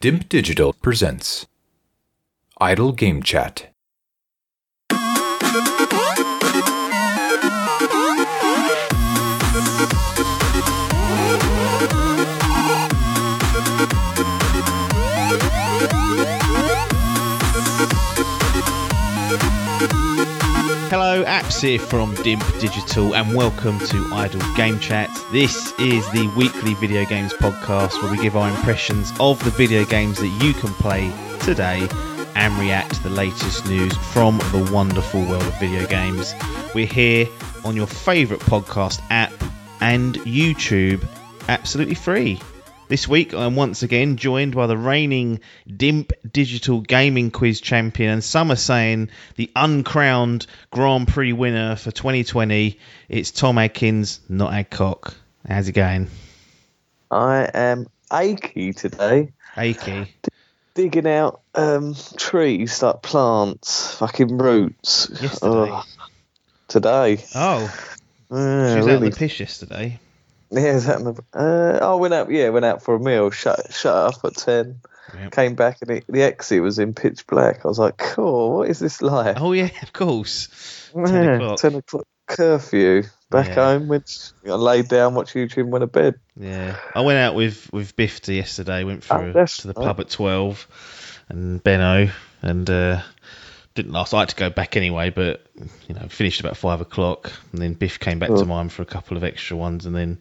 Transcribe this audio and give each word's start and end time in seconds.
Dimp 0.00 0.28
Digital 0.28 0.72
presents 0.74 1.48
Idle 2.60 2.92
Game 2.92 3.20
Chat. 3.20 3.67
Hello, 20.90 21.22
Apps 21.24 21.60
here 21.60 21.78
from 21.78 22.14
Dimp 22.16 22.60
Digital, 22.60 23.14
and 23.14 23.36
welcome 23.36 23.78
to 23.78 24.08
Idle 24.10 24.40
Game 24.54 24.80
Chat. 24.80 25.10
This 25.30 25.78
is 25.78 26.10
the 26.12 26.32
weekly 26.34 26.72
video 26.72 27.04
games 27.04 27.34
podcast 27.34 28.02
where 28.02 28.10
we 28.10 28.16
give 28.16 28.38
our 28.38 28.48
impressions 28.48 29.12
of 29.20 29.38
the 29.44 29.50
video 29.50 29.84
games 29.84 30.18
that 30.18 30.28
you 30.42 30.54
can 30.54 30.72
play 30.72 31.12
today 31.40 31.86
and 32.34 32.58
react 32.58 32.94
to 32.94 33.02
the 33.02 33.10
latest 33.10 33.66
news 33.66 33.94
from 33.98 34.38
the 34.38 34.66
wonderful 34.72 35.20
world 35.26 35.42
of 35.42 35.60
video 35.60 35.86
games. 35.86 36.34
We're 36.74 36.86
here 36.86 37.28
on 37.66 37.76
your 37.76 37.86
favourite 37.86 38.42
podcast 38.44 39.02
app 39.10 39.34
and 39.82 40.14
YouTube, 40.20 41.06
absolutely 41.50 41.96
free. 41.96 42.40
This 42.88 43.06
week, 43.06 43.34
I'm 43.34 43.54
once 43.54 43.82
again 43.82 44.16
joined 44.16 44.54
by 44.54 44.66
the 44.66 44.76
reigning 44.78 45.40
DIMP 45.66 46.10
Digital 46.32 46.80
Gaming 46.80 47.30
Quiz 47.30 47.60
champion, 47.60 48.12
and 48.12 48.24
some 48.24 48.50
are 48.50 48.56
saying 48.56 49.10
the 49.36 49.50
uncrowned 49.54 50.46
Grand 50.70 51.06
Prix 51.06 51.34
winner 51.34 51.76
for 51.76 51.90
2020. 51.90 52.78
It's 53.10 53.30
Tom 53.30 53.58
Adkins, 53.58 54.20
not 54.30 54.54
Adcock. 54.54 55.14
How's 55.46 55.68
it 55.68 55.72
going? 55.72 56.08
I 57.10 57.50
am 57.52 57.88
achy 58.10 58.72
today, 58.72 59.32
Achy. 59.54 60.14
digging 60.74 61.06
out 61.06 61.42
um, 61.54 61.94
trees 62.16 62.82
like 62.82 63.02
plants, 63.02 63.96
fucking 63.96 64.38
roots. 64.38 65.10
Yesterday. 65.20 65.78
Today. 66.68 67.24
Oh, 67.34 67.70
Yeah, 68.30 68.72
she 68.72 68.78
was 68.78 68.86
out 68.88 68.96
on 68.96 69.04
the 69.04 69.10
piss 69.10 69.40
yesterday. 69.40 70.00
Yeah, 70.50 70.60
is 70.74 70.86
that 70.86 70.98
in 71.00 71.04
the, 71.04 71.22
uh, 71.34 71.78
I 71.82 71.94
went 71.96 72.14
out. 72.14 72.30
Yeah, 72.30 72.48
went 72.50 72.64
out 72.64 72.82
for 72.82 72.94
a 72.94 73.00
meal. 73.00 73.30
Shut 73.30 73.72
shut 73.72 73.94
up 73.94 74.24
at 74.24 74.34
ten. 74.36 74.80
Yep. 75.14 75.32
Came 75.32 75.54
back 75.54 75.78
and 75.80 75.90
it, 75.90 76.04
the 76.08 76.22
exit 76.22 76.60
was 76.62 76.78
in 76.78 76.92
pitch 76.94 77.26
black. 77.26 77.64
I 77.64 77.68
was 77.68 77.78
like, 77.78 77.96
"Cool, 77.96 78.58
what 78.58 78.68
is 78.68 78.78
this 78.78 79.00
like?" 79.00 79.40
Oh, 79.40 79.52
yeah, 79.52 79.70
of 79.82 79.92
course. 79.94 80.90
10 80.94 81.28
o'clock. 81.34 81.58
ten 81.58 81.74
o'clock 81.76 82.06
curfew. 82.26 83.02
Back 83.30 83.48
Yeah. 83.48 83.54
home, 83.56 83.88
went 83.88 84.32
I 84.46 84.50
laid 84.52 84.88
down, 84.88 85.14
watched 85.14 85.34
YouTube, 85.34 85.58
and 85.62 85.72
went 85.72 85.82
to 85.82 85.86
bed. 85.86 86.14
Yeah, 86.38 86.76
I 86.94 87.00
went 87.02 87.18
out 87.18 87.34
with 87.34 87.70
with 87.72 87.94
Bifta 87.96 88.34
yesterday. 88.34 88.84
Went 88.84 89.06
Oh, 89.10 89.18
through 89.32 89.32
to 89.46 89.66
the 89.66 89.74
pub 89.74 90.00
at 90.00 90.08
twelve, 90.08 90.66
and 91.28 91.62
Benno, 91.62 92.10
and 92.42 92.68
uh, 92.70 93.00
didn't 93.78 93.92
last. 93.92 94.12
I 94.12 94.20
had 94.20 94.28
to 94.30 94.36
go 94.36 94.50
back 94.50 94.76
anyway, 94.76 95.10
but 95.10 95.46
you 95.88 95.94
know, 95.94 96.06
finished 96.08 96.40
about 96.40 96.56
five 96.56 96.80
o'clock, 96.80 97.32
and 97.52 97.62
then 97.62 97.74
Biff 97.74 97.98
came 98.00 98.18
back 98.18 98.30
Oh. 98.30 98.36
to 98.36 98.44
mm. 98.44 98.48
mine 98.48 98.68
for 98.68 98.82
a 98.82 98.86
couple 98.86 99.16
of 99.16 99.24
extra 99.24 99.56
ones, 99.56 99.86
and 99.86 99.94
then 99.94 100.18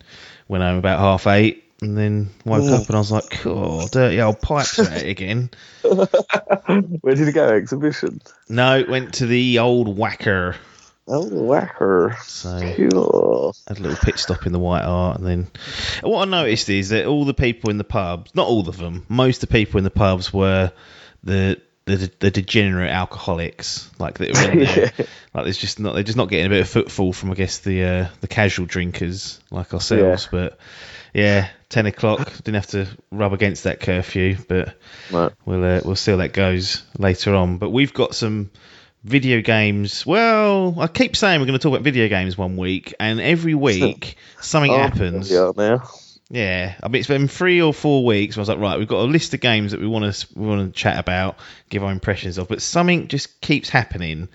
went 0.47 0.63
home 0.63 0.77
about 0.77 0.99
half 0.99 1.25
eight, 1.27 1.63
and 1.81 1.97
then 1.97 2.29
woke 2.45 2.63
Oh. 2.63 2.75
up 2.75 2.81
mm. 2.83 2.87
and 2.87 2.95
I 2.95 2.99
was 2.99 3.11
like, 3.11 3.29
"Cool, 3.31 3.87
dirty 3.87 4.21
old 4.21 4.41
pipes 4.41 4.77
at 4.79 5.03
it 5.03 5.09
again." 5.09 5.49
Where 5.81 7.15
did 7.15 7.25
you 7.25 7.31
go? 7.31 7.47
Exhibition. 7.47 8.21
No, 8.47 8.85
went 8.87 9.15
to 9.15 9.25
the 9.25 9.59
old 9.59 9.97
whacker. 9.97 10.55
Oh, 11.07 11.25
whacker. 11.25 12.15
So 12.25 12.73
Cool. 12.75 13.55
had 13.67 13.79
a 13.79 13.81
little 13.81 13.97
pit 13.97 14.19
stop 14.19 14.45
in 14.45 14.51
the 14.51 14.59
White 14.59 14.83
Hart, 14.83 15.17
and 15.17 15.25
then 15.25 15.47
what 16.03 16.27
I 16.27 16.29
noticed 16.29 16.69
is 16.69 16.89
that 16.89 17.05
all 17.05 17.25
the 17.25 17.33
people 17.33 17.69
in 17.71 17.77
the 17.77 17.83
pubs, 17.83 18.35
not 18.35 18.47
all 18.47 18.67
of 18.69 18.77
them, 18.77 19.05
most 19.09 19.41
of 19.41 19.49
the 19.49 19.53
people 19.53 19.77
in 19.79 19.83
the 19.83 19.89
pubs 19.89 20.31
were 20.33 20.71
the 21.23 21.59
the, 21.95 22.11
the 22.19 22.31
degenerate 22.31 22.91
alcoholics, 22.91 23.89
like 23.99 24.17
that 24.19 24.33
were 24.33 24.51
in 24.51 24.59
there. 24.59 24.91
Yeah. 24.97 25.05
Like 25.33 25.43
there's 25.45 25.57
just 25.57 25.79
not 25.79 25.93
they're 25.93 26.03
just 26.03 26.17
not 26.17 26.29
getting 26.29 26.47
a 26.47 26.49
bit 26.49 26.61
of 26.61 26.69
footfall 26.69 27.13
from 27.13 27.31
I 27.31 27.35
guess 27.35 27.59
the 27.59 27.83
uh, 27.83 28.07
the 28.21 28.27
casual 28.27 28.65
drinkers 28.65 29.39
like 29.51 29.73
ourselves. 29.73 30.27
But 30.31 30.57
yeah, 31.13 31.49
ten 31.69 31.85
o'clock 31.85 32.31
didn't 32.37 32.55
have 32.55 32.67
to 32.67 32.87
rub 33.11 33.33
against 33.33 33.63
that 33.65 33.79
curfew, 33.79 34.37
but 34.47 34.75
Right. 35.11 35.31
we'll 35.45 35.63
uh, 35.63 35.81
we'll 35.85 35.95
see 35.95 36.11
how 36.11 36.17
that 36.17 36.33
goes 36.33 36.83
later 36.97 37.35
on. 37.35 37.57
But 37.59 37.69
we've 37.69 37.93
got 37.93 38.15
some 38.15 38.49
video 39.03 39.41
games. 39.41 40.05
Well, 40.05 40.75
I 40.79 40.87
keep 40.87 41.15
saying 41.15 41.39
we're 41.39 41.45
going 41.47 41.59
to 41.59 41.63
talk 41.63 41.73
about 41.73 41.83
video 41.83 42.07
games 42.09 42.37
one 42.37 42.57
week, 42.57 42.93
and 42.99 43.21
every 43.21 43.53
week 43.55 44.17
something 44.41 44.71
Oh, 44.71 44.77
happens. 44.77 45.29
Yeah, 45.31 45.51
now. 45.55 45.83
Yeah, 46.29 46.75
I 46.83 46.87
mean 46.89 46.99
it's 46.99 47.07
been 47.07 47.27
three 47.27 47.61
or 47.61 47.73
four 47.73 48.03
weeks. 48.05 48.37
I 48.37 48.41
was 48.41 48.49
like, 48.49 48.59
right, 48.59 48.77
we've 48.77 48.87
got 48.87 48.99
a 49.01 49.07
list 49.11 49.33
of 49.33 49.39
games 49.39 49.71
that 49.71 49.79
we 49.79 49.87
want 49.87 50.13
to 50.13 50.27
we 50.37 50.45
want 50.45 50.73
to 50.73 50.77
chat 50.77 50.99
about, 50.99 51.37
give 51.69 51.83
our 51.83 51.91
impressions 51.91 52.37
of, 52.37 52.47
but 52.49 52.61
something 52.61 53.07
just 53.07 53.39
keeps 53.39 53.69
happening. 53.69 54.27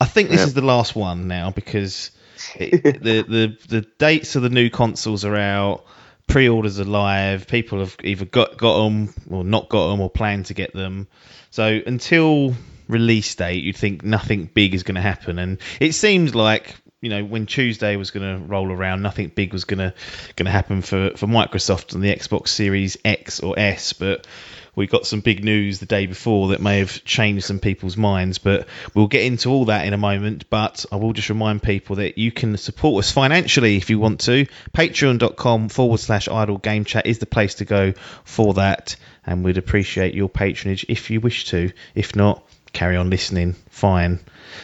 I 0.00 0.04
think 0.04 0.28
this 0.30 0.40
Yeah. 0.40 0.46
is 0.46 0.54
the 0.54 0.62
last 0.62 0.94
one 0.94 1.26
now 1.28 1.50
because 1.50 2.12
it, 2.56 2.82
the 3.02 3.22
the 3.22 3.58
the 3.68 3.80
dates 3.98 4.36
of 4.36 4.42
the 4.42 4.50
new 4.50 4.70
consoles 4.70 5.24
are 5.24 5.36
out. 5.36 5.84
Pre-orders 6.28 6.78
are 6.78 6.84
live. 6.84 7.48
People 7.48 7.80
have 7.80 7.96
either 8.04 8.24
got 8.24 8.56
got 8.56 8.84
them 8.84 9.12
or 9.28 9.42
not 9.42 9.68
got 9.68 9.90
them 9.90 10.00
or 10.00 10.08
plan 10.08 10.44
to 10.44 10.54
get 10.54 10.72
them. 10.72 11.08
So 11.50 11.80
until 11.84 12.54
release 12.88 13.34
date, 13.34 13.64
you'd 13.64 13.76
think 13.76 14.04
nothing 14.04 14.48
big 14.52 14.74
is 14.74 14.84
going 14.84 14.94
to 14.94 15.00
happen, 15.00 15.38
and 15.40 15.58
it 15.80 15.92
seemed 15.92 16.34
like 16.36 16.76
you 17.02 17.10
know 17.10 17.22
when 17.24 17.44
Tuesday 17.46 17.96
was 17.96 18.12
going 18.12 18.38
to 18.38 18.46
roll 18.46 18.72
around, 18.72 19.02
nothing 19.02 19.28
big 19.28 19.52
was 19.52 19.64
going 19.64 19.80
to 19.80 19.92
going 20.36 20.46
to 20.46 20.52
happen 20.52 20.80
for 20.80 21.10
for 21.16 21.26
Microsoft 21.26 21.94
and 21.94 22.02
the 22.02 22.14
Xbox 22.14 22.48
Series 22.48 22.96
X 23.04 23.40
or 23.40 23.58
S, 23.58 23.92
but 23.92 24.26
we 24.74 24.86
got 24.86 25.04
some 25.04 25.20
big 25.20 25.44
news 25.44 25.80
the 25.80 25.86
day 25.86 26.06
before 26.06 26.48
that 26.48 26.62
may 26.62 26.78
have 26.78 27.04
changed 27.04 27.44
some 27.44 27.58
people's 27.58 27.96
minds, 27.96 28.38
but 28.38 28.66
we'll 28.94 29.08
get 29.08 29.24
into 29.24 29.50
all 29.50 29.66
that 29.66 29.86
in 29.86 29.92
a 29.92 29.98
moment. 29.98 30.48
But 30.48 30.86
I 30.90 30.96
will 30.96 31.12
just 31.12 31.28
remind 31.28 31.62
people 31.62 31.96
that 31.96 32.16
you 32.16 32.32
can 32.32 32.56
support 32.56 33.04
us 33.04 33.10
financially 33.10 33.76
if 33.76 33.90
you 33.90 33.98
want 33.98 34.20
to. 34.20 34.46
Patreon.com 34.72 35.68
forward 35.68 36.00
slash 36.00 36.28
idle 36.28 36.56
game 36.56 36.84
chat 36.86 37.06
is 37.06 37.18
the 37.18 37.26
place 37.26 37.56
to 37.56 37.66
go 37.66 37.92
for 38.24 38.54
that, 38.54 38.96
and 39.26 39.44
we'd 39.44 39.58
appreciate 39.58 40.14
your 40.14 40.30
patronage 40.30 40.86
if 40.88 41.10
you 41.10 41.20
wish 41.20 41.46
to. 41.46 41.72
If 41.94 42.16
not, 42.16 42.42
carry 42.72 42.96
on 42.96 43.10
listening. 43.10 43.56
Fine. 43.68 44.20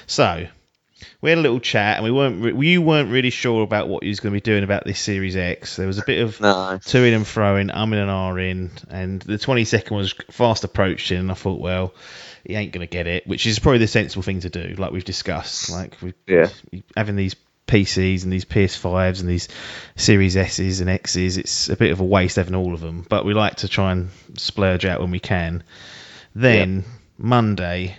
So, 0.07 0.47
we 1.21 1.31
had 1.31 1.39
a 1.39 1.43
little 1.43 1.61
chat, 1.61 1.97
and 1.97 2.05
we 2.05 2.11
weren't 2.13 2.43
re- 2.43 2.69
you 2.69 2.81
weren't 2.83 3.11
really 3.11 3.31
sure 3.31 3.63
about 3.63 3.89
what 3.89 4.03
you 4.03 4.09
was 4.11 4.21
going 4.21 4.33
to 4.33 4.37
be 4.37 4.41
doing 4.41 4.63
about 4.65 4.85
this 4.85 5.01
Series 5.01 5.37
X. 5.37 5.77
There 5.77 5.87
was 5.87 5.99
a 5.99 6.05
bit 6.05 6.23
of 6.23 6.41
No. 6.41 6.79
two 6.85 7.05
in 7.05 7.15
and 7.15 7.27
throwing, 7.27 7.71
um 7.71 7.93
in 7.93 7.99
and 7.99 8.11
R 8.11 8.39
in, 8.39 8.71
and 8.89 9.21
the 9.23 9.35
22nd 9.39 9.91
was 9.91 10.15
fast 10.31 10.65
approaching, 10.65 11.19
and 11.19 11.31
I 11.31 11.35
thought, 11.35 11.61
well, 11.61 11.93
he 12.45 12.55
ain't 12.55 12.73
going 12.73 12.87
to 12.87 12.91
get 12.91 13.07
it, 13.07 13.27
which 13.27 13.47
is 13.47 13.59
probably 13.59 13.79
the 13.79 13.89
sensible 13.89 14.23
thing 14.23 14.41
to 14.41 14.49
do, 14.51 14.75
like 14.79 14.93
we've 14.93 15.05
discussed. 15.05 15.71
Like, 15.71 15.97
we, 16.01 16.15
Yeah. 16.27 16.49
having 16.97 17.17
these 17.17 17.35
PCs 17.67 18.23
and 18.23 18.33
these 18.33 18.47
PS5s 18.47 19.21
and 19.21 19.29
these 19.29 19.49
Series 19.97 20.37
S's 20.37 20.81
and 20.81 20.89
X's, 20.89 21.37
it's 21.37 21.69
a 21.69 21.77
bit 21.77 21.91
of 21.91 22.01
a 22.01 22.05
waste 22.05 22.37
having 22.37 22.55
all 22.55 22.73
of 22.75 22.81
them, 22.81 23.05
but 23.09 23.25
we 23.27 23.35
like 23.35 23.57
to 23.57 23.69
try 23.69 23.93
and 23.93 24.09
splurge 24.37 24.87
out 24.87 25.01
when 25.01 25.11
we 25.11 25.21
can. 25.21 25.63
Then, 26.35 26.85
Monday, 27.19 27.97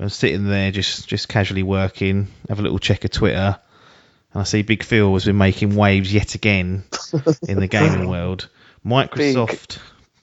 I'm 0.00 0.08
sitting 0.08 0.48
there 0.48 0.70
just, 0.70 1.06
just 1.08 1.28
casually 1.28 1.62
working, 1.62 2.28
have 2.48 2.58
a 2.58 2.62
little 2.62 2.78
check 2.78 3.04
of 3.04 3.10
Twitter, 3.10 3.58
and 4.32 4.40
I 4.40 4.44
see 4.44 4.62
Big 4.62 4.82
Phil 4.82 5.12
has 5.12 5.24
been 5.26 5.36
making 5.38 5.76
waves 5.76 6.12
yet 6.12 6.34
again 6.34 6.84
in 7.46 7.60
the 7.60 7.66
gaming 7.66 8.08
world. 8.08 8.48
Microsoft, 8.84 9.78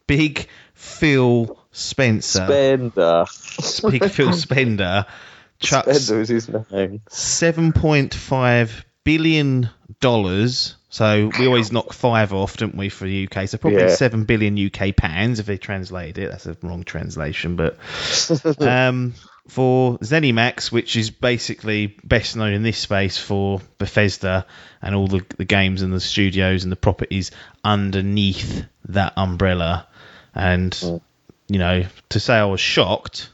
Big, 0.07 0.47
Phil 0.73 1.59
Spencer, 1.71 2.45
Spender. 2.47 3.25
Big 3.91 4.09
Phil 4.09 4.33
Spender, 4.33 5.05
chucks 5.59 6.01
Spender 6.05 6.21
is 6.21 6.29
his 6.29 6.49
name. 6.71 7.01
seven 7.09 7.71
point 7.71 8.13
five 8.15 8.83
billion 9.03 9.69
dollars. 9.99 10.75
So 10.89 11.29
we 11.37 11.45
always 11.45 11.71
knock 11.71 11.93
five 11.93 12.33
off, 12.33 12.57
don't 12.57 12.75
we, 12.75 12.89
for 12.89 13.03
the 13.05 13.27
UK? 13.29 13.47
So 13.47 13.57
probably 13.59 13.81
Yeah. 13.81 13.89
seven 13.95 14.23
billion 14.23 14.57
UK 14.57 14.95
pounds 14.95 15.39
if 15.39 15.45
they 15.45 15.57
translated 15.57 16.17
it. 16.17 16.31
That's 16.31 16.47
a 16.47 16.57
wrong 16.63 16.83
translation, 16.83 17.55
but 17.57 17.77
um, 18.59 19.13
for 19.47 19.97
ZeniMax, 19.99 20.71
which 20.71 20.95
is 20.95 21.09
basically 21.09 21.87
best 22.03 22.35
known 22.35 22.53
in 22.53 22.63
this 22.63 22.77
space 22.77 23.17
for 23.17 23.61
Bethesda 23.77 24.45
and 24.81 24.93
all 24.95 25.07
the, 25.07 25.25
the 25.37 25.45
games 25.45 25.81
and 25.81 25.93
the 25.93 25.99
studios 25.99 26.63
and 26.63 26.71
the 26.71 26.75
properties 26.77 27.31
underneath 27.63 28.63
that 28.89 29.13
umbrella. 29.17 29.87
And 30.35 31.01
you 31.47 31.59
know, 31.59 31.85
to 32.09 32.19
say 32.19 32.35
I 32.35 32.45
was 32.45 32.59
shocked 32.59 33.29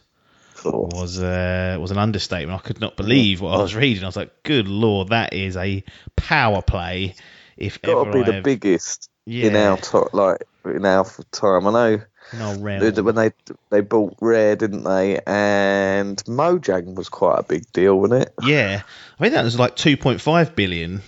Cool. 0.56 0.89
was 0.94 1.21
uh, 1.21 1.77
was 1.80 1.92
an 1.92 1.98
understatement. 1.98 2.57
I 2.57 2.65
could 2.65 2.80
not 2.80 2.95
believe 2.95 3.42
what 3.42 3.54
I 3.54 3.62
was 3.62 3.75
reading. 3.75 4.04
I 4.04 4.06
was 4.07 4.15
like, 4.15 4.44
"Good 4.44 4.68
lord, 4.68 5.10
that 5.10 5.33
is 5.33 5.57
a 5.57 5.83
power 6.15 6.62
play." 6.62 7.15
If 7.57 7.81
Got 7.81 7.92
ever 8.07 8.12
to 8.12 8.18
be 8.19 8.24
the 8.24 8.38
I've- 8.38 8.44
biggest 8.44 9.10
yeah, 9.25 9.48
in 9.48 9.56
our 9.57 9.77
to- 9.77 10.10
like 10.13 10.44
in 10.65 10.86
our 10.86 11.06
time. 11.31 11.68
I 11.68 11.71
know 11.71 12.01
realm. 12.39 12.80
that 12.81 13.03
when 13.03 13.15
they 13.15 13.31
they 13.69 13.81
bought 13.81 14.15
Rare, 14.21 14.56
didn't 14.56 14.83
they? 14.83 15.19
And 15.25 16.18
Mojang 16.25 16.95
was 16.95 17.09
quite 17.09 17.39
a 17.39 17.44
big 17.44 17.71
deal, 17.74 18.00
wasn't 18.00 18.24
it? 18.24 18.33
Yeah, 18.44 18.81
I 19.19 19.21
think 19.21 19.33
that 19.33 19.44
was 19.44 19.57
like 19.59 19.75
two 19.75 19.97
point 19.97 20.21
five 20.21 20.56
billion. 20.56 21.01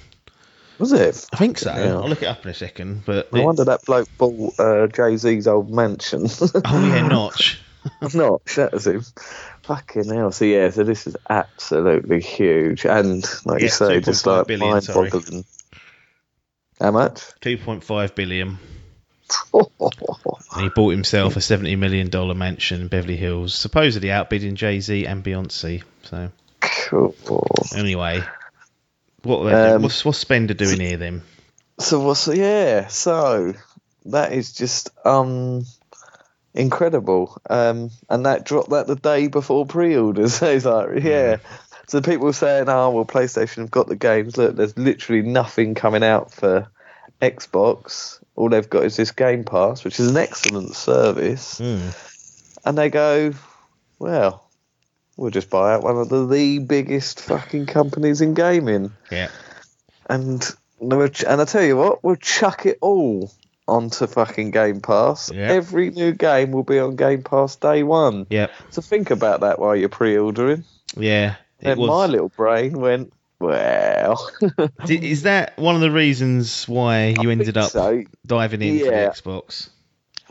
Was 0.77 0.91
it? 0.91 1.25
I 1.31 1.37
think 1.37 1.57
so. 1.57 1.73
Yeah. 1.73 1.93
I'll 1.95 2.09
look 2.09 2.21
it 2.21 2.25
up 2.27 2.43
in 2.43 2.51
a 2.51 2.53
second. 2.53 3.03
But 3.05 3.31
No 3.31 3.43
wonder 3.43 3.63
that 3.63 3.85
bloke 3.85 4.09
bought 4.17 4.59
uh, 4.59 4.87
Jay 4.87 5.15
Z's 5.15 5.47
old 5.47 5.69
mansion. 5.71 6.27
oh 6.27 6.87
yeah, 6.87 7.07
Notch. 7.07 7.61
Not 8.13 8.43
that 8.45 8.71
was 8.73 8.87
him. 8.87 9.03
Fucking 9.63 10.05
hell. 10.09 10.31
So 10.31 10.43
yeah, 10.45 10.69
so 10.71 10.83
this 10.83 11.07
is 11.07 11.15
absolutely 11.29 12.19
huge, 12.19 12.85
and 12.85 13.23
like 13.45 13.61
you 13.61 13.67
Yeah, 13.67 13.71
say, 13.73 13.99
just 14.01 14.25
like 14.25 14.47
billion, 14.47 14.81
sorry. 14.81 15.09
mind-boggling. 15.11 15.45
How 16.81 16.91
much? 16.91 17.21
Two 17.41 17.57
point 17.57 17.83
five 17.83 18.13
billion. 18.15 18.57
And 19.53 20.63
he 20.63 20.69
bought 20.69 20.91
himself 20.91 21.35
a 21.35 21.41
seventy 21.41 21.75
million 21.75 22.09
dollar 22.09 22.33
mansion 22.33 22.81
in 22.81 22.87
Beverly 22.87 23.17
Hills, 23.17 23.53
supposedly 23.53 24.11
outbidding 24.11 24.55
Jay 24.55 24.79
Z 24.79 25.05
and 25.05 25.23
Beyonce. 25.23 25.83
So 26.03 26.31
cool. 26.61 27.15
anyway, 27.75 28.23
what 29.23 29.53
Um, 29.53 29.81
what's 29.81 30.05
what's 30.05 30.19
Spender 30.19 30.53
doing 30.53 30.79
here 30.79 30.97
then? 30.97 31.23
So 31.79 31.99
what's 32.01 32.27
yeah? 32.27 32.87
So 32.87 33.53
that 34.05 34.33
is 34.33 34.53
just 34.53 34.89
um 35.05 35.65
incredible. 36.53 37.37
Um, 37.49 37.91
and 38.09 38.25
that 38.25 38.45
dropped 38.45 38.69
that 38.69 38.87
the 38.87 38.95
day 38.95 39.27
before 39.27 39.65
pre-orders. 39.65 40.35
So 40.39 40.47
it's 40.47 40.65
like 40.65 41.03
yeah. 41.03 41.37
So 41.87 42.01
people 42.01 42.31
saying, 42.33 42.69
"Oh 42.69 42.91
well, 42.91 43.05
PlayStation 43.05 43.57
have 43.57 43.71
got 43.71 43.87
the 43.87 43.95
games. 43.95 44.37
Look, 44.37 44.55
there's 44.55 44.77
literally 44.77 45.21
nothing 45.21 45.75
coming 45.75 46.03
out 46.03 46.31
for 46.31 46.67
Xbox. 47.21 48.19
All 48.35 48.49
they've 48.49 48.69
got 48.69 48.83
is 48.83 48.97
this 48.97 49.11
Game 49.11 49.43
Pass, 49.43 49.83
which 49.83 49.99
is 49.99 50.09
an 50.11 50.17
excellent 50.17 50.75
service." 50.75 51.57
Hmm. 51.59 51.89
And 52.65 52.77
they 52.77 52.89
go, 52.89 53.33
"Well, 53.99 54.47
we'll 55.17 55.31
just 55.31 55.49
buy 55.49 55.73
out 55.73 55.83
one 55.83 55.97
of 55.97 56.09
the, 56.09 56.25
the 56.27 56.59
biggest 56.59 57.21
fucking 57.21 57.67
companies 57.67 58.21
in 58.21 58.33
gaming." 58.33 58.91
Yeah, 59.11 59.29
and 60.09 60.43
and 60.79 61.41
I 61.41 61.45
tell 61.45 61.63
you 61.63 61.77
what, 61.77 62.03
we'll 62.03 62.15
chuck 62.17 62.65
it 62.65 62.77
all 62.81 63.31
onto 63.67 64.05
fucking 64.07 64.51
Game 64.51 64.81
Pass. 64.81 65.31
Every 65.31 65.89
new 65.89 66.11
game 66.11 66.51
will 66.51 66.63
be 66.63 66.77
on 66.79 66.95
Game 66.95 67.23
Pass 67.23 67.55
day 67.55 67.81
one. 67.83 68.27
yeah, 68.29 68.47
So 68.69 68.81
think 68.81 69.09
about 69.09 69.39
that 69.41 69.57
while 69.57 69.75
you're 69.75 69.89
pre-ordering. 69.89 70.63
yeah. 70.95 71.35
And 71.61 71.79
my 71.79 72.05
little 72.05 72.29
brain 72.29 72.73
went, 72.79 73.11
well, 73.39 74.31
Is 74.89 75.23
that 75.23 75.57
one 75.57 75.75
of 75.75 75.81
the 75.81 75.91
reasons 75.91 76.67
why 76.67 77.15
you 77.21 77.29
ended 77.29 77.57
up 77.57 77.71
so. 77.71 78.03
diving 78.25 78.61
in 78.61 78.79
for 78.79 78.85
the 78.85 78.91
Xbox? 78.91 79.69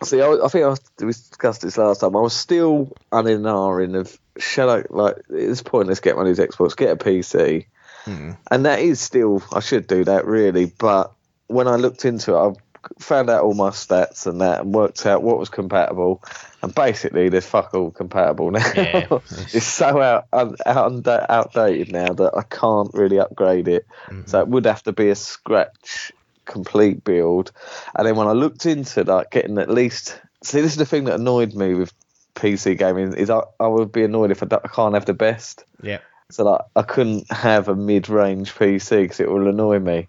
See, 0.02 0.20
I, 0.20 0.32
I 0.32 0.48
think 0.48 0.64
I, 0.64 0.74
we 1.04 1.12
discussed 1.12 1.62
this 1.62 1.78
last 1.78 2.00
time. 2.00 2.16
I 2.16 2.20
was 2.20 2.34
still 2.34 2.92
unin 3.12 3.36
and 3.36 3.44
ahhing 3.46 3.96
of 3.98 4.18
shall 4.38 4.68
I 4.68 4.84
like 4.90 5.16
it's 5.30 5.62
pointless 5.62 6.00
get 6.00 6.16
one 6.16 6.26
of 6.26 6.36
these 6.36 6.44
Xbox, 6.44 6.76
get 6.76 6.90
a 6.90 6.96
PC, 6.96 7.66
Hmm. 8.04 8.32
and 8.50 8.66
that 8.66 8.80
is 8.80 9.00
still 9.00 9.42
I 9.52 9.60
should 9.60 9.86
do 9.86 10.04
that 10.04 10.26
really. 10.26 10.66
But 10.66 11.12
when 11.46 11.68
I 11.68 11.76
looked 11.76 12.04
into 12.04 12.34
it, 12.34 12.38
I 12.38 12.52
found 12.98 13.30
out 13.30 13.44
all 13.44 13.54
my 13.54 13.70
stats 13.70 14.26
and 14.26 14.40
that, 14.40 14.60
and 14.60 14.74
worked 14.74 15.06
out 15.06 15.22
what 15.22 15.38
was 15.38 15.48
compatible, 15.48 16.22
and 16.64 16.74
basically 16.74 17.28
there's 17.28 17.46
fuck 17.46 17.74
all 17.74 17.90
compatible 17.90 18.50
now. 18.50 18.72
Yeah. 18.74 19.06
it's 19.30 19.64
so 19.64 20.00
out, 20.00 20.26
out 20.32 20.58
out 20.66 21.06
outdated 21.06 21.92
now 21.92 22.12
that 22.14 22.32
I 22.36 22.42
can't 22.42 22.90
really 22.94 23.18
upgrade 23.18 23.68
it. 23.68 23.86
Mm-hmm. 24.06 24.26
So 24.26 24.40
it 24.40 24.48
would 24.48 24.66
have 24.66 24.82
to 24.84 24.92
be 24.92 25.10
a 25.10 25.14
scratch 25.14 26.12
complete 26.46 27.04
build. 27.04 27.52
And 27.94 28.06
then 28.06 28.16
when 28.16 28.28
I 28.28 28.32
looked 28.32 28.66
into 28.66 29.04
like 29.04 29.30
getting 29.30 29.58
at 29.58 29.70
least 29.70 30.18
see 30.42 30.60
this 30.60 30.72
is 30.72 30.78
the 30.78 30.86
thing 30.86 31.04
that 31.04 31.20
annoyed 31.20 31.54
me 31.54 31.74
with 31.74 31.92
PC 32.34 32.78
gaming 32.78 33.12
is 33.14 33.30
I, 33.30 33.42
I 33.60 33.66
would 33.66 33.92
be 33.92 34.04
annoyed 34.04 34.30
if 34.30 34.42
I, 34.42 34.46
I 34.46 34.68
can't 34.68 34.94
have 34.94 35.06
the 35.06 35.14
best. 35.14 35.64
Yeah, 35.82 36.00
So 36.30 36.44
like 36.44 36.62
I 36.76 36.82
couldn't 36.82 37.30
have 37.30 37.68
a 37.68 37.76
mid-range 37.76 38.54
PC 38.54 39.02
because 39.02 39.20
it 39.20 39.30
will 39.30 39.48
annoy 39.48 39.78
me. 39.78 40.08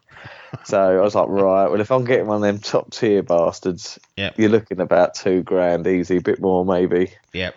So 0.63 1.00
I 1.00 1.02
was 1.02 1.16
like, 1.16 1.28
right, 1.28 1.68
well 1.68 1.81
if 1.81 1.92
I'm 1.92 2.06
getting 2.06 2.28
one 2.28 2.38
of 2.38 2.42
them 2.42 2.60
top 2.60 2.92
tier 2.92 3.24
bastards, 3.24 4.00
yeah, 4.16 4.31
you're 4.38 4.50
looking 4.50 4.80
about 4.80 5.16
two 5.16 5.44
grand 5.44 5.88
easy, 5.88 6.18
a 6.18 6.22
bit 6.22 6.40
more 6.40 6.66
maybe 6.66 7.12
yeah. 7.34 7.52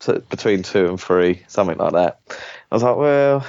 to, 0.00 0.20
between 0.20 0.62
two 0.62 0.86
and 0.86 1.00
three, 1.00 1.42
something 1.48 1.78
like 1.78 1.92
that. 1.92 2.20
I 2.30 2.74
was 2.74 2.82
like, 2.82 2.96
well, 2.96 3.46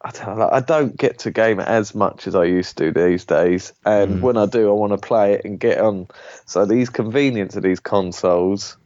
I 0.00 0.10
don't, 0.12 0.38
know, 0.38 0.48
I 0.50 0.60
don't 0.60 0.96
get 0.96 1.20
to 1.20 1.30
game 1.30 1.60
as 1.60 1.94
much 1.94 2.26
as 2.26 2.34
I 2.34 2.44
used 2.44 2.78
to 2.78 2.92
these 2.92 3.24
days, 3.24 3.72
and 3.84 4.22
when 4.22 4.36
I 4.36 4.46
do, 4.46 4.68
I 4.70 4.72
want 4.72 4.92
to 4.92 4.98
play 4.98 5.34
it 5.34 5.44
and 5.44 5.58
get 5.58 5.78
on. 5.78 6.08
So 6.46 6.64
these 6.66 6.88
convenience 6.88 7.56
of 7.56 7.62
these 7.62 7.80
consoles 7.80 8.76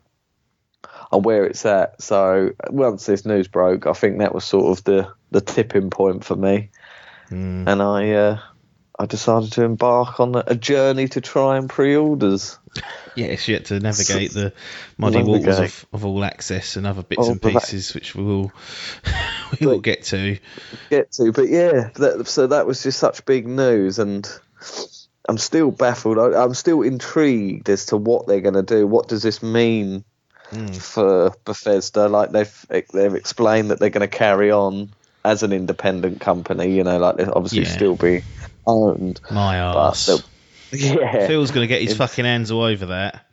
and 1.13 1.25
where 1.25 1.45
it's 1.45 1.67
at. 1.67 2.01
So 2.01 2.53
once 2.71 3.05
this 3.05 3.27
news 3.27 3.47
broke, 3.47 3.87
I 3.87 3.93
think 3.93 4.19
that 4.19 4.35
was 4.35 4.45
sort 4.45 4.79
of 4.79 4.85
the 4.85 5.13
the 5.31 5.41
tipping 5.41 5.91
point 5.91 6.25
for 6.25 6.37
me, 6.37 6.71
Mm. 7.31 7.67
and 7.67 7.83
I. 7.83 8.11
Uh, 8.13 8.39
I 9.03 9.07
decided 9.07 9.51
to 9.55 9.65
embark 9.65 10.21
on 10.21 10.37
a 10.47 10.55
journey 10.55 11.09
to 11.09 11.21
try 11.21 11.57
and 11.57 11.69
pre-orders. 11.69 12.57
Yes, 13.17 13.49
you 13.49 13.55
had 13.55 13.65
to 13.65 13.81
navigate 13.81 14.31
the 14.31 14.53
muddy 14.97 15.25
waters 15.25 15.59
of, 15.59 15.87
of 15.93 16.05
all 16.05 16.25
access 16.25 16.77
and 16.77 16.87
other 16.87 17.03
bits 17.03 17.19
All 17.19 17.33
and 17.33 17.43
pieces, 17.43 17.95
which 17.95 18.15
we 18.15 18.23
will 18.23 18.53
we 19.61 19.67
will 19.67 19.81
get 19.81 20.05
to. 20.05 20.39
get 20.89 21.11
to. 21.13 21.33
But 21.33 21.49
yeah, 21.49 21.91
that, 21.97 22.29
so 22.29 22.47
that 22.47 22.65
was 22.65 22.85
just 22.85 23.01
such 23.01 23.27
big 23.27 23.49
news, 23.49 23.99
and 23.99 24.25
I'm 25.29 25.39
still 25.39 25.73
baffled. 25.73 26.21
I, 26.21 26.41
I'm 26.41 26.55
still 26.55 26.83
intrigued 26.83 27.69
as 27.71 27.87
to 27.87 27.97
what 27.97 28.29
they're 28.29 28.41
going 28.41 28.55
to 28.55 28.63
do. 28.63 28.87
What 28.87 29.09
does 29.09 29.25
this 29.25 29.43
mean 29.43 30.05
hmm. 30.51 30.69
for 30.69 31.35
Bethesda? 31.45 32.09
Like 32.09 32.31
they've 32.31 32.67
they've 32.69 33.15
explained 33.17 33.73
that 33.73 33.81
they're 33.81 33.91
going 33.91 34.09
to 34.09 34.17
carry 34.17 34.53
on 34.53 34.91
as 35.25 35.43
an 35.43 35.53
independent 35.53 36.21
company. 36.21 36.77
You 36.77 36.85
know, 36.85 36.99
like 36.99 37.17
obviously 37.19 37.63
Yeah. 37.63 37.69
still 37.69 37.97
be 37.97 38.23
owned. 38.67 39.21
My 39.31 39.59
But 39.73 39.77
arse. 39.77 40.23
yeah, 40.73 41.27
Phil's 41.27 41.51
going 41.51 41.65
to 41.65 41.69
get 41.69 41.83
his 41.83 41.93
It's- 41.93 41.99
fucking 42.11 42.25
hands 42.25 42.51
all 42.51 42.63
over 42.63 42.87
that. 42.87 43.25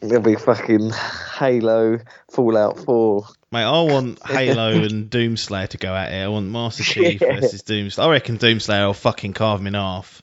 there'll 0.00 0.22
be 0.22 0.34
fucking 0.36 0.90
Halo, 1.38 1.98
Fallout 2.30 2.78
Four. 2.80 3.26
Mate, 3.50 3.64
I 3.64 3.80
want 3.82 4.18
Halo 4.26 4.70
and 4.72 5.10
Doomslayer 5.10 5.68
to 5.68 5.78
go 5.78 5.94
at 5.94 6.12
it. 6.12 6.22
I 6.22 6.28
want 6.28 6.46
Master 6.50 6.82
Chief 6.82 7.20
Yeah. 7.20 7.40
versus 7.40 7.62
Doomslayer. 7.62 8.04
I 8.04 8.10
reckon 8.10 8.38
Doomslayer 8.38 8.86
will 8.86 8.94
fucking 8.94 9.32
carve 9.32 9.60
him 9.60 9.68
in 9.68 9.74
half. 9.74 10.22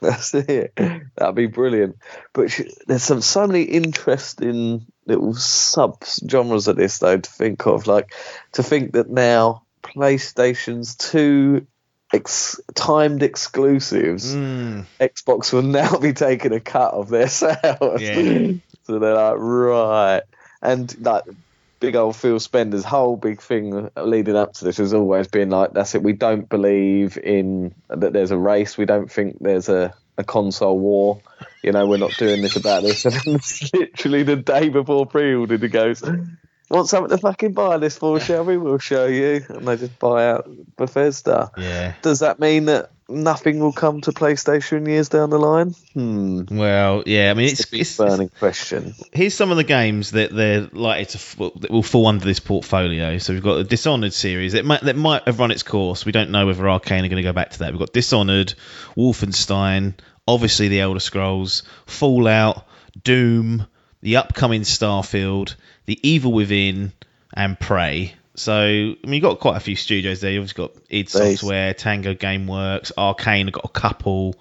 That's 0.00 0.32
it. 0.34 0.74
That'd 0.76 1.34
be 1.34 1.46
brilliant. 1.46 1.96
But 2.32 2.52
sh- 2.52 2.60
there's 2.86 3.02
some 3.02 3.20
so 3.20 3.46
many 3.48 3.62
interesting 3.62 4.86
little 5.06 5.34
sub 5.34 6.04
genres 6.30 6.68
of 6.68 6.76
this 6.76 6.98
though 6.98 7.16
to 7.18 7.30
think 7.30 7.66
of. 7.66 7.86
Like 7.88 8.12
to 8.52 8.62
think 8.62 8.92
that 8.92 9.10
now 9.10 9.62
PlayStation's 9.82 10.94
two 10.94 11.66
ex- 12.12 12.60
timed 12.74 13.22
exclusives, 13.22 14.34
Mm. 14.34 14.86
Xbox 15.00 15.52
will 15.52 15.62
now 15.62 15.96
be 15.98 16.12
taking 16.12 16.52
a 16.52 16.60
cut 16.60 16.94
of 16.94 17.08
their 17.08 17.28
sales. 17.42 18.00
Yeah. 18.00 18.52
so 18.84 18.98
they're 18.98 19.14
like 19.14 19.36
right, 19.38 20.22
and 20.62 20.94
like. 21.04 21.24
Big 21.80 21.94
old 21.94 22.16
Phil 22.16 22.40
Spencer's 22.40 22.82
whole 22.82 23.16
big 23.16 23.40
thing 23.40 23.88
leading 23.96 24.34
up 24.34 24.52
to 24.54 24.64
this 24.64 24.78
has 24.78 24.92
always 24.92 25.28
been 25.28 25.48
like, 25.50 25.74
that's 25.74 25.94
it. 25.94 26.02
We 26.02 26.12
don't 26.12 26.48
believe 26.48 27.16
in 27.16 27.72
that 27.88 28.12
there's 28.12 28.32
a 28.32 28.36
race. 28.36 28.76
We 28.76 28.84
don't 28.84 29.08
think 29.08 29.36
there's 29.40 29.68
a, 29.68 29.94
a 30.16 30.24
console 30.24 30.76
war. 30.76 31.20
You 31.62 31.70
know, 31.70 31.86
we're 31.86 31.98
not 31.98 32.16
doing 32.18 32.42
this 32.42 32.56
about 32.56 32.82
this. 32.82 33.04
And 33.26 33.36
it's 33.36 33.72
literally 33.72 34.24
the 34.24 34.34
day 34.34 34.70
before 34.70 35.06
pre-order, 35.06 35.56
he 35.56 35.68
goes, 35.68 36.02
"Want 36.70 36.88
something 36.88 37.10
to 37.10 37.18
fucking 37.18 37.52
buy 37.52 37.78
this 37.78 37.96
for? 37.96 38.20
Shall 38.20 38.44
we? 38.44 38.58
We'll 38.58 38.78
show 38.78 39.06
you." 39.06 39.44
And 39.48 39.66
they 39.66 39.76
just 39.76 39.98
buy 39.98 40.28
out 40.28 40.48
Bethesda. 40.76 41.50
Yeah. 41.56 41.94
Does 42.02 42.20
that 42.20 42.38
mean 42.40 42.66
that 42.66 42.90
nothing 43.08 43.58
will 43.58 43.72
come 43.72 44.02
to 44.02 44.12
PlayStation 44.12 44.86
years 44.86 45.08
down 45.08 45.30
the 45.30 45.38
line? 45.38 45.74
Hmm. 45.94 46.42
Well, 46.50 47.02
yeah. 47.06 47.30
I 47.30 47.34
mean, 47.34 47.48
it's, 47.48 47.60
It's 47.60 47.68
a 47.68 47.70
big 47.70 47.80
it's, 47.80 47.96
burning 47.96 48.28
question. 48.38 48.94
here's 49.12 49.32
some 49.34 49.50
of 49.50 49.56
the 49.56 49.64
games 49.64 50.10
that 50.10 50.30
they're 50.34 50.68
likely 50.72 51.06
to 51.06 51.16
f- 51.18 51.52
that 51.60 51.70
will 51.70 51.82
fall 51.82 52.06
under 52.06 52.24
this 52.24 52.38
portfolio. 52.40 53.16
So 53.16 53.32
we've 53.32 53.42
got 53.42 53.56
the 53.56 53.64
Dishonored 53.64 54.12
series 54.12 54.52
that 54.52 54.64
might 54.66 54.82
that 54.82 54.96
might 54.96 55.22
have 55.24 55.38
run 55.38 55.50
its 55.50 55.62
course. 55.62 56.04
We 56.04 56.12
don't 56.12 56.30
know 56.30 56.46
whether 56.46 56.68
Arcane 56.68 57.04
are 57.04 57.08
going 57.08 57.16
to 57.16 57.22
go 57.22 57.32
back 57.32 57.50
to 57.52 57.58
that. 57.60 57.72
We've 57.72 57.80
got 57.80 57.94
Dishonored, 57.94 58.52
Wolfenstein, 58.94 59.94
obviously 60.26 60.68
the 60.68 60.80
Elder 60.80 61.00
Scrolls, 61.00 61.62
Fallout, 61.86 62.66
Doom, 63.02 63.66
the 64.00 64.16
upcoming 64.16 64.62
Starfield, 64.62 65.54
the 65.86 65.98
Evil 66.08 66.32
Within, 66.32 66.92
and 67.34 67.58
Prey. 67.58 68.14
So 68.34 68.54
I 68.54 68.96
mean, 69.04 69.14
you've 69.14 69.22
got 69.22 69.40
quite 69.40 69.56
a 69.56 69.60
few 69.60 69.76
studios 69.76 70.20
there. 70.20 70.30
You've 70.30 70.54
got 70.54 70.72
id. 70.88 71.08
Software, 71.08 71.74
Tango 71.74 72.14
GameWorks, 72.14 72.92
Arcane 72.96 73.46
have 73.46 73.54
got 73.54 73.64
a 73.64 73.68
couple 73.68 74.36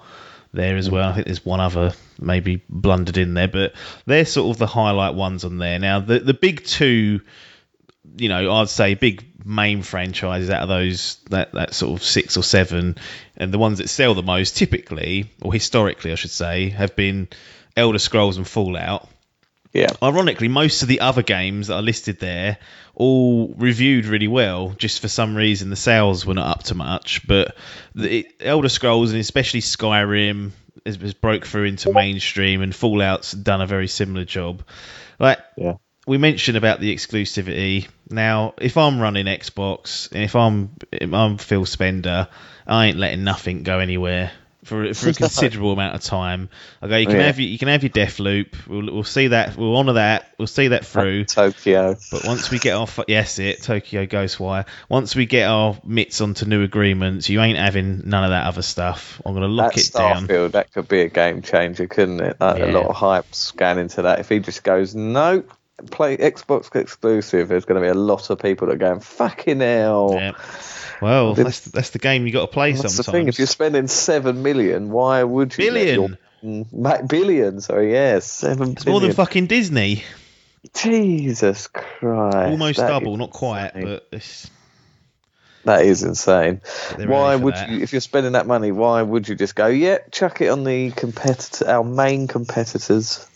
there 0.53 0.77
as 0.77 0.89
well. 0.89 1.09
I 1.09 1.13
think 1.13 1.25
there's 1.25 1.45
one 1.45 1.59
other 1.59 1.93
maybe 2.19 2.61
blundered 2.69 3.17
in 3.17 3.33
there, 3.33 3.47
but 3.47 3.73
they're 4.05 4.25
sort 4.25 4.55
of 4.55 4.57
the 4.57 4.67
highlight 4.67 5.15
ones 5.15 5.45
on 5.45 5.57
there. 5.57 5.79
Now, 5.79 5.99
the 5.99 6.19
the 6.19 6.33
big 6.33 6.63
two, 6.63 7.21
you 8.17 8.29
know, 8.29 8.53
I'd 8.53 8.69
say 8.69 8.93
big 8.93 9.25
main 9.45 9.81
franchises 9.81 10.49
out 10.49 10.63
of 10.63 10.69
those 10.69 11.17
that 11.29 11.53
that 11.53 11.73
sort 11.73 11.99
of 11.99 12.05
six 12.05 12.37
or 12.37 12.43
seven, 12.43 12.97
and 13.35 13.53
the 13.53 13.57
ones 13.57 13.79
that 13.79 13.89
sell 13.89 14.13
the 14.13 14.23
most 14.23 14.57
typically 14.57 15.31
or 15.41 15.53
historically, 15.53 16.11
I 16.11 16.15
should 16.15 16.31
say, 16.31 16.69
have 16.69 16.95
been 16.95 17.27
Elder 17.75 17.99
Scrolls 17.99 18.37
and 18.37 18.47
Fallout. 18.47 19.07
Yeah. 19.77 19.91
Ironically, 20.01 20.47
most 20.47 20.81
of 20.81 20.87
the 20.87 21.01
other 21.01 21.21
games 21.21 21.67
that 21.67 21.75
are 21.75 21.83
listed 21.83 22.19
there 22.19 22.57
all 22.95 23.53
reviewed 23.57 24.05
really 24.05 24.27
well. 24.27 24.69
Just 24.75 25.01
for 25.01 25.07
some 25.07 25.35
reason, 25.35 25.69
the 25.69 25.75
sales 25.75 26.25
were 26.25 26.33
not 26.33 26.47
up 26.47 26.63
to 26.63 26.75
much. 26.75 27.27
But 27.27 27.55
the 27.93 28.21
it, 28.21 28.33
Elder 28.39 28.69
Scrolls 28.69 29.11
and 29.11 29.19
especially 29.19 29.61
Skyrim 29.61 30.49
has, 30.83 30.95
has 30.95 31.13
broke 31.13 31.45
through 31.45 31.65
into 31.65 31.93
mainstream, 31.93 32.63
and 32.63 32.73
Fallout's 32.73 33.33
done 33.33 33.61
a 33.61 33.67
very 33.67 33.87
similar 33.87 34.25
job. 34.25 34.63
Like 35.19 35.37
Yeah. 35.55 35.73
we 36.07 36.17
mentioned 36.17 36.57
about 36.57 36.79
the 36.79 36.91
exclusivity. 36.95 37.87
Now, 38.09 38.55
if 38.59 38.77
I'm 38.77 38.99
running 38.99 39.27
Xbox 39.27 40.11
and 40.11 40.23
if 40.23 40.35
I'm 40.35 40.71
if 40.91 41.13
I'm 41.13 41.37
Phil 41.37 41.67
Spender, 41.67 42.29
I 42.65 42.87
ain't 42.87 42.97
letting 42.97 43.23
nothing 43.23 43.61
go 43.61 43.77
anywhere 43.77 44.31
for 44.67 44.93
for 44.93 45.09
a 45.09 45.13
considerable 45.15 45.71
amount 45.71 45.95
of 45.95 46.01
time. 46.01 46.49
Okay, 46.83 47.01
you 47.01 47.07
can 47.07 47.15
Yeah. 47.17 47.25
have 47.25 47.39
your, 47.39 47.49
you 47.49 47.57
can 47.57 47.67
have 47.69 47.83
your 47.83 47.89
Deathloop. 47.89 48.67
We'll 48.67 48.93
we'll 48.93 49.03
see 49.03 49.27
that. 49.29 49.55
We'll 49.57 49.75
honour 49.75 49.93
that. 49.93 50.33
We'll 50.37 50.47
see 50.47 50.67
that 50.69 50.85
through. 50.85 51.25
Tokyo. 51.25 51.95
But 52.11 52.25
once 52.25 52.51
we 52.51 52.59
get 52.59 52.73
off, 52.75 52.99
yes, 53.07 53.39
it 53.39 53.63
Tokyo 53.63 54.05
Ghostwire. 54.05 54.65
Once 54.89 55.15
we 55.15 55.25
get 55.25 55.47
our 55.49 55.77
mitts 55.83 56.21
onto 56.21 56.45
new 56.45 56.63
agreements, 56.63 57.29
you 57.29 57.41
ain't 57.41 57.57
having 57.57 58.03
none 58.05 58.23
of 58.23 58.29
that 58.31 58.45
other 58.45 58.61
stuff. 58.61 59.21
I'm 59.25 59.33
gonna 59.33 59.47
lock 59.47 59.73
That 59.73 59.87
it 59.87 59.93
down. 59.93 60.27
Starfield, 60.27 60.51
that 60.51 60.71
could 60.73 60.87
be 60.87 61.01
a 61.01 61.09
game 61.09 61.41
changer, 61.41 61.87
couldn't 61.87 62.19
it? 62.21 62.37
Like, 62.39 62.59
Yeah. 62.59 62.65
A 62.65 62.71
lot 62.71 62.85
of 62.87 62.95
hype's 62.95 63.51
going 63.51 63.79
into 63.79 64.03
that. 64.03 64.19
If 64.19 64.29
he 64.29 64.39
just 64.39 64.63
goes, 64.63 64.93
nope, 64.93 65.51
play 65.91 66.17
Xbox 66.17 66.75
exclusive, 66.75 67.47
there's 67.47 67.65
going 67.65 67.81
to 67.81 67.85
be 67.85 67.89
a 67.91 67.93
lot 67.93 68.29
of 68.29 68.39
people 68.39 68.67
that 68.67 68.73
are 68.73 68.77
going, 68.77 68.99
fucking 68.99 69.59
hell. 69.59 70.09
Yeah. 70.13 70.31
Well, 71.01 71.33
that's 71.33 71.61
that's 71.61 71.91
the 71.91 71.99
game 71.99 72.25
you 72.25 72.33
got 72.33 72.41
to 72.41 72.47
play 72.47 72.71
That's 72.71 72.81
sometimes. 72.81 73.05
the 73.05 73.11
thing. 73.11 73.27
If 73.27 73.37
you're 73.37 73.47
spending 73.47 73.87
seven 73.87 74.43
million, 74.43 74.89
why 74.89 75.23
would 75.23 75.57
you? 75.57 75.65
Billion. 75.65 76.17
your- 76.41 77.03
billion. 77.07 77.61
Sorry, 77.61 77.91
yes, 77.91 78.25
seven 78.25 78.71
It's 78.73 78.85
more 78.85 78.99
than 78.99 79.13
fucking 79.13 79.47
Disney. 79.47 80.03
Jesus 80.73 81.67
Christ! 81.67 82.51
Almost 82.51 82.79
double, 82.79 83.13
is 83.13 83.19
not 83.19 83.31
quite, 83.31 83.71
but 83.73 84.07
it's, 84.11 84.49
that 85.67 85.85
is 85.85 86.03
insane. 86.03 86.61
Why 86.97 87.35
would 87.35 87.53
that. 87.53 87.69
you, 87.69 87.81
if 87.81 87.91
you're 87.91 88.01
spending 88.01 88.33
that 88.33 88.47
money, 88.47 88.71
why 88.71 89.01
would 89.01 89.27
you 89.27 89.35
just 89.35 89.55
go, 89.55 89.67
yeah, 89.67 89.99
chuck 90.11 90.41
it 90.41 90.47
on 90.47 90.63
the 90.63 90.91
competitor, 90.91 91.67
our 91.69 91.83
main 91.83 92.27
competitors 92.27 93.27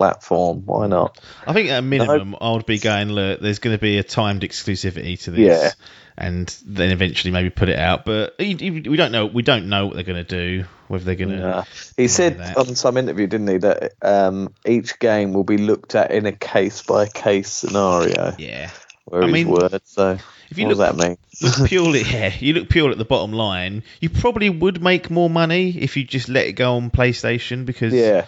platform? 0.00 0.62
Why 0.64 0.86
not? 0.86 1.20
I 1.46 1.52
think 1.52 1.68
at 1.68 1.78
a 1.80 1.82
minimum, 1.82 2.34
I 2.40 2.52
would 2.52 2.64
be 2.64 2.78
going. 2.78 3.10
Look, 3.10 3.40
there's 3.40 3.58
going 3.58 3.76
to 3.76 3.80
be 3.80 3.98
a 3.98 4.02
timed 4.02 4.40
exclusivity 4.40 5.20
to 5.24 5.30
this, 5.30 5.40
Yeah. 5.62 5.70
and 6.16 6.48
then 6.64 6.90
eventually 6.90 7.32
maybe 7.32 7.50
put 7.50 7.68
it 7.68 7.78
out. 7.78 8.06
But 8.06 8.34
we 8.38 8.54
don't 8.96 9.12
know. 9.12 9.26
We 9.26 9.42
don't 9.42 9.68
know 9.68 9.84
what 9.86 9.94
they're 9.96 10.02
going 10.04 10.24
to 10.24 10.36
do. 10.58 10.64
Whether 10.88 11.04
they're 11.04 11.14
going 11.16 11.30
to. 11.32 11.36
Nah. 11.36 11.64
He 11.98 12.08
said 12.08 12.38
that. 12.38 12.56
on 12.56 12.74
some 12.76 12.96
interview, 12.96 13.26
didn't 13.26 13.48
he, 13.48 13.58
that 13.58 13.92
um, 14.00 14.54
each 14.64 14.98
game 14.98 15.34
will 15.34 15.44
be 15.44 15.58
looked 15.58 15.94
at 15.94 16.10
in 16.12 16.24
a 16.24 16.32
case 16.32 16.82
by 16.82 17.06
case 17.06 17.50
scenario. 17.52 18.34
Yeah. 18.38 18.70
Were 19.06 19.22
I 19.22 19.26
mean, 19.26 19.48
words. 19.48 19.80
So 19.84 20.16
if 20.50 20.58
you 20.58 20.66
what 20.66 20.76
look- 20.76 20.88
does 20.88 20.96
that 20.96 21.08
mean? 21.08 21.18
Look 21.42 21.68
purely, 21.68 22.02
yeah. 22.02 22.32
You 22.38 22.54
look 22.54 22.68
purely 22.70 22.92
at 22.92 22.98
the 22.98 23.04
bottom 23.04 23.32
line. 23.32 23.82
You 24.00 24.08
probably 24.08 24.48
would 24.50 24.82
make 24.82 25.10
more 25.10 25.28
money 25.30 25.76
if 25.78 25.96
you 25.96 26.04
just 26.04 26.28
let 26.28 26.46
it 26.46 26.52
go 26.52 26.74
on 26.76 26.90
PlayStation 26.90 27.66
because 27.66 27.92
Yeah, 27.92 28.26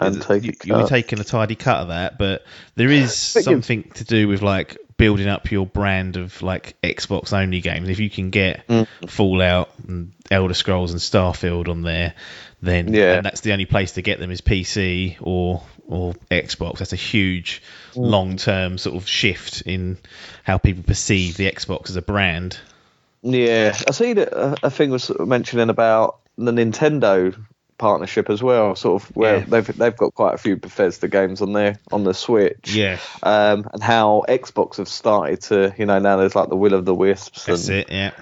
and 0.00 0.20
take 0.22 0.44
you, 0.44 0.52
you'll 0.64 0.82
be 0.82 0.88
taking 0.88 1.20
a 1.20 1.24
tidy 1.24 1.54
cut 1.54 1.78
of 1.78 1.88
that. 1.88 2.18
But 2.18 2.44
there 2.74 2.90
is 2.90 3.14
something 3.14 3.84
to 3.94 4.04
do 4.04 4.28
with 4.28 4.42
like 4.42 4.76
building 4.96 5.28
up 5.28 5.50
your 5.50 5.66
brand 5.66 6.16
of 6.16 6.42
like 6.42 6.76
Xbox 6.82 7.32
only 7.32 7.60
games. 7.60 7.88
If 7.88 7.98
you 8.00 8.08
can 8.10 8.30
get 8.30 8.66
Mm. 8.68 8.86
Fallout 9.08 9.70
and 9.88 10.12
Elder 10.30 10.54
Scrolls 10.54 10.92
and 10.92 11.00
Starfield 11.00 11.68
on 11.68 11.82
there, 11.82 12.14
then 12.62 12.92
Yeah. 12.92 13.20
that's 13.20 13.40
the 13.40 13.52
only 13.52 13.64
place 13.66 13.92
to 13.92 14.02
get 14.02 14.18
them 14.20 14.30
is 14.30 14.40
PC 14.40 15.16
or 15.20 15.62
or 15.88 16.14
Xbox. 16.30 16.78
That's 16.78 16.92
a 16.92 16.96
huge 16.96 17.60
Mm. 17.94 18.10
long 18.10 18.36
term 18.36 18.78
sort 18.78 18.96
of 18.96 19.06
shift 19.08 19.62
in 19.62 19.98
how 20.44 20.56
people 20.58 20.84
perceive 20.84 21.36
the 21.36 21.50
Xbox 21.50 21.90
as 21.90 21.96
a 21.96 22.02
brand. 22.02 22.56
Yeah, 23.22 23.76
I 23.86 23.90
see 23.92 24.14
that 24.14 24.30
a 24.64 24.70
thing 24.70 24.90
was 24.90 25.04
sort 25.04 25.20
of 25.20 25.28
mentioning 25.28 25.68
about 25.68 26.18
the 26.38 26.50
Nintendo 26.52 27.36
partnership 27.82 28.30
as 28.30 28.42
well. 28.42 28.76
Sort 28.76 29.02
of 29.02 29.08
where 29.16 29.38
Yeah. 29.38 29.44
they've 29.48 29.76
they've 29.76 29.96
got 29.96 30.14
quite 30.14 30.34
a 30.34 30.38
few 30.38 30.56
Bethesda 30.56 31.08
games 31.08 31.42
on 31.42 31.52
there 31.52 31.78
on 31.90 32.04
the 32.04 32.14
Switch. 32.14 32.72
Yeah. 32.74 32.98
Um, 33.22 33.68
and 33.72 33.82
how 33.82 34.24
Xbox 34.28 34.76
have 34.76 34.88
started 34.88 35.40
to, 35.42 35.74
you 35.76 35.84
know, 35.86 35.98
now 35.98 36.16
there's 36.16 36.36
like 36.36 36.48
the 36.48 36.56
Will 36.56 36.74
of 36.74 36.84
the 36.84 36.94
Wisps 36.94 37.44
That's 37.46 37.68
and 37.68 37.78
it, 37.78 37.90
yeah. 37.90 38.12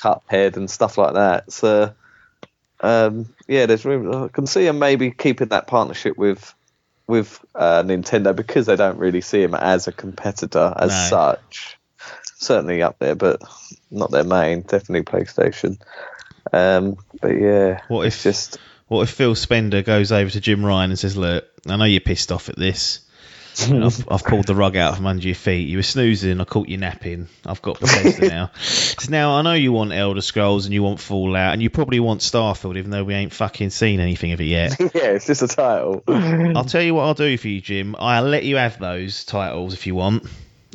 Cuphead 0.00 0.56
and 0.56 0.70
stuff 0.70 0.96
like 0.96 1.14
that. 1.14 1.50
So, 1.52 1.92
um, 2.80 3.26
yeah, 3.48 3.66
there's 3.66 3.84
room. 3.84 4.24
I 4.24 4.28
can 4.28 4.46
see 4.46 4.64
them 4.64 4.78
maybe 4.78 5.10
keeping 5.10 5.48
that 5.48 5.66
partnership 5.66 6.16
with 6.16 6.54
with 7.08 7.40
uh, 7.54 7.82
Nintendo 7.82 8.36
because 8.36 8.66
they 8.66 8.76
don't 8.76 8.98
really 8.98 9.20
see 9.22 9.42
him 9.42 9.54
as 9.54 9.88
a 9.88 9.92
competitor 9.92 10.72
as 10.76 10.90
No. 10.90 11.08
such. 11.10 11.76
Certainly 12.36 12.82
up 12.82 12.98
there, 13.00 13.16
but 13.16 13.42
not 13.90 14.10
their 14.12 14.22
main. 14.24 14.60
Definitely 14.60 15.02
PlayStation. 15.02 15.78
Um, 16.52 16.96
but 17.20 17.32
yeah, 17.40 17.80
What 17.88 18.06
it's 18.06 18.16
if- 18.18 18.22
just 18.22 18.58
What 18.88 19.02
if 19.02 19.10
Phil 19.10 19.34
Spender 19.34 19.82
goes 19.82 20.12
over 20.12 20.30
to 20.30 20.40
Jim 20.40 20.64
Ryan 20.64 20.90
and 20.90 20.98
says, 20.98 21.16
"Look, 21.16 21.44
I 21.66 21.76
know 21.76 21.84
you're 21.84 22.00
pissed 22.00 22.32
off 22.32 22.48
at 22.48 22.56
this. 22.56 23.00
I've, 23.60 24.08
I've 24.10 24.24
pulled 24.24 24.46
the 24.46 24.54
rug 24.54 24.76
out 24.76 24.96
from 24.96 25.06
under 25.06 25.26
your 25.26 25.34
feet. 25.34 25.68
You 25.68 25.78
were 25.78 25.82
snoozing. 25.82 26.40
I 26.40 26.44
caught 26.44 26.68
you 26.68 26.76
napping. 26.76 27.28
I've 27.44 27.60
got 27.60 27.80
Bethesda 27.80 28.28
now. 28.28 28.50
So 28.56 29.10
now 29.10 29.32
I 29.32 29.42
know 29.42 29.54
you 29.54 29.72
want 29.72 29.92
Elder 29.92 30.20
Scrolls 30.20 30.64
and 30.64 30.74
you 30.74 30.82
want 30.82 31.00
Fallout 31.00 31.54
and 31.54 31.62
you 31.62 31.70
probably 31.70 32.00
want 32.00 32.20
Starfield, 32.20 32.76
even 32.76 32.90
though 32.90 33.04
we 33.04 33.14
ain't 33.14 33.32
fucking 33.32 33.70
seen 33.70 34.00
anything 34.00 34.32
of 34.32 34.40
it 34.40 34.44
yet. 34.44 34.78
yeah, 34.80 35.10
it's 35.10 35.26
just 35.26 35.42
a 35.42 35.48
title. 35.48 36.02
I'll 36.06 36.64
tell 36.64 36.82
you 36.82 36.94
what 36.94 37.04
I'll 37.04 37.14
do 37.14 37.36
for 37.36 37.48
you, 37.48 37.60
Jim. 37.60 37.96
I'll 37.98 38.24
let 38.24 38.44
you 38.44 38.56
have 38.56 38.78
those 38.78 39.24
titles 39.24 39.74
if 39.74 39.86
you 39.86 39.94
want. 39.94 40.24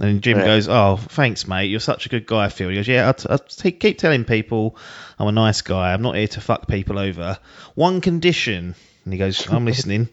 And 0.04 0.22
Jim 0.22 0.40
Yeah. 0.40 0.46
goes, 0.46 0.68
"Oh, 0.68 0.98
thanks, 0.98 1.48
mate. 1.48 1.70
You're 1.70 1.80
such 1.80 2.06
a 2.06 2.10
good 2.10 2.26
guy, 2.26 2.50
Phil." 2.50 2.70
He 2.70 2.76
goes, 2.76 2.88
"Yeah, 2.88 3.08
I'll, 3.08 3.14
t- 3.14 3.28
I'll 3.30 3.40
t- 3.40 3.72
keep 3.72 3.98
telling 3.98 4.26
people 4.26 4.76
I'm 5.18 5.28
a 5.28 5.32
nice 5.32 5.62
guy. 5.62 5.94
I'm 5.94 6.02
not 6.02 6.16
here 6.16 6.28
to 6.28 6.42
fuck 6.42 6.68
people 6.68 7.00
over. 7.00 7.38
One 7.76 8.02
condition." 8.02 8.76
And 9.06 9.14
he 9.14 9.20
goes, 9.20 9.50
"I'm 9.50 9.66
listening. 9.74 10.10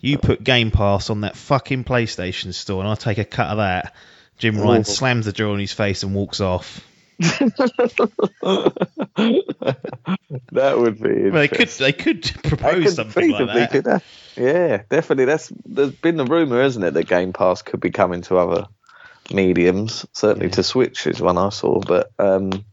You 0.00 0.16
put 0.18 0.42
Game 0.42 0.70
Pass 0.70 1.10
on 1.10 1.22
that 1.22 1.36
fucking 1.36 1.84
PlayStation 1.84 2.54
store, 2.54 2.80
and 2.80 2.88
I'll 2.88 2.96
take 2.96 3.18
a 3.18 3.24
cut 3.24 3.48
of 3.50 3.58
that." 3.58 3.94
Jim 4.38 4.58
Ryan 4.60 4.80
Oh. 4.80 4.84
slams 4.84 5.26
the 5.26 5.32
door 5.32 5.54
in 5.54 5.60
his 5.60 5.72
face 5.72 6.02
and 6.04 6.14
walks 6.14 6.40
off. 6.40 6.80
that 7.18 8.44
would 10.78 11.02
be. 11.02 11.30
Well, 11.30 11.32
they 11.32 11.48
could 11.48 11.68
they 11.68 11.92
could 11.92 12.22
propose 12.44 12.84
could 12.84 12.92
something 12.94 13.30
like 13.32 13.70
that. 13.72 13.86
have- 13.86 14.04
yeah, 14.36 14.82
definitely. 14.88 15.24
That's 15.24 15.52
there's 15.66 15.90
been 15.90 16.16
the 16.16 16.24
rumor, 16.24 16.62
isn't 16.62 16.80
it, 16.82 16.94
that 16.94 17.08
Game 17.08 17.32
Pass 17.32 17.62
could 17.62 17.80
be 17.80 17.90
coming 17.90 18.22
to 18.22 18.36
other 18.38 18.66
mediums. 19.32 20.06
Certainly 20.12 20.46
Yeah. 20.46 20.52
to 20.52 20.62
Switch 20.62 21.06
is 21.06 21.20
one 21.20 21.38
I 21.38 21.48
saw, 21.50 21.80
but 21.80 22.10
um, 22.18 22.64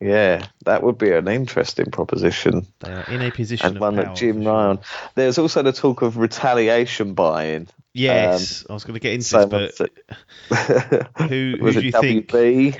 yeah, 0.00 0.46
that 0.64 0.82
would 0.82 0.98
be 0.98 1.10
an 1.12 1.26
interesting 1.28 1.90
proposition 1.90 2.66
They 2.80 2.92
are 2.92 3.04
in 3.08 3.20
a 3.22 3.30
position 3.30 3.66
and 3.66 3.76
of 3.76 3.80
one 3.80 3.96
that 3.96 4.14
Jim 4.16 4.42
sure. 4.42 4.52
Ryan. 4.52 4.78
There's 5.14 5.38
also 5.38 5.62
the 5.62 5.72
talk 5.72 6.02
of 6.02 6.16
retaliation 6.18 7.14
buying. 7.14 7.68
Yes, 7.94 8.64
I 8.70 8.74
was 8.74 8.84
going 8.84 8.94
to 8.94 9.00
get 9.00 9.14
into 9.14 9.24
So 9.24 9.44
this, 9.46 9.78
but 9.78 9.90
who, 11.18 11.24
who 11.58 11.64
was 11.64 11.74
do 11.74 11.80
you 11.80 11.90
think 11.92 12.30
who 12.30 12.72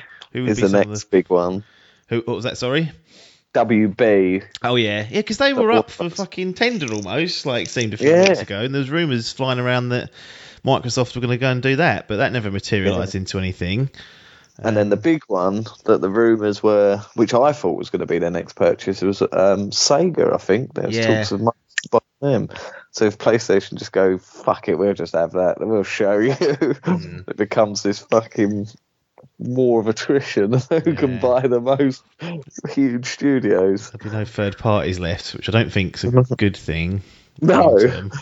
would 0.42 0.50
is 0.50 0.60
be 0.60 0.66
the 0.66 0.84
next 0.84 1.04
the, 1.04 1.06
big 1.10 1.28
one? 1.28 1.64
who, 2.08 2.18
what 2.18 2.34
was 2.36 2.44
that? 2.44 2.56
Sorry. 2.58 2.92
WB. 3.54 4.44
Oh 4.62 4.76
yeah, 4.76 5.06
yeah, 5.10 5.20
because 5.20 5.38
they 5.38 5.54
were 5.54 5.72
up 5.72 5.90
for 5.90 6.08
fucking 6.10 6.54
tender 6.54 6.92
almost, 6.92 7.46
like 7.46 7.66
it 7.66 7.70
seemed 7.70 7.94
a 7.94 7.96
few 7.96 8.10
Yeah. 8.10 8.28
weeks 8.28 8.42
ago, 8.42 8.60
and 8.60 8.74
there's 8.74 8.90
rumours 8.90 9.32
flying 9.32 9.58
around 9.58 9.88
that 9.88 10.10
Microsoft 10.68 11.14
were 11.14 11.20
going 11.20 11.30
to 11.32 11.38
go 11.38 11.50
and 11.50 11.62
do 11.62 11.76
that, 11.76 12.08
but 12.08 12.16
that 12.16 12.32
never 12.32 12.50
materialised 12.50 13.14
into 13.14 13.38
anything. 13.38 13.90
And 14.60 14.76
then 14.76 14.88
the 14.88 14.96
big 14.96 15.22
one 15.28 15.66
that 15.84 16.00
the 16.00 16.10
rumours 16.10 16.62
were, 16.62 17.00
which 17.14 17.32
I 17.32 17.52
thought 17.52 17.78
was 17.78 17.90
going 17.90 18.00
to 18.00 18.06
be 18.06 18.18
their 18.18 18.30
next 18.30 18.54
purchase, 18.54 19.00
was 19.02 19.22
um, 19.22 19.70
Sega. 19.70 20.34
I 20.34 20.38
think 20.38 20.74
there 20.74 20.86
was 20.88 20.96
Yeah. 20.96 21.06
talks 21.06 21.32
of 21.32 21.40
money 21.40 21.56
by 21.92 21.98
them. 22.20 22.48
So 22.90 23.04
if 23.04 23.18
PlayStation 23.18 23.78
just 23.78 23.92
go 23.92 24.18
fuck 24.18 24.68
it, 24.68 24.74
we'll 24.76 24.94
just 24.94 25.14
have 25.14 25.32
that, 25.32 25.58
we'll 25.60 25.84
show 25.84 26.18
you. 26.18 26.32
Hmm. 26.32 27.20
it 27.28 27.36
becomes 27.36 27.82
this 27.84 28.00
fucking 28.00 28.66
war 29.38 29.80
of 29.80 29.86
attrition. 29.86 30.54
Who 30.54 30.94
can 30.94 31.20
buy 31.20 31.46
the 31.46 31.60
most 31.60 32.02
huge 32.70 33.06
studios? 33.06 33.90
There'll 33.90 34.10
be 34.10 34.16
no 34.16 34.24
third 34.24 34.58
parties 34.58 34.98
left, 34.98 35.34
which 35.34 35.48
I 35.48 35.52
don't 35.52 35.72
think 35.72 35.96
is 35.96 36.04
a 36.04 36.10
good 36.36 36.56
thing. 36.56 37.02
No. 37.40 37.70
long 37.70 37.78
term, 37.78 38.12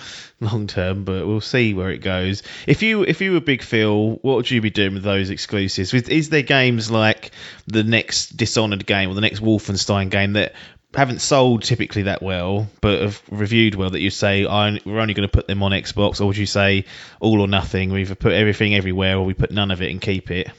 long 0.40 0.66
term, 0.66 1.04
but 1.04 1.26
we'll 1.26 1.40
see 1.40 1.74
where 1.74 1.90
it 1.90 1.98
goes. 1.98 2.42
If 2.66 2.82
you 2.82 3.02
if 3.02 3.20
you 3.20 3.32
were 3.32 3.40
Big 3.40 3.62
Phil, 3.62 4.18
what 4.22 4.36
would 4.36 4.50
you 4.50 4.60
be 4.60 4.70
doing 4.70 4.94
with 4.94 5.02
those 5.02 5.30
exclusives? 5.30 5.94
Is, 5.94 6.08
is 6.08 6.28
there 6.28 6.42
games 6.42 6.90
like 6.90 7.30
the 7.66 7.84
next 7.84 8.36
Dishonored 8.36 8.86
game 8.86 9.10
or 9.10 9.14
the 9.14 9.20
next 9.20 9.40
Wolfenstein 9.40 10.10
game 10.10 10.34
that 10.34 10.54
haven't 10.94 11.20
sold 11.20 11.62
typically 11.62 12.02
that 12.02 12.22
well, 12.22 12.68
but 12.80 13.00
have 13.00 13.22
reviewed 13.30 13.74
well 13.74 13.90
that 13.90 14.00
you 14.00 14.10
say 14.10 14.46
I, 14.46 14.78
we're 14.84 15.00
only 15.00 15.14
going 15.14 15.28
to 15.28 15.32
put 15.32 15.46
them 15.46 15.62
on 15.62 15.72
Xbox, 15.72 16.20
or 16.20 16.26
would 16.26 16.36
you 16.36 16.46
say 16.46 16.84
all 17.20 17.40
or 17.40 17.48
nothing? 17.48 17.92
We 17.92 18.02
either 18.02 18.14
put 18.14 18.32
everything 18.32 18.74
everywhere, 18.74 19.16
or 19.16 19.24
we 19.24 19.34
put 19.34 19.50
none 19.50 19.70
of 19.70 19.82
it 19.82 19.90
and 19.90 20.00
keep 20.00 20.30
it. 20.30 20.50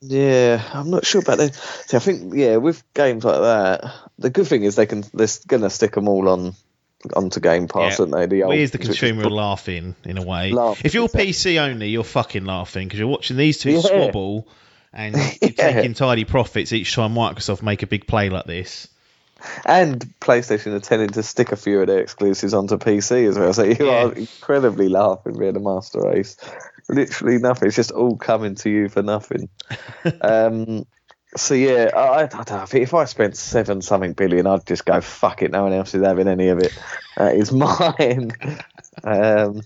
Yeah, 0.00 0.62
I'm 0.74 0.90
not 0.90 1.06
sure 1.06 1.20
about 1.20 1.38
that. 1.38 1.54
See, 1.54 1.96
I 1.96 2.00
think 2.00 2.34
yeah, 2.34 2.56
with 2.56 2.82
games 2.92 3.24
like 3.24 3.40
that, 3.40 3.94
the 4.18 4.30
good 4.30 4.46
thing 4.46 4.64
is 4.64 4.74
they 4.74 4.86
can 4.86 5.04
they're 5.14 5.28
going 5.46 5.62
to 5.62 5.70
stick 5.70 5.92
them 5.92 6.08
all 6.08 6.28
on 6.28 6.54
onto 7.14 7.40
Game 7.40 7.68
Pass, 7.68 7.98
Yeah. 7.98 8.04
aren't 8.04 8.12
they? 8.14 8.26
The 8.26 8.42
old, 8.44 8.54
as 8.54 8.70
the 8.70 8.78
consumer 8.78 9.28
laughing 9.28 9.94
in 10.04 10.18
a 10.18 10.22
way. 10.22 10.52
Laughing, 10.52 10.82
if 10.84 10.94
you're. 10.94 11.08
PC 11.08 11.58
only, 11.60 11.88
you're 11.88 12.04
fucking 12.04 12.44
laughing 12.44 12.86
because 12.88 12.98
you're 13.00 13.08
watching 13.08 13.36
these 13.36 13.58
two 13.58 13.72
Yeah. 13.72 13.80
squabble 13.80 14.46
and 14.92 15.14
you're 15.42 15.50
Yeah. 15.56 15.72
taking 15.72 15.94
tidy 15.94 16.24
profits 16.24 16.72
each 16.72 16.94
time 16.94 17.14
Microsoft 17.14 17.62
make 17.62 17.82
a 17.82 17.86
big 17.86 18.06
play 18.06 18.28
like 18.30 18.46
this. 18.46 18.88
and 19.66 20.00
PlayStation 20.20 20.72
are 20.72 20.78
tending 20.80 21.08
to 21.10 21.22
stick 21.24 21.50
a 21.50 21.56
few 21.56 21.80
of 21.80 21.88
their 21.88 21.98
exclusives 21.98 22.54
onto 22.54 22.76
PC 22.78 23.28
as 23.28 23.36
well. 23.38 23.52
So 23.52 23.64
you 23.64 23.76
Yeah. 23.86 24.04
are 24.06 24.12
incredibly 24.12 24.88
laughing 24.88 25.36
being 25.36 25.56
a 25.56 25.60
master 25.60 26.00
race. 26.00 26.36
Literally 26.88 27.38
nothing. 27.38 27.66
It's 27.68 27.76
just 27.76 27.90
all 27.90 28.16
coming 28.16 28.54
to 28.56 28.70
you 28.70 28.88
for 28.88 29.02
nothing. 29.02 29.48
um, 30.20 30.86
so 31.36 31.54
yeah, 31.54 31.90
I, 31.94 32.22
I 32.22 32.26
don't 32.26 32.50
know. 32.50 32.80
If 32.80 32.94
I 32.94 33.04
spent 33.04 33.36
seven 33.36 33.82
something 33.82 34.12
billion, 34.12 34.46
I'd 34.46 34.66
just 34.66 34.84
go 34.84 35.00
fuck 35.00 35.42
it. 35.42 35.50
No 35.50 35.64
one 35.64 35.72
else 35.72 35.94
is 35.94 36.04
having 36.04 36.28
any 36.28 36.48
of 36.48 36.58
it. 36.58 36.76
That 37.16 37.36
is 37.36 37.52
mine. 37.52 38.32
um, 39.04 39.62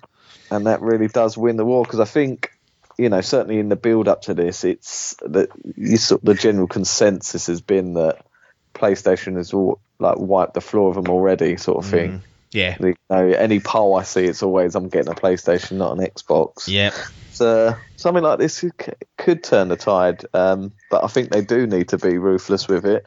and 0.50 0.66
that 0.66 0.80
really 0.80 1.08
does 1.08 1.36
win 1.36 1.56
the 1.56 1.64
war 1.64 1.84
because 1.84 2.00
I 2.00 2.04
think. 2.04 2.52
You 2.98 3.10
know, 3.10 3.20
certainly 3.20 3.58
in 3.58 3.68
the 3.68 3.76
build 3.76 4.08
up 4.08 4.22
to 4.22 4.32
this, 4.32 4.64
it's 4.64 5.14
that 5.20 5.50
you 5.76 5.98
sort 5.98 6.24
the 6.24 6.32
general 6.32 6.66
consensus 6.66 7.46
has 7.48 7.60
been 7.60 7.92
that 7.92 8.24
PlayStation 8.72 9.36
has 9.36 9.52
all, 9.52 9.80
like 9.98 10.16
wiped 10.18 10.54
the 10.54 10.62
floor 10.62 10.88
of 10.88 10.94
them 10.94 11.12
already, 11.12 11.58
sort 11.58 11.84
of 11.84 11.90
thing. 11.90 12.22
Yeah. 12.52 12.76
You 12.80 12.94
know, 13.10 13.28
any 13.28 13.60
poll 13.60 13.96
I 13.96 14.02
see, 14.04 14.24
it's 14.24 14.42
always 14.42 14.74
I'm 14.74 14.88
getting 14.88 15.12
a 15.12 15.14
PlayStation, 15.14 15.72
not 15.72 15.98
an 15.98 16.06
Xbox. 16.06 16.68
Yeah. 16.68 16.92
So 17.36 17.74
something 17.96 18.22
like 18.24 18.38
this 18.38 18.54
c- 18.56 18.70
could 19.18 19.44
turn 19.44 19.68
the 19.68 19.76
tide, 19.76 20.24
um, 20.32 20.72
but 20.90 21.04
I 21.04 21.08
think 21.08 21.30
they 21.30 21.42
do 21.42 21.66
need 21.66 21.90
to 21.90 21.98
be 21.98 22.16
ruthless 22.18 22.66
with 22.66 22.86
it, 22.86 23.04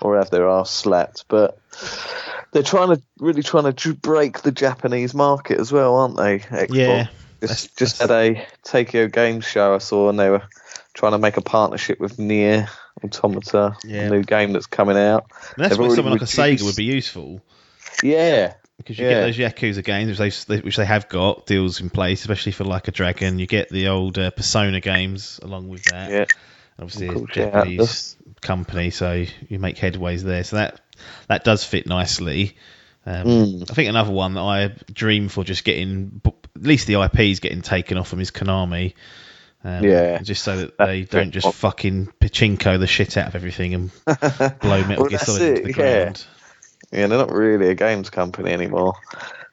or 0.00 0.16
have 0.16 0.30
their 0.30 0.48
arse 0.48 0.70
slapped. 0.70 1.26
But 1.28 1.58
they're 2.52 2.62
trying 2.62 2.96
to 2.96 3.02
really 3.18 3.42
trying 3.42 3.70
to 3.72 3.94
break 3.94 4.40
the 4.40 4.52
Japanese 4.52 5.14
market 5.14 5.60
as 5.60 5.70
well, 5.70 5.96
aren't 5.96 6.16
they? 6.16 6.38
Xbox? 6.38 6.74
Yeah. 6.74 7.06
Just, 7.40 7.76
just 7.78 8.00
had 8.00 8.10
a 8.10 8.46
Tokyo 8.64 9.06
Game 9.06 9.40
Show 9.40 9.74
I 9.74 9.78
saw, 9.78 10.08
and 10.08 10.18
they 10.18 10.30
were 10.30 10.42
trying 10.94 11.12
to 11.12 11.18
make 11.18 11.36
a 11.36 11.42
partnership 11.42 12.00
with 12.00 12.18
Nier 12.18 12.68
Automata, 13.04 13.76
Yeah. 13.84 14.06
a 14.06 14.10
new 14.10 14.22
game 14.24 14.52
that's 14.54 14.66
coming 14.66 14.96
out. 14.96 15.26
And 15.54 15.64
that's 15.64 15.76
They've 15.76 15.86
where 15.86 15.94
someone 15.94 16.14
like 16.14 16.22
a 16.22 16.24
Sega 16.24 16.62
would 16.64 16.74
be 16.74 16.84
useful 16.84 17.40
Yeah, 18.02 18.54
because 18.78 18.98
you 18.98 19.06
Yeah. 19.06 19.14
get 19.14 19.20
those 19.22 19.36
Yakuza 19.36 19.84
games, 19.84 20.18
which 20.18 20.46
they 20.46 20.60
which 20.60 20.76
they 20.76 20.84
have 20.86 21.08
got 21.08 21.46
deals 21.46 21.80
in 21.80 21.90
place, 21.90 22.20
especially 22.22 22.52
for 22.52 22.64
like 22.64 22.88
a 22.88 22.90
Dragon. 22.92 23.38
You 23.38 23.46
get 23.46 23.68
the 23.68 23.88
old 23.88 24.18
uh, 24.18 24.30
Persona 24.30 24.80
games 24.80 25.38
along 25.42 25.68
with 25.68 25.84
that. 25.84 26.10
yeah. 26.10 26.24
Obviously, 26.80 27.08
Cool, 27.08 27.24
a 27.24 27.26
Japanese 27.26 27.78
that's- 27.78 28.16
company, 28.40 28.90
so 28.90 29.24
you 29.48 29.58
make 29.58 29.76
headways 29.76 30.22
there. 30.22 30.44
So 30.44 30.56
that 30.56 30.80
that 31.28 31.44
does 31.44 31.64
fit 31.64 31.86
nicely. 31.86 32.56
Um, 33.06 33.24
Mm. 33.26 33.70
I 33.70 33.74
think 33.74 33.88
another 33.88 34.12
one 34.12 34.34
that 34.34 34.40
I 34.42 34.70
dream 34.92 35.28
for 35.28 35.42
just 35.42 35.64
getting, 35.64 36.20
at 36.26 36.62
least 36.62 36.86
the 36.86 37.00
IPs 37.02 37.40
getting 37.40 37.62
taken 37.62 37.96
off 37.98 38.10
them 38.10 38.20
is 38.20 38.30
Konami. 38.30 38.94
Um, 39.64 39.82
Yeah. 39.82 40.18
just 40.22 40.44
so 40.44 40.56
that 40.58 40.78
they 40.78 41.02
very 41.02 41.24
don't 41.24 41.30
just 41.32 41.44
pop- 41.46 41.54
fucking 41.54 42.12
pachinko 42.20 42.78
the 42.78 42.86
shit 42.86 43.16
out 43.16 43.26
of 43.28 43.34
everything 43.34 43.74
and 43.74 43.90
blow 44.60 44.82
Metal 44.84 45.02
Well, 45.02 45.08
Gear 45.08 45.18
that's 45.18 45.26
Solid 45.26 45.42
into 45.42 45.62
the 45.62 45.72
ground. 45.72 46.24
yeah. 46.26 46.37
Yeah, 46.92 47.06
they're 47.06 47.18
not 47.18 47.32
really 47.32 47.68
a 47.68 47.74
games 47.74 48.10
company 48.10 48.50
anymore. 48.52 48.94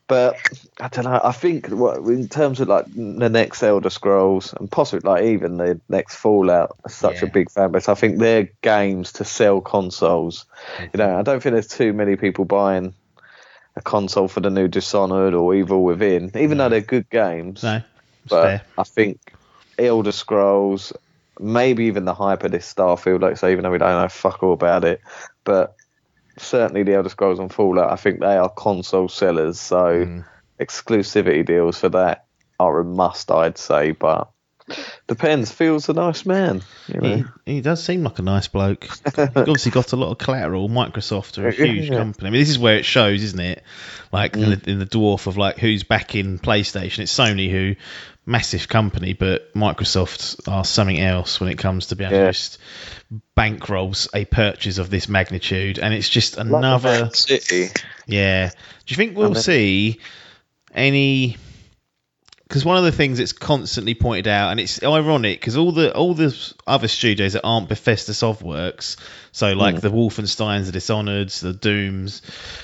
But 0.07 0.37
I 0.79 0.87
don't 0.87 1.05
know. 1.05 1.19
I 1.23 1.31
think 1.31 1.67
what 1.69 1.97
in 1.97 2.27
terms 2.27 2.59
of 2.59 2.67
like 2.67 2.85
the 2.93 3.29
next 3.29 3.63
Elder 3.63 3.89
Scrolls 3.89 4.53
and 4.53 4.69
possibly 4.69 5.09
like 5.09 5.23
even 5.23 5.57
the 5.57 5.81
next 5.89 6.15
Fallout, 6.15 6.77
are 6.85 6.89
such 6.89 7.23
a 7.23 7.27
big 7.27 7.49
fan 7.49 7.71
base. 7.71 7.89
I 7.89 7.95
think 7.95 8.19
they're 8.19 8.49
games 8.61 9.11
to 9.13 9.25
sell 9.25 9.61
consoles. 9.61 10.45
Mm-hmm. 10.77 10.83
You 10.93 10.97
know, 10.99 11.17
I 11.17 11.23
don't 11.23 11.41
think 11.41 11.53
there's 11.53 11.67
too 11.67 11.91
many 11.91 12.15
people 12.17 12.45
buying 12.45 12.93
a 13.75 13.81
console 13.81 14.27
for 14.27 14.41
the 14.41 14.51
new 14.51 14.67
Dishonored 14.67 15.33
or 15.33 15.55
Evil 15.55 15.83
Within, 15.83 16.31
even 16.35 16.59
though 16.59 16.69
they're 16.69 16.81
good 16.81 17.09
games. 17.09 17.63
No, 17.63 17.81
but 18.29 18.43
fair. 18.43 18.61
I 18.77 18.83
think 18.83 19.33
Elder 19.79 20.11
Scrolls, 20.11 20.93
maybe 21.39 21.85
even 21.85 22.05
the 22.05 22.13
hype 22.13 22.43
of 22.43 22.51
this 22.51 22.71
Starfield, 22.71 23.21
like 23.21 23.37
say, 23.37 23.51
even 23.51 23.63
though 23.63 23.71
we 23.71 23.79
don't 23.79 24.01
know 24.01 24.07
fuck 24.07 24.43
all 24.43 24.53
about 24.53 24.85
it, 24.85 25.01
but 25.45 25.75
certainly 26.37 26.83
the 26.83 26.95
Elder 26.95 27.09
Scrolls 27.09 27.39
and 27.39 27.51
Fallout, 27.53 27.91
I 27.91 27.95
think 27.95 28.19
they 28.19 28.37
are 28.37 28.49
console 28.49 29.07
sellers, 29.09 29.59
so 29.59 30.05
Mm. 30.05 30.25
exclusivity 30.59 31.45
deals 31.45 31.79
for 31.79 31.89
that 31.89 32.25
are 32.59 32.79
a 32.79 32.83
must, 32.85 33.31
I'd 33.31 33.57
say, 33.57 33.91
but 33.91 34.29
depends. 35.07 35.51
Feels 35.51 35.89
a 35.89 35.93
nice 35.93 36.25
man, 36.25 36.61
you 36.87 36.99
know. 37.01 37.23
He, 37.45 37.55
he 37.55 37.61
does 37.61 37.83
seem 37.83 38.03
like 38.03 38.17
a 38.19 38.23
nice 38.23 38.47
bloke. 38.47 38.83
He's 39.05 39.17
obviously 39.35 39.71
got 39.71 39.93
a 39.93 39.95
lot 39.95 40.11
of 40.11 40.17
collateral. 40.17 40.69
Microsoft 40.69 41.37
are 41.37 41.47
a 41.47 41.51
huge 41.55 41.89
Yeah. 41.89 41.97
company. 41.97 42.27
I 42.27 42.31
mean, 42.31 42.41
this 42.41 42.49
is 42.49 42.57
where 42.59 42.77
it 42.77 42.85
shows, 42.85 43.21
isn't 43.23 43.39
it? 43.39 43.63
Like 44.11 44.35
in, 44.35 44.49
the, 44.51 44.61
in 44.71 44.79
the 44.79 44.85
dwarf 44.85 45.27
of 45.27 45.37
like 45.37 45.57
who's 45.59 45.83
backing 45.83 46.39
PlayStation. 46.39 46.99
It's 46.99 47.15
Sony 47.17 47.51
who 47.51 47.75
massive 48.25 48.67
company, 48.67 49.13
but 49.13 49.53
Microsoft 49.53 50.47
are 50.47 50.63
something 50.63 50.99
else 50.99 51.39
when 51.39 51.49
it 51.49 51.57
comes 51.57 51.87
to 51.87 51.95
being 51.95 52.09
able 52.09 52.19
Yeah. 52.19 52.25
to 52.27 52.33
just 52.33 52.57
bankrolls 53.37 54.07
a 54.13 54.25
purchase 54.25 54.77
of 54.77 54.89
this 54.89 55.07
magnitude, 55.07 55.79
and 55.79 55.93
it's 55.93 56.09
just 56.09 56.37
another. 56.37 57.09
City. 57.13 57.69
Yeah. 58.07 58.49
Do 58.49 58.55
you 58.87 58.95
think 58.95 59.15
we'll 59.15 59.27
And 59.27 59.35
then- 59.35 59.43
see 59.43 59.99
any? 60.73 61.37
Because 62.47 62.63
one 62.63 62.77
of 62.77 62.83
the 62.83 62.91
things 62.91 63.17
that's 63.17 63.31
constantly 63.31 63.95
pointed 63.95 64.27
out, 64.27 64.51
and 64.51 64.59
it's 64.59 64.81
ironic, 64.83 65.39
because 65.39 65.57
all 65.57 65.71
the 65.71 65.93
all 65.95 66.13
the 66.13 66.35
other 66.67 66.87
studios 66.87 67.33
that 67.33 67.41
aren't 67.43 67.69
Bethesda 67.69 68.11
Softworks, 68.11 68.97
so 69.31 69.53
like 69.53 69.75
hmm. 69.75 69.81
the 69.81 69.89
Wolfensteins, 69.89 70.67
the 70.67 70.71
Dishonoured's, 70.71 71.41
the 71.41 71.53
Dooms, 71.53 72.21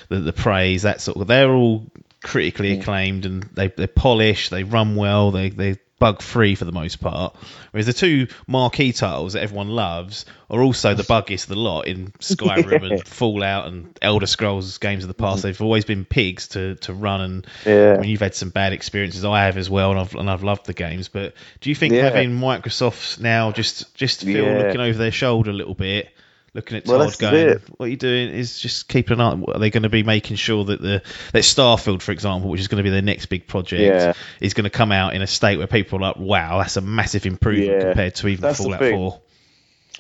the 0.10 0.20
the 0.20 0.34
Preys, 0.34 0.84
that 0.84 1.02
sort 1.02 1.18
of, 1.18 1.28
they're 1.28 1.52
all 1.52 1.88
critically 2.24 2.80
acclaimed 2.80 3.26
and 3.26 3.44
they 3.54 3.68
they 3.68 3.88
polish, 3.88 4.50
they 4.50 4.64
run 4.64 4.96
well, 4.96 5.32
they 5.32 5.50
they 5.50 5.78
bug 6.00 6.24
free 6.24 6.56
for 6.56 6.66
the 6.66 6.72
most 6.72 7.00
part. 7.00 7.36
Whereas 7.70 7.86
the 7.86 7.94
two 7.94 8.26
marquee 8.48 8.92
titles 8.92 9.34
that 9.34 9.44
everyone 9.44 9.70
loves 9.70 10.26
are 10.50 10.60
also 10.60 10.96
the 10.96 11.04
buggiest 11.14 11.44
of 11.44 11.50
the 11.50 11.56
lot 11.56 11.86
in 11.86 12.08
Skyrim 12.20 12.90
and 12.90 13.08
Fallout 13.08 13.68
and 13.68 13.96
Elder 14.02 14.26
Scrolls 14.26 14.80
games 14.80 15.04
of 15.04 15.10
the 15.10 15.14
past. 15.14 15.44
They've 15.44 15.62
always 15.62 15.86
been 15.86 16.04
pigs 16.06 16.48
to, 16.50 16.74
to 16.78 16.94
run 16.96 17.22
and 17.22 17.48
Yeah. 17.68 17.94
I 17.96 18.02
mean, 18.02 18.10
you've 18.10 18.20
had 18.22 18.34
some 18.34 18.50
bad 18.50 18.74
experiences. 18.74 19.24
I 19.24 19.46
have 19.46 19.58
as 19.58 19.70
well, 19.70 19.92
and 19.92 20.00
I've 20.00 20.16
and 20.16 20.28
I've 20.28 20.44
loved 20.44 20.66
the 20.66 20.74
games. 20.74 21.08
But 21.08 21.36
do 21.60 21.70
you 21.70 21.76
think 21.76 21.94
Yeah. 21.94 22.06
having 22.06 22.32
Microsoft 22.32 23.20
now 23.20 23.52
just 23.52 23.94
just 23.94 24.24
feel 24.24 24.44
Yeah. 24.46 24.58
looking 24.58 24.82
over 24.82 24.98
their 24.98 25.12
shoulder 25.12 25.52
a 25.52 25.54
little 25.54 25.76
bit, 25.76 26.10
looking 26.54 26.78
at 26.78 26.86
Well, 26.86 27.00
Todd 27.00 27.08
that's 27.08 27.18
going, 27.18 27.50
it. 27.50 27.62
"What 27.78 27.86
are 27.86 27.90
you 27.90 27.98
doing?" 27.98 28.30
Is 28.30 28.60
just 28.60 28.88
keeping 28.88 29.20
an 29.20 29.22
eye. 29.22 29.52
Are 29.54 29.60
they 29.60 29.70
going 29.70 29.84
to 29.84 29.90
be 29.90 30.04
making 30.04 30.38
sure 30.38 30.66
that 30.66 30.82
the 30.82 31.02
that 31.34 31.44
Starfield, 31.44 32.02
for 32.02 32.12
example, 32.12 32.50
which 32.50 32.62
is 32.62 32.68
going 32.68 32.78
to 32.78 32.84
be 32.84 32.90
their 32.90 33.02
next 33.02 33.28
big 33.28 33.48
project, 33.48 33.82
Yeah. 33.82 34.14
is 34.40 34.54
going 34.54 34.66
to 34.66 34.70
come 34.70 34.92
out 34.92 35.14
in 35.14 35.22
a 35.22 35.28
state 35.28 35.58
where 35.58 35.68
people 35.68 36.00
are 36.00 36.02
like, 36.02 36.18
"Wow, 36.18 36.60
that's 36.60 36.78
a 36.78 36.82
massive 36.82 37.26
improvement 37.26 37.72
Yeah. 37.72 37.80
compared 37.82 38.16
to 38.16 38.28
even 38.28 38.42
That's 38.42 38.60
Fallout 38.60 38.80
4." 38.80 39.22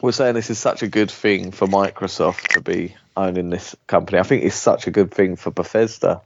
we're 0.01 0.11
saying 0.11 0.33
this 0.33 0.49
is 0.49 0.57
such 0.57 0.81
a 0.81 0.87
good 0.87 1.11
thing 1.11 1.51
for 1.51 1.67
Microsoft 1.67 2.47
to 2.53 2.61
be 2.61 2.95
owning 3.15 3.49
this 3.49 3.75
company. 3.87 4.19
I 4.19 4.23
think 4.23 4.43
it's 4.43 4.55
such 4.55 4.87
a 4.87 4.91
good 4.91 5.11
thing 5.11 5.35
for 5.35 5.51
Bethesda 5.51 6.21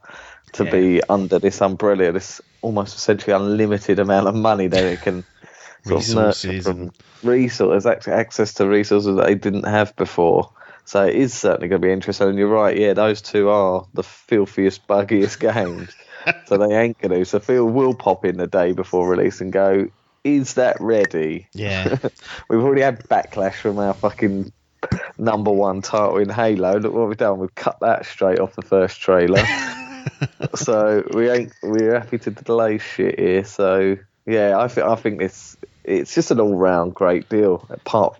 to 0.52 0.64
Yeah. 0.64 0.70
be 0.70 1.02
under 1.08 1.38
this 1.38 1.60
umbrella, 1.60 2.12
this 2.12 2.40
almost 2.62 2.96
essentially 2.96 3.34
unlimited 3.34 3.98
amount 3.98 4.28
of 4.28 4.34
money 4.34 4.68
that 4.68 4.84
it 4.84 5.02
can 5.02 5.24
sort 5.24 5.24
of 5.24 5.24
nurture 5.24 5.35
Resources 5.86 6.66
and- 6.66 6.90
resources, 7.22 7.86
access 8.08 8.54
to 8.54 8.68
resources 8.68 9.16
that 9.16 9.26
they 9.26 9.34
didn't 9.34 9.64
have 9.64 9.94
before. 9.96 10.50
So 10.84 11.04
it 11.04 11.16
is 11.16 11.34
certainly 11.34 11.68
going 11.68 11.82
to 11.82 11.86
be 11.86 11.92
interesting. 11.92 12.28
And 12.28 12.38
you're 12.38 12.48
right, 12.48 12.76
yeah, 12.76 12.92
those 12.92 13.20
two 13.20 13.48
are 13.48 13.86
the 13.94 14.04
filthiest, 14.04 14.86
buggiest 14.86 15.40
games. 15.40 15.90
so 16.46 16.56
they 16.58 16.76
ain't 16.76 16.98
going 16.98 17.18
to. 17.18 17.24
So 17.24 17.40
Phil 17.40 17.66
will 17.66 17.94
pop 17.94 18.24
in 18.24 18.36
the 18.36 18.46
day 18.46 18.72
before 18.72 19.08
release 19.08 19.40
and 19.40 19.52
go, 19.52 19.88
is 20.22 20.54
that 20.54 20.80
ready? 20.80 21.48
Yeah, 21.54 21.98
We've 22.48 22.60
already 22.60 22.82
had 22.82 23.00
backlash 23.08 23.54
from 23.54 23.78
our 23.78 23.94
fucking 23.94 24.52
number 25.18 25.50
one 25.50 25.82
title 25.82 26.18
in 26.18 26.28
Halo. 26.28 26.78
Look 26.78 26.92
what 26.92 27.08
we've 27.08 27.16
done. 27.16 27.38
We've 27.38 27.54
cut 27.54 27.78
that 27.80 28.06
straight 28.06 28.38
off 28.40 28.54
the 28.54 28.62
first 28.62 29.00
trailer. 29.00 29.44
so 30.54 31.04
we 31.12 31.30
ain't 31.30 31.52
we're 31.62 31.98
happy 31.98 32.18
to 32.18 32.30
delay 32.30 32.78
shit 32.78 33.18
here. 33.18 33.44
So 33.44 33.96
yeah, 34.26 34.58
I 34.58 34.68
think 34.68 34.86
I 34.86 34.96
think 34.96 35.22
it's 35.22 35.56
it's 35.86 36.14
just 36.14 36.30
an 36.30 36.40
all 36.40 36.54
round 36.56 36.94
great 36.94 37.28
deal. 37.28 37.66
Apart 37.70 38.18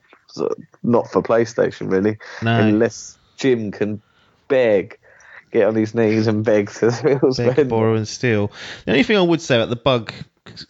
not 0.82 1.10
for 1.10 1.22
PlayStation 1.22 1.90
really, 1.90 2.18
No. 2.42 2.58
unless 2.60 3.16
Jim 3.36 3.70
can 3.70 4.02
beg, 4.48 4.98
get 5.50 5.66
on 5.66 5.74
his 5.74 5.94
knees 5.94 6.26
and 6.26 6.44
beg 6.44 6.70
to 6.72 7.30
beg, 7.36 7.68
borrow, 7.68 7.94
and 7.94 8.06
steal. 8.06 8.52
The 8.84 8.92
only 8.92 9.02
thing 9.02 9.16
I 9.16 9.22
would 9.22 9.40
say 9.40 9.56
about 9.56 9.70
the 9.70 9.76
bug 9.76 10.12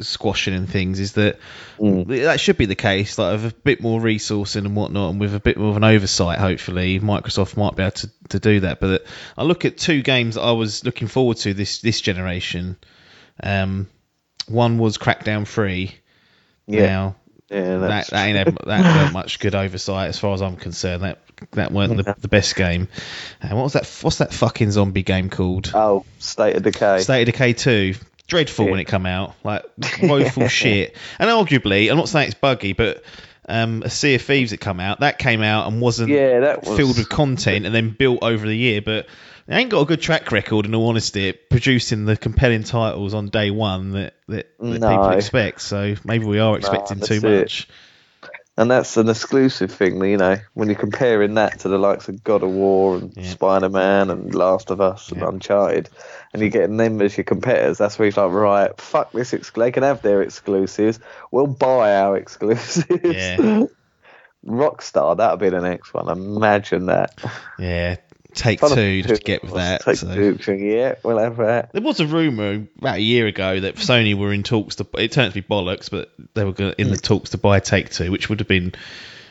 squashing 0.01 0.55
and 0.55 0.69
things 0.69 1.01
is 1.01 1.13
that 1.15 1.39
Mm. 1.79 2.07
that 2.25 2.39
should 2.41 2.57
be 2.57 2.65
the 2.67 2.75
case. 2.77 3.19
Like 3.19 3.33
with 3.43 3.53
a 3.53 3.55
bit 3.57 3.81
more 3.83 4.01
resourcing 4.01 4.65
and 4.65 4.77
whatnot, 4.77 5.11
and 5.11 5.21
with 5.21 5.35
a 5.35 5.41
bit 5.41 5.59
more 5.59 5.71
of 5.71 5.77
an 5.77 5.85
oversight, 5.85 6.39
hopefully 6.39 7.01
Microsoft 7.01 7.57
might 7.57 7.75
be 7.77 7.83
able 7.83 7.91
to, 7.91 8.11
to 8.31 8.39
do 8.39 8.61
that. 8.61 8.81
But 8.81 9.05
I 9.37 9.43
look 9.43 9.65
at 9.65 9.77
two 9.77 10.01
games 10.01 10.37
that 10.37 10.43
I 10.43 10.53
was 10.53 10.85
looking 10.85 11.09
forward 11.09 11.37
to 11.39 11.53
this 11.55 11.81
this 11.81 12.01
generation. 12.01 12.77
Um, 13.43 13.89
one 14.47 14.79
was 14.79 14.97
Crackdown 14.97 15.47
Three. 15.47 15.97
Yeah. 16.67 16.87
Now, 16.87 17.17
Yeah, 17.51 17.79
that 17.79 18.09
that 18.09 18.27
ain't 18.27 18.37
had, 18.37 18.57
that 18.67 18.97
weren't 18.97 19.13
much 19.13 19.39
good 19.39 19.55
oversight 19.55 20.09
as 20.09 20.19
far 20.19 20.35
as 20.35 20.43
I'm 20.43 20.57
concerned. 20.57 21.03
That 21.03 21.21
that 21.53 21.73
weren't 21.73 21.97
the, 21.97 22.15
the 22.19 22.29
best 22.29 22.57
game. 22.57 22.89
And 23.41 23.53
what 23.57 23.65
was 23.65 23.73
that? 23.75 23.87
What's 24.03 24.19
that 24.19 24.33
fucking 24.33 24.71
zombie 24.71 25.03
game 25.03 25.31
called? 25.31 25.71
oh, 25.75 26.05
State 26.19 26.57
of 26.57 26.63
Decay. 26.63 27.01
State 27.01 27.23
of 27.23 27.27
Decay 27.27 27.53
2. 27.53 27.95
Dreadful 28.29 28.69
when 28.69 28.81
it 28.81 28.87
come 28.87 29.07
out, 29.07 29.35
like 29.45 29.65
woeful 30.03 30.49
shit. 30.49 30.97
And 31.21 31.31
arguably, 31.31 31.89
I'm 31.89 31.97
not 31.97 32.09
saying 32.09 32.27
it's 32.27 32.35
buggy, 32.35 32.73
but 32.73 33.05
um, 33.49 33.83
a 33.85 33.91
Sea 33.91 34.17
of 34.17 34.23
Thieves 34.23 34.51
that 34.51 34.59
come 34.59 34.81
out, 34.81 34.99
that 34.99 35.19
came 35.21 35.43
out 35.43 35.69
and 35.69 35.81
wasn't 35.81 36.11
yeah, 36.11 36.41
that 36.41 36.65
was 36.65 36.77
filled 36.77 36.99
with 36.99 37.09
content 37.09 37.67
and 37.67 37.73
then 37.75 37.91
built 37.91 38.23
over 38.23 38.45
the 38.45 38.57
year, 38.57 38.83
but 38.83 39.07
they 39.47 39.57
ain't 39.57 39.71
got 39.71 39.81
a 39.83 39.85
good 39.87 40.01
track 40.01 40.33
record, 40.33 40.67
in 40.67 40.75
all 40.75 40.89
honesty, 40.89 41.33
producing 41.33 42.05
the 42.05 42.17
compelling 42.17 42.65
titles 42.65 43.15
on 43.15 43.29
day 43.29 43.51
one 43.51 43.93
that, 43.93 44.15
that, 44.29 44.59
that 44.59 44.81
No. 44.81 44.89
people 44.89 45.11
expect. 45.11 45.61
So 45.61 45.95
maybe 46.05 46.25
we 46.25 46.39
are 46.39 46.57
expecting 46.57 47.01
too 47.01 47.21
that's 47.21 47.25
it. 47.25 47.41
much. 47.41 47.69
And 48.59 48.71
that's 48.71 48.97
an 48.97 49.11
exclusive 49.11 49.71
thing, 49.71 50.03
you 50.03 50.17
know, 50.17 50.39
when 50.55 50.69
you're 50.71 50.79
comparing 50.79 51.35
that 51.35 51.59
to 51.61 51.69
the 51.69 51.77
likes 51.77 52.09
of 52.09 52.25
God 52.25 52.43
of 52.43 52.49
War 52.51 52.97
and 52.97 53.13
Yeah. 53.15 53.25
Spider 53.25 53.69
Man 53.69 54.09
and 54.09 54.35
Last 54.35 54.71
of 54.71 54.81
Us 54.81 55.11
and 55.13 55.21
Yeah. 55.21 55.29
Uncharted, 55.29 55.91
and 56.33 56.41
you're 56.41 56.51
getting 56.51 56.79
them 56.79 57.03
as 57.03 57.19
your 57.19 57.25
competitors, 57.25 57.77
that's 57.77 57.99
where 57.99 58.09
you're 58.09 58.27
like, 58.27 58.35
right, 58.35 58.81
fuck 58.81 59.13
this 59.13 59.35
exclusive. 59.35 59.67
They 59.67 59.73
can 59.73 59.83
have 59.83 60.01
their 60.01 60.23
exclusives. 60.23 61.01
We'll 61.31 61.47
buy 61.49 61.97
our 61.97 62.17
exclusives. 62.17 62.83
Yeah. 63.05 63.65
Rockstar, 64.47 65.17
that'll 65.17 65.37
be 65.37 65.49
the 65.51 65.61
next 65.61 65.93
one. 65.93 66.09
Imagine 66.09 66.87
that. 66.87 67.19
Yeah, 67.59 67.97
take 68.37 68.61
two 68.61 69.03
to 69.03 69.17
get 69.17 69.43
with 69.43 69.55
that. 69.55 69.83
Take 69.83 69.97
so. 69.97 70.35
two, 70.35 70.55
yeah, 70.55 70.95
we'll 71.03 71.19
have 71.19 71.39
that. 71.39 71.73
There 71.73 71.83
was 71.83 72.01
a 72.01 72.07
rumor 72.07 72.67
about 72.79 72.97
a 72.97 73.01
year 73.01 73.27
ago 73.27 73.61
that 73.61 73.77
Sony 73.77 74.15
were 74.15 74.33
in 74.33 74.43
talks 74.43 74.77
to. 74.77 74.87
It 74.97 75.13
turned 75.13 75.27
out 75.27 75.35
to 75.35 75.43
be 75.43 75.47
bollocks, 75.47 75.91
but 75.91 76.13
they 76.35 76.45
were 76.45 76.55
in 76.79 76.91
the 76.91 76.97
talks 76.97 77.31
to 77.31 77.39
buy 77.39 77.61
Take 77.61 77.91
Two, 77.91 78.13
which 78.13 78.29
would 78.29 78.41
have 78.41 78.49
been 78.49 78.75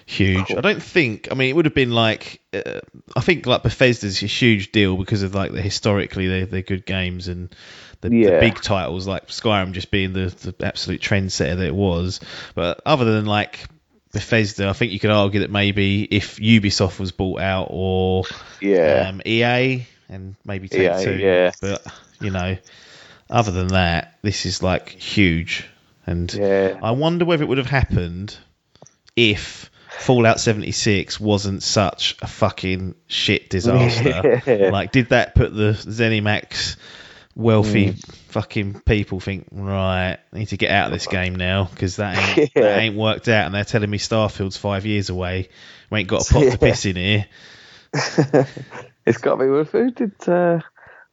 huge. 0.05 0.51
I 0.51 0.61
don't 0.61 0.83
think. 0.83 1.29
I 1.31 1.35
mean, 1.35 1.49
it 1.49 1.55
would 1.55 1.65
have 1.65 1.75
been 1.75 1.91
like. 1.91 2.41
Uh, 2.53 2.81
I 3.15 3.21
think 3.21 3.45
like 3.45 3.63
Bethesda's 3.63 4.21
a 4.21 4.27
huge 4.27 4.71
deal 4.71 4.97
because 4.97 5.23
of 5.23 5.33
like 5.33 5.51
the 5.51 5.61
historically 5.61 6.27
they're, 6.27 6.45
they're 6.45 6.61
good 6.61 6.85
games 6.85 7.27
and 7.27 7.55
the, 8.01 8.09
the 8.09 8.37
big 8.39 8.61
titles 8.61 9.07
like 9.07 9.27
Skyrim 9.27 9.71
just 9.71 9.91
being 9.91 10.13
the, 10.13 10.27
the 10.27 10.65
absolute 10.65 11.01
trendsetter 11.01 11.57
that 11.57 11.65
it 11.65 11.75
was. 11.75 12.19
But 12.53 12.81
other 12.85 13.05
than 13.05 13.25
like. 13.25 13.65
Bethesda, 14.15 14.69
I 14.69 14.73
think 14.73 14.93
you 14.93 14.99
could 14.99 15.09
argue 15.11 15.41
that 15.41 15.51
maybe 15.51 16.03
if 16.03 16.37
Ubisoft 16.37 16.99
was 16.99 17.11
bought 17.11 17.41
out 17.41 17.67
or 17.69 18.23
Yeah. 18.61 19.07
um, 19.09 19.21
EA 19.25 19.85
and 20.07 20.35
maybe 20.45 20.69
Take 20.69 20.89
EA, 20.89 21.03
Two. 21.03 21.17
yeah. 21.17 21.51
But 21.61 21.85
you 22.21 22.31
know, 22.31 22.57
other 23.29 23.51
than 23.51 23.67
that, 23.69 24.17
this 24.21 24.45
is 24.45 24.63
like 24.63 24.87
huge, 24.89 25.65
and 26.07 26.33
Yeah. 26.33 26.79
I 26.81 26.91
wonder 26.91 27.25
whether 27.25 27.43
it 27.43 27.47
would 27.47 27.57
have 27.57 27.67
happened 27.69 28.37
if 29.17 29.69
Fallout 29.99 30.39
76 30.39 31.19
wasn't 31.19 31.61
such 31.61 32.15
a 32.21 32.27
fucking 32.27 32.95
shit 33.07 33.49
disaster. 33.49 34.41
Yeah. 34.47 34.69
Like, 34.69 34.91
did 34.93 35.09
that 35.09 35.35
put 35.35 35.53
the 35.53 35.71
ZeniMax 35.73 36.77
wealthy 37.35 37.87
Mm. 37.93 38.05
fucking 38.29 38.81
people 38.85 39.19
think 39.19 39.47
right? 39.51 40.17
I 40.33 40.37
need 40.37 40.47
to 40.47 40.57
get 40.57 40.71
out 40.71 40.87
of 40.87 40.93
this 40.93 41.07
game 41.07 41.35
now 41.35 41.65
because 41.65 41.97
that 41.97 42.17
ain't 42.37 42.51
Yeah. 42.55 42.61
that 42.63 42.79
ain't 42.79 42.95
worked 42.95 43.27
out, 43.27 43.45
and 43.45 43.53
they're 43.55 43.63
telling 43.65 43.89
me 43.89 43.97
Starfield's 43.97 44.57
five 44.57 44.85
years 44.85 45.09
away. 45.09 45.49
We 45.89 45.99
ain't 45.99 46.07
got 46.07 46.29
a 46.29 46.33
pot 46.33 46.51
to 46.51 46.57
piss 46.59 46.85
in 46.85 46.95
here. 46.95 47.25
it's 49.05 49.17
got 49.19 49.39
me. 49.39 49.45
be 49.45 49.51
with 49.51 49.71
who 49.71 49.91
did 49.91 50.13
uh, 50.27 50.59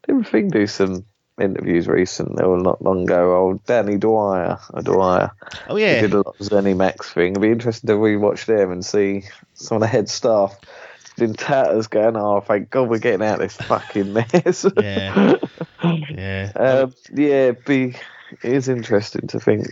didn't 0.06 0.24
Thing 0.28 0.48
do 0.48 0.66
some 0.66 1.04
interviews 1.40 1.86
recently 1.88 2.44
or 2.44 2.58
not 2.58 2.82
long 2.82 3.04
ago? 3.04 3.36
Old 3.36 3.64
Danny 3.64 3.96
Dwyer, 3.96 4.58
or 4.72 4.82
Dwyer. 4.82 5.30
Oh 5.68 5.76
He 5.76 5.82
yeah, 5.84 6.00
did 6.00 6.12
a 6.14 6.18
lot 6.18 6.36
of 6.40 6.46
ZeniMax 6.46 7.12
thing. 7.12 7.32
It'd 7.32 7.42
be 7.42 7.50
interesting 7.50 7.88
to 7.88 7.94
rewatch 7.94 8.46
them 8.46 8.70
and 8.72 8.84
see 8.84 9.24
some 9.54 9.76
of 9.76 9.80
the 9.80 9.86
head 9.86 10.08
staff 10.08 10.56
in 11.22 11.34
tatters 11.34 11.86
going, 11.86 12.16
"Oh, 12.16 12.40
thank 12.40 12.70
God 12.70 12.88
we're 12.88 12.98
getting 12.98 13.26
out 13.26 13.34
of 13.34 13.40
this 13.40 13.56
fucking 13.56 14.12
mess." 14.12 14.66
Yeah. 14.76 15.36
yeah. 15.82 16.52
um, 16.56 16.94
yeah, 17.14 17.48
it'd 17.48 17.64
be. 17.64 17.94
It 18.42 18.52
is 18.52 18.68
interesting 18.68 19.28
to 19.28 19.40
think. 19.40 19.68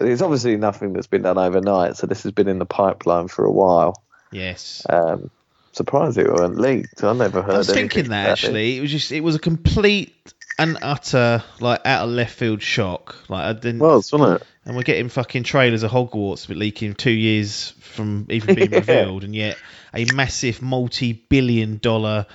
It's 0.00 0.22
obviously 0.22 0.56
nothing 0.56 0.92
that's 0.92 1.08
been 1.08 1.22
done 1.22 1.38
overnight, 1.38 1.96
so 1.96 2.06
this 2.06 2.22
has 2.22 2.32
been 2.32 2.48
in 2.48 2.58
the 2.58 2.66
pipeline 2.66 3.28
for 3.28 3.44
a 3.44 3.50
while. 3.50 4.02
yes. 4.30 4.86
Um, 4.88 5.30
surprised 5.72 6.18
it 6.18 6.28
weren't 6.28 6.58
leaked. 6.58 7.02
I 7.02 7.12
never 7.12 7.42
heard. 7.42 7.54
I 7.54 7.58
was 7.58 7.70
thinking 7.72 8.04
that 8.10 8.24
about 8.24 8.28
it. 8.28 8.32
actually. 8.32 8.76
It 8.78 8.80
was 8.80 8.90
just 8.90 9.10
it 9.10 9.20
was 9.20 9.34
a 9.34 9.40
complete 9.40 10.32
and 10.58 10.78
utter 10.82 11.42
like 11.60 11.80
out 11.84 12.04
of 12.04 12.10
left 12.10 12.34
field 12.34 12.62
shock. 12.62 13.16
Like 13.28 13.44
I 13.44 13.52
didn't 13.52 13.80
was, 13.80 14.12
wasn't 14.12 14.42
it? 14.42 14.46
and 14.64 14.76
we're 14.76 14.82
getting 14.82 15.08
fucking 15.08 15.42
trailers 15.42 15.82
of 15.82 15.90
Hogwarts 15.90 16.46
but 16.46 16.56
leaking 16.56 16.94
two 16.94 17.10
years 17.10 17.70
from 17.80 18.26
even 18.30 18.54
being 18.54 18.70
Yeah. 18.72 18.78
revealed 18.78 19.24
and 19.24 19.34
yet 19.34 19.58
a 19.94 20.06
massive 20.14 20.62
multi 20.62 21.12
billion 21.12 21.78
dollar 21.78 22.26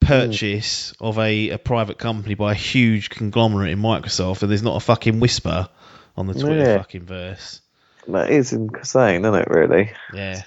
purchase 0.00 0.94
hmm. 0.98 1.04
of 1.04 1.18
a, 1.18 1.50
a 1.50 1.58
private 1.58 1.98
company 1.98 2.34
by 2.34 2.52
a 2.52 2.54
huge 2.56 3.10
conglomerate 3.10 3.70
in 3.72 3.78
Microsoft 3.78 4.42
and 4.42 4.50
there's 4.50 4.62
not 4.62 4.76
a 4.76 4.80
fucking 4.80 5.20
whisper 5.20 5.68
on 6.16 6.26
the 6.26 6.34
Twitter 6.34 6.56
Yeah. 6.58 6.78
fucking 6.78 7.04
verse. 7.04 7.60
That 8.08 8.30
is 8.30 8.52
insane, 8.52 9.24
isn't 9.24 9.34
it? 9.34 9.48
Really, 9.48 9.92
Yeah. 10.12 10.42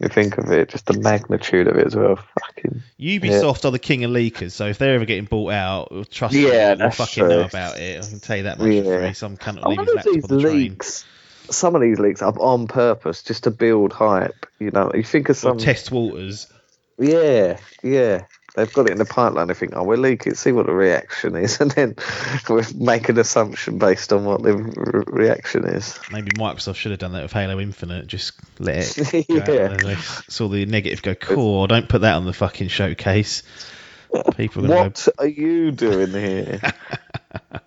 You 0.00 0.08
think 0.08 0.38
of 0.38 0.50
it, 0.50 0.68
just 0.68 0.86
the 0.86 0.98
magnitude 1.00 1.68
of 1.68 1.76
it 1.76 1.86
as 1.86 1.96
well. 1.96 2.16
Fucking 2.16 2.82
Ubisoft 3.00 3.64
are 3.64 3.70
the 3.70 3.78
king 3.78 4.04
of 4.04 4.10
leakers, 4.10 4.52
so 4.52 4.66
if 4.66 4.78
they're 4.78 4.94
ever 4.94 5.04
getting 5.04 5.24
bought 5.24 5.52
out, 5.52 6.08
trust 6.10 6.34
me, 6.34 6.46
Yeah, 6.46 6.68
we'll 6.68 6.76
that's 6.76 6.96
fucking 6.96 7.22
true. 7.24 7.28
know 7.28 7.42
about 7.42 7.78
it. 7.78 8.02
I 8.04 8.08
can 8.08 8.20
tell 8.20 8.36
you 8.36 8.42
that 8.44 8.58
much 8.58 8.68
for 8.68 8.72
Yeah. 8.74 8.98
free. 9.00 9.12
Some 9.14 9.36
cunt 9.36 9.62
I 9.62 9.68
will 9.68 9.76
leave 9.76 9.78
his 9.80 9.86
wonder 9.86 9.90
if 9.92 9.96
laptop 9.96 10.14
these 10.14 10.22
the 10.24 10.40
train. 10.40 10.54
leaks, 10.56 11.04
some 11.50 11.74
of 11.74 11.80
these 11.80 11.98
leaks 11.98 12.22
are 12.22 12.32
on 12.38 12.66
purpose, 12.66 13.22
just 13.22 13.44
to 13.44 13.50
build 13.50 13.92
hype. 13.92 14.46
You 14.58 14.70
know, 14.70 14.90
you 14.94 15.02
think 15.02 15.28
of 15.28 15.36
Or 15.36 15.38
some, 15.38 15.58
test 15.58 15.90
waters. 15.90 16.46
yeah, 16.98 17.58
yeah. 17.82 18.24
They've 18.56 18.72
got 18.72 18.86
it 18.86 18.92
in 18.92 18.98
the 18.98 19.04
pipeline. 19.04 19.48
They 19.48 19.54
think, 19.54 19.72
oh, 19.76 19.84
we'll 19.84 19.98
leak 19.98 20.26
it, 20.26 20.38
see 20.38 20.50
what 20.50 20.66
the 20.66 20.72
reaction 20.72 21.36
is, 21.36 21.60
and 21.60 21.70
then 21.70 21.94
we'll 22.48 22.64
make 22.74 23.08
an 23.10 23.18
assumption 23.18 23.78
based 23.78 24.12
on 24.12 24.24
what 24.24 24.42
the 24.42 24.56
re- 24.56 25.04
reaction 25.26 25.64
is. 25.66 25.98
Maybe 26.10 26.30
Microsoft 26.32 26.76
should 26.76 26.90
have 26.92 27.00
done 27.00 27.12
that 27.12 27.22
with 27.22 27.32
Halo 27.32 27.60
Infinite. 27.60 28.06
Just 28.06 28.32
let 28.58 28.96
it 29.14 29.28
go 29.46 29.52
Yeah. 29.52 29.72
and 29.72 29.98
saw 30.28 30.48
the 30.48 30.64
negative 30.66 31.02
go, 31.02 31.14
cool, 31.14 31.66
don't 31.66 31.88
put 31.88 32.00
that 32.00 32.14
on 32.16 32.24
the 32.24 32.32
fucking 32.32 32.68
showcase. 32.68 33.42
People 34.36 34.64
are 34.64 34.68
going 34.68 34.92
to 34.92 35.12
What 35.16 35.24
are 35.24 35.28
you 35.28 35.72
doing 35.72 36.10
here? 36.10 36.60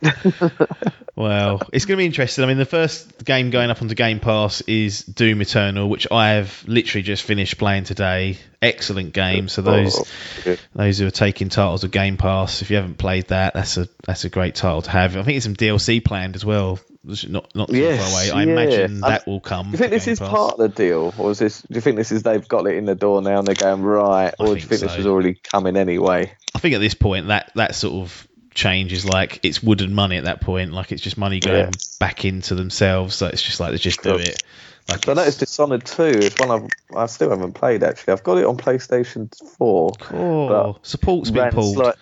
well, 1.16 1.62
it's 1.74 1.86
going 1.86 1.98
to 1.98 2.02
be 2.02 2.06
interesting. 2.06 2.44
I 2.44 2.48
mean, 2.48 2.58
the 2.58 2.66
first 2.66 3.24
game 3.24 3.50
going 3.50 3.70
up 3.70 3.82
onto 3.82 3.96
Game 3.96 4.20
Pass 4.20 4.62
is 4.62 5.04
Doom 5.04 5.42
Eternal, 5.42 5.90
which 5.90 6.08
I 6.12 6.32
have 6.32 6.64
literally 6.68 7.04
just 7.04 7.24
finished 7.24 7.58
playing 7.58 7.84
today. 7.84 8.38
Excellent 8.62 9.14
game. 9.14 9.48
So 9.48 9.62
oh, 9.62 9.66
those 9.66 10.00
Oh, 10.46 10.58
those 10.76 10.98
who 11.00 11.08
are 11.08 11.12
taking 11.12 11.50
titles 11.50 11.84
of 11.84 11.92
Game 11.92 12.18
Pass, 12.18 12.62
if 12.62 12.70
you 12.70 12.76
haven't 12.76 12.98
played 12.98 13.28
that, 13.28 13.54
that's 13.54 13.78
a 13.78 13.88
that's 14.06 14.26
a 14.26 14.30
great 14.30 14.56
title 14.56 14.82
to 14.82 14.90
have. 14.90 15.16
I 15.16 15.24
think 15.24 15.38
it's 15.38 15.46
some 15.46 15.56
DLC 15.56 16.04
planned 16.04 16.36
as 16.36 16.46
well. 16.46 16.80
Not 17.04 17.56
not 17.56 17.70
too 17.70 17.78
Yes, 17.78 18.02
far 18.02 18.12
away. 18.12 18.32
I 18.32 18.44
yeah. 18.44 18.52
imagine 18.52 19.00
that 19.02 19.26
will 19.26 19.40
come. 19.40 19.68
Do 19.68 19.72
you 19.72 19.78
think 19.78 19.92
this 19.92 20.06
Game 20.06 20.14
is 20.14 20.20
Pass. 20.20 20.30
part 20.30 20.54
of 20.54 20.60
the 20.60 20.70
deal, 20.70 21.14
or 21.18 21.32
is 21.32 21.40
this? 21.40 21.62
Do 21.62 21.76
you 21.76 21.82
think 21.82 21.96
this 21.96 22.12
is 22.12 22.24
they've 22.24 22.46
got 22.48 22.68
it 22.68 22.76
in 22.76 22.84
the 22.86 22.96
door 22.96 23.22
now 23.22 23.40
and 23.40 23.48
they're 23.48 23.56
going 23.56 23.82
right, 23.82 24.34
or 24.38 24.48
do 24.48 24.54
you 24.54 24.60
think 24.60 24.70
think 24.70 24.82
this 24.82 24.98
was 24.98 25.08
already 25.08 25.36
coming 25.36 25.78
anyway? 25.78 26.34
I 26.54 26.60
think 26.60 26.76
at 26.76 26.82
this 26.82 26.94
point 26.94 27.28
that 27.28 27.52
that 27.56 27.76
sort 27.76 27.94
of 27.94 28.28
change 28.60 28.94
is 28.94 29.06
like 29.06 29.40
it's 29.44 29.64
wooden 29.64 29.94
money 29.96 30.18
at 30.18 30.26
that 30.26 30.42
point. 30.42 30.72
Like 30.74 30.92
it's 30.92 31.02
just 31.02 31.18
money 31.18 31.40
going 31.40 31.66
Yeah. 31.66 31.70
back 32.00 32.26
into 32.26 32.56
themselves. 32.56 33.16
So 33.16 33.28
it's 33.28 33.42
just 33.42 33.60
like 33.60 33.72
they 33.72 33.78
just 33.78 34.04
do 34.04 34.16
it. 34.16 34.44
Like 34.90 35.04
So 35.06 35.12
I 35.12 35.14
it's- 35.14 35.16
noticed 35.18 35.40
Dishonored 35.40 35.86
2 35.86 36.04
is 36.04 36.36
one 36.38 36.52
I've, 36.52 36.98
I 36.98 37.06
still 37.08 37.30
haven't 37.30 37.54
played 37.54 37.84
actually. 37.84 38.14
I've 38.14 38.24
got 38.24 38.38
it 38.38 38.46
on 38.46 38.58
PlayStation 38.58 39.34
4. 39.58 39.92
Cool. 40.00 40.80
Support's 40.84 41.32
been 41.32 41.52
pulled. 41.52 41.76
slight- 41.76 41.96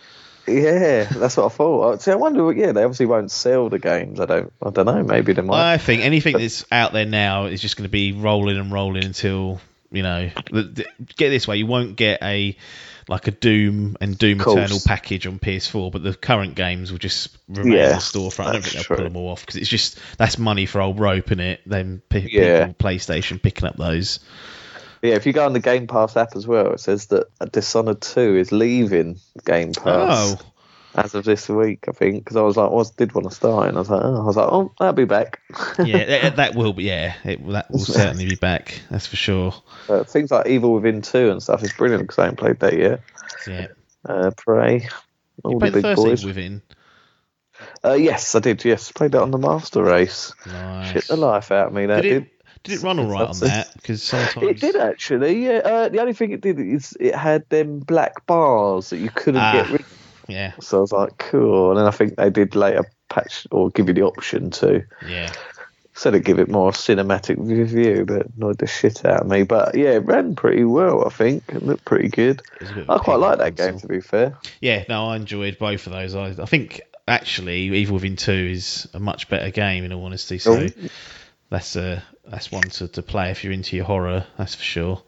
yeah, 0.49 1.03
that's 1.03 1.35
what 1.35 1.45
I 1.47 1.49
thought. 1.49 2.01
See, 2.01 2.11
I 2.11 2.15
wonder. 2.15 2.49
Yeah, 2.53 2.71
they 2.71 2.81
obviously 2.83 3.05
won't 3.05 3.31
sell 3.31 3.67
the 3.67 3.79
games. 3.79 4.21
I 4.21 4.25
don't. 4.25 4.53
I 4.65 4.69
don't 4.69 4.85
know. 4.85 5.03
Maybe 5.03 5.33
they 5.33 5.41
might. 5.41 5.73
I 5.73 5.77
think 5.77 6.03
anything 6.03 6.37
that's 6.37 6.63
out 6.71 6.93
there 6.93 7.05
now 7.05 7.47
is 7.47 7.61
just 7.61 7.75
going 7.75 7.83
to 7.83 7.89
be 7.91 8.13
rolling 8.13 8.57
and 8.57 8.71
rolling 8.71 9.03
until 9.03 9.59
you 9.91 10.03
know. 10.03 10.29
The, 10.49 10.63
the, 10.63 10.85
get 11.17 11.31
this 11.31 11.49
way, 11.49 11.57
you 11.57 11.65
won't 11.65 11.97
get 11.97 12.23
a 12.23 12.55
like 13.09 13.27
a 13.27 13.31
Doom 13.31 13.95
and 14.01 14.17
Doom 14.17 14.39
Course. 14.39 14.57
Eternal 14.57 14.79
package 14.85 15.25
on 15.27 15.39
PS4, 15.39 15.91
but 15.91 16.03
the 16.03 16.13
current 16.13 16.55
games 16.55 16.91
will 16.91 16.99
just 16.99 17.37
remain 17.47 17.73
Yeah, 17.73 17.83
in 17.85 17.89
the 17.91 17.95
storefront. 17.97 18.47
I 18.47 18.53
don't 18.53 18.61
think 18.63 18.73
they'll 18.87 18.97
pull 18.97 19.03
them 19.05 19.15
all 19.15 19.29
off 19.29 19.41
because 19.41 19.55
it's 19.55 19.69
just 19.69 19.97
that's 20.17 20.37
money 20.37 20.65
for 20.65 20.81
old 20.81 20.99
rope 20.99 21.31
in 21.31 21.39
it. 21.39 21.61
Then 21.65 22.01
pe- 22.09 22.27
Yeah. 22.29 22.65
people 22.67 22.75
PlayStation 22.75 23.41
picking 23.41 23.67
up 23.67 23.77
those. 23.77 24.19
yeah, 25.01 25.13
if 25.15 25.25
you 25.25 25.33
go 25.33 25.45
on 25.45 25.53
the 25.53 25.59
Game 25.59 25.87
Pass 25.87 26.17
app 26.17 26.35
as 26.35 26.45
well, 26.47 26.73
it 26.73 26.79
says 26.79 27.05
that 27.07 27.27
Dishonored 27.51 28.01
2 28.01 28.35
is 28.37 28.51
leaving 28.51 29.19
Game 29.45 29.73
Pass 29.73 29.85
Oh, 29.85 30.39
as 30.97 31.15
of 31.15 31.23
this 31.23 31.47
week. 31.47 31.85
I 31.87 31.91
think 31.91 32.23
because 32.23 32.35
I 32.35 32.41
was 32.41 32.57
like, 32.57 32.71
well, 32.71 32.85
I 32.85 32.89
did 32.97 33.13
want 33.13 33.29
to 33.29 33.35
start, 33.35 33.67
and 33.69 33.77
I 33.77 33.79
was 33.81 33.89
like, 33.89 34.01
oh, 34.03 34.21
I 34.21 34.25
was 34.25 34.35
like, 34.35 34.49
oh, 34.51 34.71
I'll 34.79 34.93
be 34.93 35.05
back. 35.05 35.39
yeah, 35.83 36.05
that, 36.21 36.35
that 36.37 36.55
will 36.55 36.73
be. 36.73 36.83
Yeah, 36.85 37.13
it, 37.23 37.45
that 37.49 37.71
will 37.71 37.79
certainly 37.79 38.27
be 38.27 38.35
back. 38.35 38.81
That's 38.89 39.07
for 39.07 39.15
sure. 39.15 39.53
Uh, 39.87 40.03
things 40.03 40.31
like 40.31 40.47
Evil 40.47 40.73
Within 40.73 41.01
2 41.01 41.29
and 41.31 41.41
stuff 41.41 41.63
is 41.63 41.71
brilliant 41.73 42.03
because 42.03 42.19
I 42.19 42.23
haven't 42.23 42.37
played 42.39 42.59
that 42.59 42.77
yet. 42.77 43.01
Yeah, 43.47 43.67
Uh, 44.05 44.31
Prey, 44.35 44.89
all 45.43 45.53
you 45.53 45.59
the 45.59 45.81
big 45.81 45.95
boys. 45.95 46.19
Evil 46.23 46.27
Within. 46.29 46.61
Uh, 47.83 47.93
yes, 47.93 48.35
I 48.35 48.39
did. 48.39 48.63
Yes, 48.65 48.91
played 48.91 49.13
that 49.13 49.21
on 49.21 49.31
the 49.31 49.37
Master 49.37 49.83
Race. 49.83 50.33
Nice. 50.45 50.91
Shit 50.93 51.07
the 51.07 51.17
life 51.17 51.51
out 51.51 51.67
of 51.67 51.73
me. 51.73 51.85
That 51.87 52.01
Did 52.01 52.09
did. 52.09 52.23
it, 52.23 52.31
Did 52.63 52.73
it 52.79 52.83
run 52.83 52.99
all 52.99 53.07
right 53.07 53.27
on 53.27 53.39
that? 53.39 53.71
Because 53.73 54.03
sometimes 54.03 54.45
It 54.47 54.59
did 54.59 54.75
actually. 54.75 55.43
Yeah. 55.45 55.61
Uh, 55.63 55.89
the 55.89 55.99
only 55.99 56.13
thing 56.13 56.31
it 56.31 56.41
did 56.41 56.59
is 56.59 56.95
it 56.99 57.15
had 57.15 57.49
them 57.49 57.79
black 57.79 58.25
bars 58.27 58.91
that 58.91 58.97
you 58.97 59.09
couldn't 59.09 59.41
Ah. 59.41 59.53
get 59.53 59.69
rid. 59.71 59.81
of. 59.81 59.96
Yeah, 60.27 60.53
So 60.59 60.77
I 60.77 60.81
was 60.81 60.91
like, 60.91 61.17
cool. 61.17 61.71
And 61.71 61.79
then 61.79 61.85
I 61.87 61.91
think 61.91 62.15
they 62.17 62.29
did 62.29 62.55
later 62.55 62.83
patch 63.09 63.47
or 63.51 63.69
give 63.69 63.87
you 63.87 63.93
the 63.93 64.01
option 64.03 64.49
to 64.51 64.83
yeah. 65.07 65.31
sort 65.93 66.15
of 66.15 66.23
give 66.23 66.39
it 66.39 66.49
more 66.49 66.71
cinematic 66.71 67.35
review, 67.39 68.05
but 68.05 68.27
annoyed 68.35 68.57
the 68.57 68.67
shit 68.67 69.05
out 69.05 69.21
of 69.21 69.27
me. 69.27 69.43
But 69.43 69.75
yeah, 69.75 69.91
it 69.91 70.05
ran 70.05 70.35
pretty 70.35 70.63
well. 70.65 71.05
I 71.05 71.09
think 71.09 71.43
it 71.49 71.63
looked 71.63 71.85
pretty 71.85 72.09
good. 72.09 72.41
It 72.55 72.61
was 72.61 72.69
a 72.71 72.73
bit 72.73 72.89
of 72.89 72.99
I 72.99 73.03
quite 73.03 73.15
like 73.19 73.37
that 73.39 73.55
console. 73.57 73.71
game. 73.71 73.79
To 73.79 73.87
be 73.87 74.01
fair. 74.01 74.37
Yeah, 74.59 74.83
no, 74.89 75.07
I 75.07 75.15
enjoyed 75.15 75.57
both 75.59 75.87
of 75.87 75.93
those. 75.93 76.13
I, 76.15 76.27
I 76.41 76.45
think 76.45 76.81
actually, 77.07 77.61
Evil 77.77 77.95
Within 77.95 78.15
Two 78.17 78.31
is 78.33 78.87
a 78.93 78.99
much 78.99 79.29
better 79.29 79.49
game 79.49 79.85
in 79.85 79.93
all 79.93 80.03
honesty. 80.05 80.37
So 80.39 80.53
Oh. 80.67 80.87
that's 81.49 81.75
a 81.77 82.03
that's 82.25 82.51
one 82.51 82.63
to, 82.63 82.89
to 82.89 83.01
play 83.01 83.31
if 83.31 83.45
you're 83.45 83.53
into 83.53 83.77
your 83.77 83.85
horror. 83.85 84.25
That's 84.37 84.55
for 84.55 84.63
sure. 84.63 85.01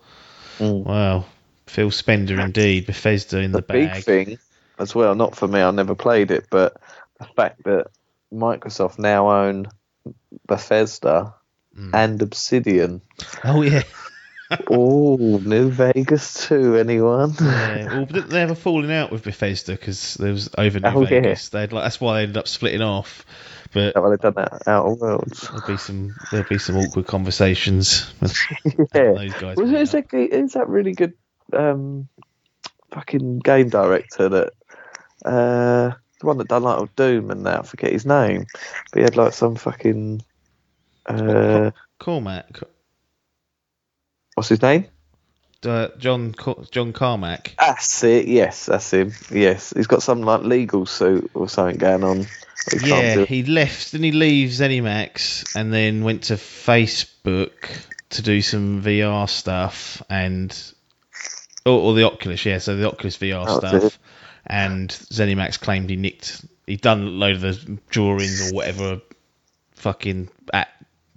Mm. 0.59 0.85
Wow, 0.85 1.25
Phil 1.67 1.91
Spender 1.91 2.39
indeed. 2.39 2.85
Bethesda 2.85 3.39
in 3.39 3.51
the, 3.51 3.57
the 3.59 3.73
big 3.73 3.89
bag. 3.89 4.03
thing 4.05 4.37
as 4.79 4.95
well. 4.95 5.15
Not 5.15 5.35
for 5.35 5.47
me. 5.47 5.61
I 5.61 5.71
never 5.71 5.95
played 5.95 6.31
it, 6.31 6.47
but 6.49 6.81
the 7.19 7.25
fact 7.35 7.63
that 7.65 7.87
Microsoft 8.33 8.99
now 8.99 9.29
own 9.29 9.67
Bethesda 10.47 11.33
Mm. 11.77 11.93
and 11.93 12.21
Obsidian. 12.23 13.01
Oh 13.43 13.61
yeah. 13.61 13.83
oh, 14.71 15.39
New 15.45 15.69
Vegas 15.69 16.47
too. 16.47 16.75
Anyone? 16.77 17.35
Yeah, 17.39 17.85
well, 17.93 18.05
they 18.07 18.39
have 18.39 18.49
a 18.49 18.55
falling 18.55 18.91
out 18.91 19.11
with 19.11 19.23
Bethesda 19.23 19.73
because 19.73 20.15
there 20.15 20.31
was 20.31 20.49
over 20.57 20.79
New 20.79 20.89
Oh, 20.89 21.01
yeah. 21.03 21.07
Vegas. 21.09 21.49
They'd 21.49 21.71
like 21.71 21.83
that's 21.83 22.01
why 22.01 22.15
they 22.17 22.23
ended 22.23 22.37
up 22.37 22.47
splitting 22.47 22.81
off. 22.81 23.23
But 23.71 23.93
Well, 23.95 24.09
they've 24.09 24.19
done 24.19 24.33
that 24.37 24.67
Outer 24.67 24.95
Worlds. 24.95 25.41
there'll 25.47 25.67
be 25.67 25.77
some 25.77 26.15
there'll 26.31 26.49
be 26.49 26.57
some 26.57 26.75
awkward 26.75 27.05
conversations. 27.05 28.11
With 28.19 28.35
Yeah. 28.95 29.13
those 29.13 29.33
guys. 29.33 29.55
Well, 29.55 29.67
meet 29.67 29.77
who's 29.77 29.93
up. 29.93 30.09
that, 30.09 30.51
that 30.53 30.67
really 30.67 30.93
good 30.93 31.13
um, 31.53 32.07
fucking 32.91 33.39
game 33.39 33.69
director 33.69 34.27
that 34.29 34.53
uh, 35.25 35.91
the 36.19 36.25
one 36.25 36.37
that 36.37 36.47
done 36.47 36.63
like 36.63 36.79
of 36.79 36.95
Doom 36.95 37.31
and 37.31 37.45
that? 37.45 37.59
I 37.59 37.63
forget 37.63 37.91
his 37.91 38.05
name, 38.05 38.45
but 38.91 38.99
he 38.99 39.03
had 39.03 39.17
like 39.17 39.33
some 39.33 39.55
fucking 39.55 40.23
uh, 41.05 41.71
Cormac, 41.99 42.61
what's 44.35 44.49
his 44.49 44.61
name? 44.61 44.85
uh, 45.65 45.89
John 45.97 46.33
John 46.71 46.93
Carmack. 46.93 47.55
That's 47.57 48.03
it. 48.03 48.27
Yes, 48.27 48.67
that's 48.67 48.91
him. 48.91 49.13
Yes, 49.31 49.73
he's 49.75 49.87
got 49.87 50.03
some 50.03 50.21
like 50.21 50.43
legal 50.43 50.85
suit 50.85 51.31
or 51.33 51.49
something 51.49 51.77
going 51.77 52.03
on. 52.03 52.27
He 52.71 52.89
Yeah, 52.89 53.25
he 53.25 53.43
left. 53.43 53.93
and 53.93 54.03
he 54.03 54.11
leaves 54.11 54.59
ZeniMax 54.59 55.55
and 55.55 55.73
then 55.73 56.03
went 56.03 56.23
to 56.23 56.33
Facebook 56.35 57.69
to 58.11 58.21
do 58.21 58.41
some 58.41 58.81
VR 58.81 59.29
stuff 59.29 60.01
and 60.09 60.55
or, 61.65 61.79
or 61.79 61.93
the 61.93 62.03
Oculus. 62.03 62.45
Yeah, 62.45 62.59
so 62.59 62.75
the 62.75 62.87
Oculus 62.87 63.17
VR 63.17 63.49
stuff. 63.49 63.99
And 64.49 64.89
ZeniMax 64.89 65.59
claimed 65.59 65.89
he 65.89 65.95
nicked. 65.95 66.45
He'd 66.65 66.81
done 66.81 67.01
a 67.03 67.09
load 67.09 67.35
of 67.35 67.41
the 67.41 67.77
drawings 67.89 68.51
or 68.51 68.55
whatever. 68.55 69.01
Fucking 69.73 70.29
at 70.51 70.69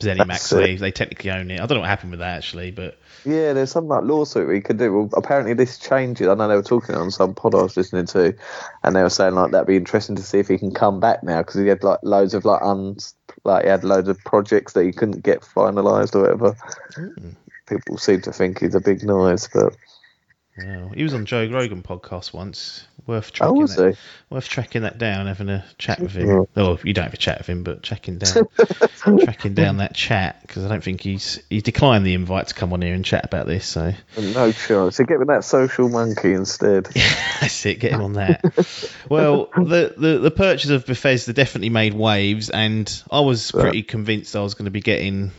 ZeniMax, 0.02 0.26
That's 0.26 0.46
so 0.46 0.58
it. 0.58 0.62
they, 0.62 0.76
they 0.76 0.90
technically 0.90 1.30
own 1.30 1.50
it. 1.50 1.60
I 1.60 1.66
don't 1.66 1.76
know 1.76 1.80
what 1.80 1.88
happened 1.88 2.10
with 2.10 2.20
that 2.20 2.36
actually, 2.38 2.70
but 2.70 2.98
Yeah, 3.24 3.52
there's 3.52 3.70
some 3.70 3.88
like 3.88 4.04
lawsuit 4.04 4.48
we 4.48 4.60
could 4.60 4.78
do. 4.78 4.92
Well, 4.92 5.10
apparently 5.14 5.54
this 5.54 5.78
changes. 5.78 6.28
I 6.28 6.34
know 6.34 6.48
they 6.48 6.56
were 6.56 6.62
talking 6.62 6.94
on 6.94 7.10
some 7.10 7.34
pod 7.34 7.54
I 7.54 7.62
was 7.62 7.76
listening 7.76 8.06
to, 8.06 8.34
and 8.82 8.96
they 8.96 9.02
were 9.02 9.10
saying 9.10 9.34
like 9.34 9.52
that'd 9.52 9.66
be 9.66 9.76
interesting 9.76 10.16
to 10.16 10.22
see 10.22 10.38
if 10.38 10.48
he 10.48 10.58
can 10.58 10.74
come 10.74 11.00
back 11.00 11.22
now 11.22 11.40
because 11.40 11.60
he 11.60 11.68
had 11.68 11.82
like 11.82 12.00
loads 12.02 12.34
of 12.34 12.44
like 12.44 12.62
un 12.62 12.96
like 13.44 13.64
he 13.64 13.70
had 13.70 13.84
loads 13.84 14.08
of 14.08 14.18
projects 14.24 14.74
that 14.74 14.84
he 14.84 14.92
couldn't 14.92 15.22
get 15.22 15.40
finalised 15.40 16.14
or 16.14 16.22
whatever. 16.22 16.56
Hmm. 16.94 17.30
People 17.66 17.96
seem 17.96 18.20
to 18.22 18.32
think 18.32 18.60
he's 18.60 18.74
a 18.74 18.80
big 18.80 19.02
noise, 19.02 19.48
but 19.52 19.74
he 20.94 21.02
was 21.02 21.14
on 21.14 21.24
Joe 21.24 21.48
Rogan 21.48 21.82
podcast 21.82 22.32
once. 22.34 22.86
Worth 23.04 23.32
oh, 23.34 23.34
tracking 23.34 23.60
was 23.60 23.76
that. 23.76 23.96
Worth 24.30 24.48
tracking 24.48 24.82
that 24.82 24.96
down, 24.96 25.26
having 25.26 25.48
a 25.48 25.64
chat 25.76 25.98
with 25.98 26.12
him. 26.12 26.28
Mm-hmm. 26.28 26.58
Yeah. 26.60 26.64
Oh, 26.64 26.78
you 26.84 26.92
don't 26.92 27.04
have 27.04 27.14
a 27.14 27.16
chat 27.16 27.38
with 27.38 27.48
him, 27.48 27.64
but 27.64 27.82
checking 27.82 28.18
down, 28.18 28.46
tracking 29.24 29.54
down 29.54 29.78
that 29.78 29.94
chat 29.94 30.40
because 30.42 30.64
I 30.64 30.68
don't 30.68 30.84
think 30.84 31.00
he's 31.00 31.42
he 31.50 31.60
declined 31.60 32.06
the 32.06 32.14
invite 32.14 32.48
to 32.48 32.54
come 32.54 32.72
on 32.72 32.80
here 32.80 32.94
and 32.94 33.04
chat 33.04 33.24
about 33.24 33.46
this. 33.46 33.66
So 33.66 33.92
No 34.16 34.52
chance. 34.52 34.96
So 34.96 35.04
get 35.04 35.18
with 35.18 35.28
that 35.28 35.42
social 35.42 35.88
monkey 35.88 36.32
instead. 36.32 36.84
that's 37.40 37.66
it. 37.66 37.80
Get 37.80 37.92
him 37.92 38.02
on 38.02 38.12
that. 38.14 38.40
well, 39.08 39.48
the, 39.56 39.94
the 39.96 40.18
the 40.18 40.30
purchase 40.30 40.70
of 40.70 40.86
Bethesda 40.86 41.32
definitely 41.32 41.70
made 41.70 41.94
waves, 41.94 42.50
and 42.50 43.02
I 43.10 43.20
was 43.20 43.50
pretty 43.50 43.82
convinced 43.82 44.36
I 44.36 44.42
was 44.42 44.54
going 44.54 44.66
to 44.66 44.70
be 44.70 44.80
getting, 44.80 45.32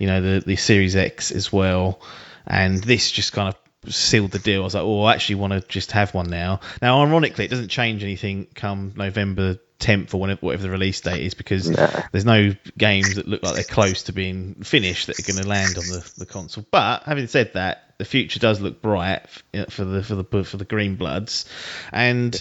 you 0.00 0.08
know, 0.08 0.20
the 0.20 0.44
the 0.44 0.56
Series 0.56 0.96
X 0.96 1.30
as 1.30 1.52
well, 1.52 2.00
and 2.44 2.82
this 2.82 3.08
just 3.12 3.32
kind 3.32 3.48
of 3.48 3.67
sealed 3.86 4.32
the 4.32 4.38
deal. 4.38 4.62
I 4.62 4.64
was 4.64 4.74
like, 4.74 4.84
oh, 4.84 5.04
I 5.04 5.14
actually 5.14 5.36
want 5.36 5.52
to 5.52 5.60
just 5.60 5.92
have 5.92 6.14
one 6.14 6.28
now. 6.28 6.60
Now, 6.82 7.02
ironically, 7.02 7.44
it 7.44 7.48
doesn't 7.48 7.68
change 7.68 8.02
anything 8.02 8.46
come 8.54 8.92
November 8.96 9.58
10th 9.80 10.12
or 10.12 10.20
whenever, 10.20 10.40
whatever 10.40 10.64
the 10.64 10.70
release 10.70 11.00
date 11.00 11.24
is 11.24 11.34
because 11.34 11.70
there's 12.12 12.24
no 12.24 12.54
games 12.76 13.14
that 13.14 13.28
look 13.28 13.42
like 13.42 13.54
they're 13.54 13.64
close 13.64 14.04
to 14.04 14.12
being 14.12 14.54
finished 14.56 15.06
that 15.06 15.18
are 15.18 15.32
going 15.32 15.42
to 15.42 15.48
land 15.48 15.78
on 15.78 15.84
the, 15.84 16.12
the 16.18 16.26
console. 16.26 16.66
But 16.70 17.04
having 17.04 17.28
said 17.28 17.52
that, 17.54 17.94
the 17.98 18.04
future 18.04 18.40
does 18.40 18.60
look 18.60 18.80
bright 18.82 19.28
for 19.70 19.84
the 19.84 20.02
for 20.02 20.14
the 20.14 20.44
for 20.44 20.56
the 20.56 20.64
Green 20.64 20.96
Bloods, 20.96 21.46
and 21.92 22.40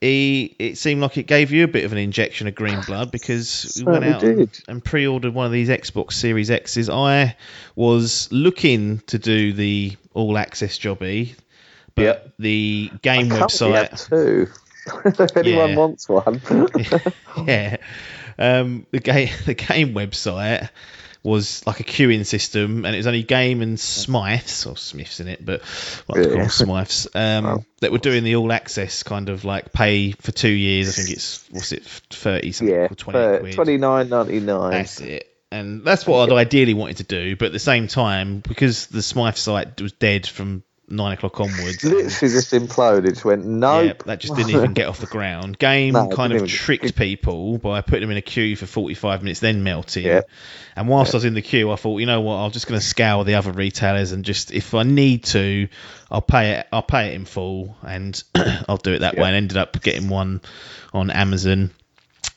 he, 0.00 0.54
it 0.58 0.78
seemed 0.78 1.00
like 1.00 1.16
it 1.16 1.26
gave 1.26 1.50
you 1.50 1.64
a 1.64 1.68
bit 1.68 1.84
of 1.84 1.92
an 1.92 1.98
injection 1.98 2.46
of 2.46 2.54
green 2.54 2.80
blood 2.86 3.10
because 3.10 3.82
we 3.84 3.90
went 3.90 4.04
out 4.04 4.20
did. 4.20 4.60
and 4.68 4.84
pre-ordered 4.84 5.34
one 5.34 5.46
of 5.46 5.52
these 5.52 5.68
Xbox 5.68 6.12
Series 6.12 6.50
X's. 6.50 6.88
I 6.88 7.36
was 7.74 8.28
looking 8.30 9.00
to 9.08 9.18
do 9.18 9.52
the 9.52 9.96
all 10.18 10.36
access 10.36 10.78
jobby, 10.78 11.34
but 11.94 12.02
Yep. 12.02 12.32
the 12.38 12.92
game 13.02 13.30
I 13.30 13.38
currently 13.38 13.72
have 13.72 13.90
website, 13.90 14.08
two. 14.08 14.48
if 15.04 15.36
anyone 15.36 15.70
Yeah. 15.70 15.76
wants 15.76 16.08
one. 16.08 16.40
yeah, 17.46 17.76
um, 18.38 18.86
the 18.90 19.00
game 19.00 19.28
the 19.46 19.54
game 19.54 19.94
website 19.94 20.68
was 21.22 21.66
like 21.66 21.80
a 21.80 21.84
queuing 21.84 22.24
system, 22.24 22.84
and 22.84 22.94
it 22.94 22.98
was 22.98 23.06
only 23.06 23.22
Game 23.22 23.60
and 23.60 23.78
Smyths 23.78 24.66
or 24.66 24.76
Smiths 24.76 25.20
in 25.20 25.28
it, 25.28 25.44
but 25.44 25.62
what 26.06 26.18
Yeah. 26.18 26.28
them 26.28 26.48
Smyths 26.48 27.08
um, 27.14 27.64
that 27.80 27.92
were 27.92 27.98
doing 27.98 28.24
the 28.24 28.36
all 28.36 28.52
access 28.52 29.02
kind 29.02 29.28
of 29.28 29.44
like 29.44 29.72
pay 29.72 30.12
for 30.12 30.32
two 30.32 30.48
years. 30.48 30.88
I 30.88 30.92
think 30.92 31.10
it's 31.10 31.44
what's 31.50 31.72
it 31.72 31.84
thirty 31.84 32.52
something 32.52 32.74
yeah, 32.74 32.86
or 32.90 32.94
twenty 32.94 33.38
quid. 33.40 33.54
twenty 33.54 33.76
nine 33.78 34.08
ninety 34.08 34.40
nine. 34.40 34.70
That's 34.70 35.00
it. 35.00 35.27
And 35.50 35.82
that's 35.84 36.06
what 36.06 36.30
I'd 36.30 36.36
ideally 36.36 36.74
wanted 36.74 36.98
to 36.98 37.04
do, 37.04 37.36
but 37.36 37.46
at 37.46 37.52
the 37.52 37.58
same 37.58 37.88
time, 37.88 38.40
because 38.40 38.86
the 38.88 39.02
Smyths 39.02 39.40
site 39.40 39.80
was 39.80 39.92
dead 39.92 40.26
from 40.26 40.62
nine 40.90 41.12
o'clock 41.12 41.38
onwards, 41.40 41.84
and- 41.84 41.92
Literally 41.94 42.04
um, 42.06 42.10
just 42.40 42.52
imploded. 42.52 43.04
Just 43.10 43.24
went 43.24 43.44
nope. 43.46 43.84
yeah, 43.86 43.92
that 44.06 44.20
just 44.20 44.34
didn't 44.36 44.50
even 44.52 44.72
get 44.74 44.88
off 44.88 45.00
the 45.00 45.06
ground. 45.06 45.58
Game 45.58 45.92
No, 45.94 46.08
kind 46.08 46.32
of 46.34 46.46
tricked 46.48 46.96
people 46.96 47.58
by 47.58 47.80
putting 47.80 48.02
them 48.02 48.10
in 48.10 48.16
a 48.18 48.22
queue 48.22 48.56
for 48.56 48.66
45 48.66 49.22
minutes, 49.22 49.40
then 49.40 49.62
melting. 49.62 50.04
Yeah. 50.04 50.22
And 50.76 50.86
whilst 50.88 51.14
I 51.14 51.16
was 51.18 51.24
in 51.24 51.34
the 51.34 51.42
queue, 51.42 51.70
I 51.70 51.76
thought, 51.76 51.98
you 51.98 52.06
know 52.06 52.20
what, 52.20 52.36
I'm 52.36 52.50
just 52.52 52.66
going 52.66 52.80
to 52.80 52.86
scour 52.86 53.24
the 53.24 53.34
other 53.34 53.52
retailers 53.52 54.12
and 54.12 54.24
just, 54.24 54.50
if 54.52 54.74
I 54.74 54.82
need 54.82 55.24
to, 55.24 55.68
I'll 56.10 56.22
pay 56.22 56.52
it. 56.52 56.66
I'll 56.72 56.82
pay 56.82 57.08
it 57.08 57.14
in 57.14 57.24
full, 57.24 57.76
and 57.82 58.22
I'll 58.68 58.76
do 58.76 58.92
it 58.94 59.00
that 59.00 59.14
Yeah. 59.14 59.22
way. 59.22 59.28
And 59.28 59.36
ended 59.36 59.56
up 59.56 59.80
getting 59.82 60.08
one 60.08 60.40
on 60.92 61.10
Amazon. 61.10 61.70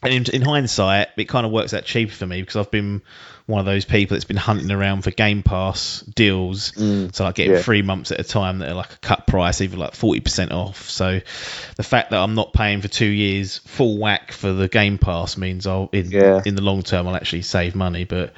And 0.03 0.13
in, 0.13 0.35
in 0.35 0.41
hindsight, 0.41 1.09
it 1.17 1.25
kind 1.25 1.45
of 1.45 1.51
works 1.51 1.73
out 1.73 1.85
cheaper 1.85 2.13
for 2.13 2.25
me 2.25 2.41
because 2.41 2.55
I've 2.55 2.71
been 2.71 3.01
one 3.45 3.59
of 3.59 3.65
those 3.65 3.85
people 3.85 4.15
that's 4.15 4.25
been 4.25 4.37
hunting 4.37 4.71
around 4.71 5.03
for 5.03 5.11
Game 5.11 5.43
Pass 5.43 6.01
deals. 6.01 6.73
so 6.75 7.23
like 7.23 7.35
getting 7.35 7.53
yeah. 7.53 7.61
three 7.61 7.81
months 7.81 8.11
at 8.11 8.19
a 8.19 8.23
time 8.23 8.59
that 8.59 8.69
are 8.69 8.75
like 8.75 8.93
a 8.93 8.97
cut 8.97 9.27
price, 9.27 9.61
even 9.61 9.79
like 9.79 9.95
forty 9.95 10.19
percent 10.19 10.51
off. 10.51 10.89
So 10.89 11.19
the 11.75 11.83
fact 11.83 12.11
that 12.11 12.19
I'm 12.19 12.35
not 12.35 12.53
paying 12.53 12.81
for 12.81 12.87
two 12.87 13.05
years 13.05 13.57
full 13.59 13.97
whack 13.97 14.31
for 14.31 14.53
the 14.53 14.67
Game 14.67 14.97
Pass 14.97 15.37
means 15.37 15.67
I'll 15.67 15.89
in 15.91 16.11
Yeah. 16.11 16.41
in 16.45 16.55
the 16.55 16.61
long 16.61 16.83
term 16.83 17.07
I'll 17.07 17.15
actually 17.15 17.41
save 17.43 17.75
money. 17.75 18.05
But 18.05 18.33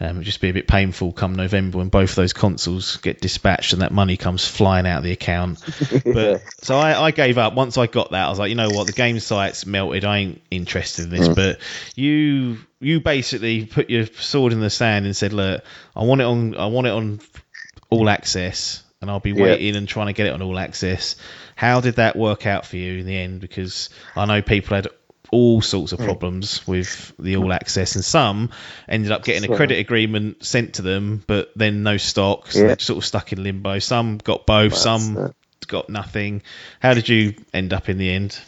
um, 0.00 0.10
it'll 0.10 0.22
just 0.22 0.40
be 0.40 0.48
a 0.48 0.52
bit 0.52 0.68
painful 0.68 1.12
come 1.12 1.34
November 1.34 1.78
when 1.78 1.88
both 1.88 2.14
those 2.14 2.32
consoles 2.32 2.98
get 2.98 3.20
dispatched 3.20 3.72
and 3.72 3.82
that 3.82 3.90
money 3.90 4.16
comes 4.16 4.46
flying 4.46 4.86
out 4.86 4.98
of 4.98 5.04
the 5.04 5.12
account. 5.12 5.58
But 6.04 6.42
so 6.62 6.76
I, 6.76 7.06
I 7.06 7.10
gave 7.10 7.38
up 7.38 7.54
once 7.54 7.76
I 7.76 7.86
got 7.86 8.12
that. 8.12 8.26
I 8.26 8.30
was 8.30 8.38
like, 8.38 8.50
you 8.50 8.54
know 8.54 8.70
what, 8.70 8.86
the 8.86 8.92
game 8.92 9.18
site's 9.18 9.66
melted. 9.66 10.04
I 10.04 10.18
ain't 10.18 10.42
interested 10.50 11.04
in 11.04 11.10
this. 11.10 11.28
But 11.28 11.58
you 11.96 12.58
you 12.80 13.00
basically 13.00 13.66
put 13.66 13.90
your 13.90 14.06
sword 14.06 14.52
in 14.52 14.60
the 14.60 14.70
sand 14.70 15.04
and 15.06 15.16
said, 15.16 15.32
look, 15.32 15.64
I 15.96 16.04
want 16.04 16.20
it 16.20 16.24
on. 16.24 16.56
I 16.56 16.66
want 16.66 16.86
it 16.86 16.90
on 16.90 17.20
all 17.90 18.08
access, 18.08 18.82
and 19.00 19.10
I'll 19.10 19.20
be 19.20 19.32
waiting 19.32 19.76
and 19.76 19.88
trying 19.88 20.06
to 20.08 20.12
get 20.12 20.26
it 20.26 20.32
on 20.32 20.42
all 20.42 20.58
access. 20.58 21.16
How 21.56 21.80
did 21.80 21.96
that 21.96 22.16
work 22.16 22.46
out 22.46 22.66
for 22.66 22.76
you 22.76 22.98
in 22.98 23.06
the 23.06 23.16
end? 23.16 23.40
Because 23.40 23.90
I 24.14 24.26
know 24.26 24.42
people 24.42 24.76
had 24.76 24.88
all 25.30 25.60
sorts 25.60 25.92
of 25.92 25.98
hmm. 25.98 26.06
problems 26.06 26.66
with 26.66 27.12
the 27.18 27.36
all 27.36 27.52
access, 27.52 27.96
and 27.96 28.04
some 28.04 28.50
ended 28.88 29.12
up 29.12 29.24
getting 29.24 29.50
a 29.50 29.56
credit 29.56 29.78
agreement 29.78 30.44
sent 30.44 30.74
to 30.74 30.82
them, 30.82 31.22
but 31.26 31.50
then 31.56 31.82
no 31.82 31.96
stock, 31.96 32.50
so 32.50 32.60
they're 32.60 32.78
sort 32.78 32.98
of 32.98 33.04
stuck 33.04 33.32
in 33.32 33.42
limbo. 33.42 33.78
Some 33.78 34.18
got 34.18 34.46
both, 34.46 34.72
That's 34.72 34.82
some 34.82 35.16
it. 35.18 35.34
got 35.66 35.90
nothing. 35.90 36.42
How 36.80 36.94
did 36.94 37.08
you 37.08 37.34
end 37.52 37.72
up 37.72 37.88
in 37.88 37.98
the 37.98 38.10
end? 38.10 38.38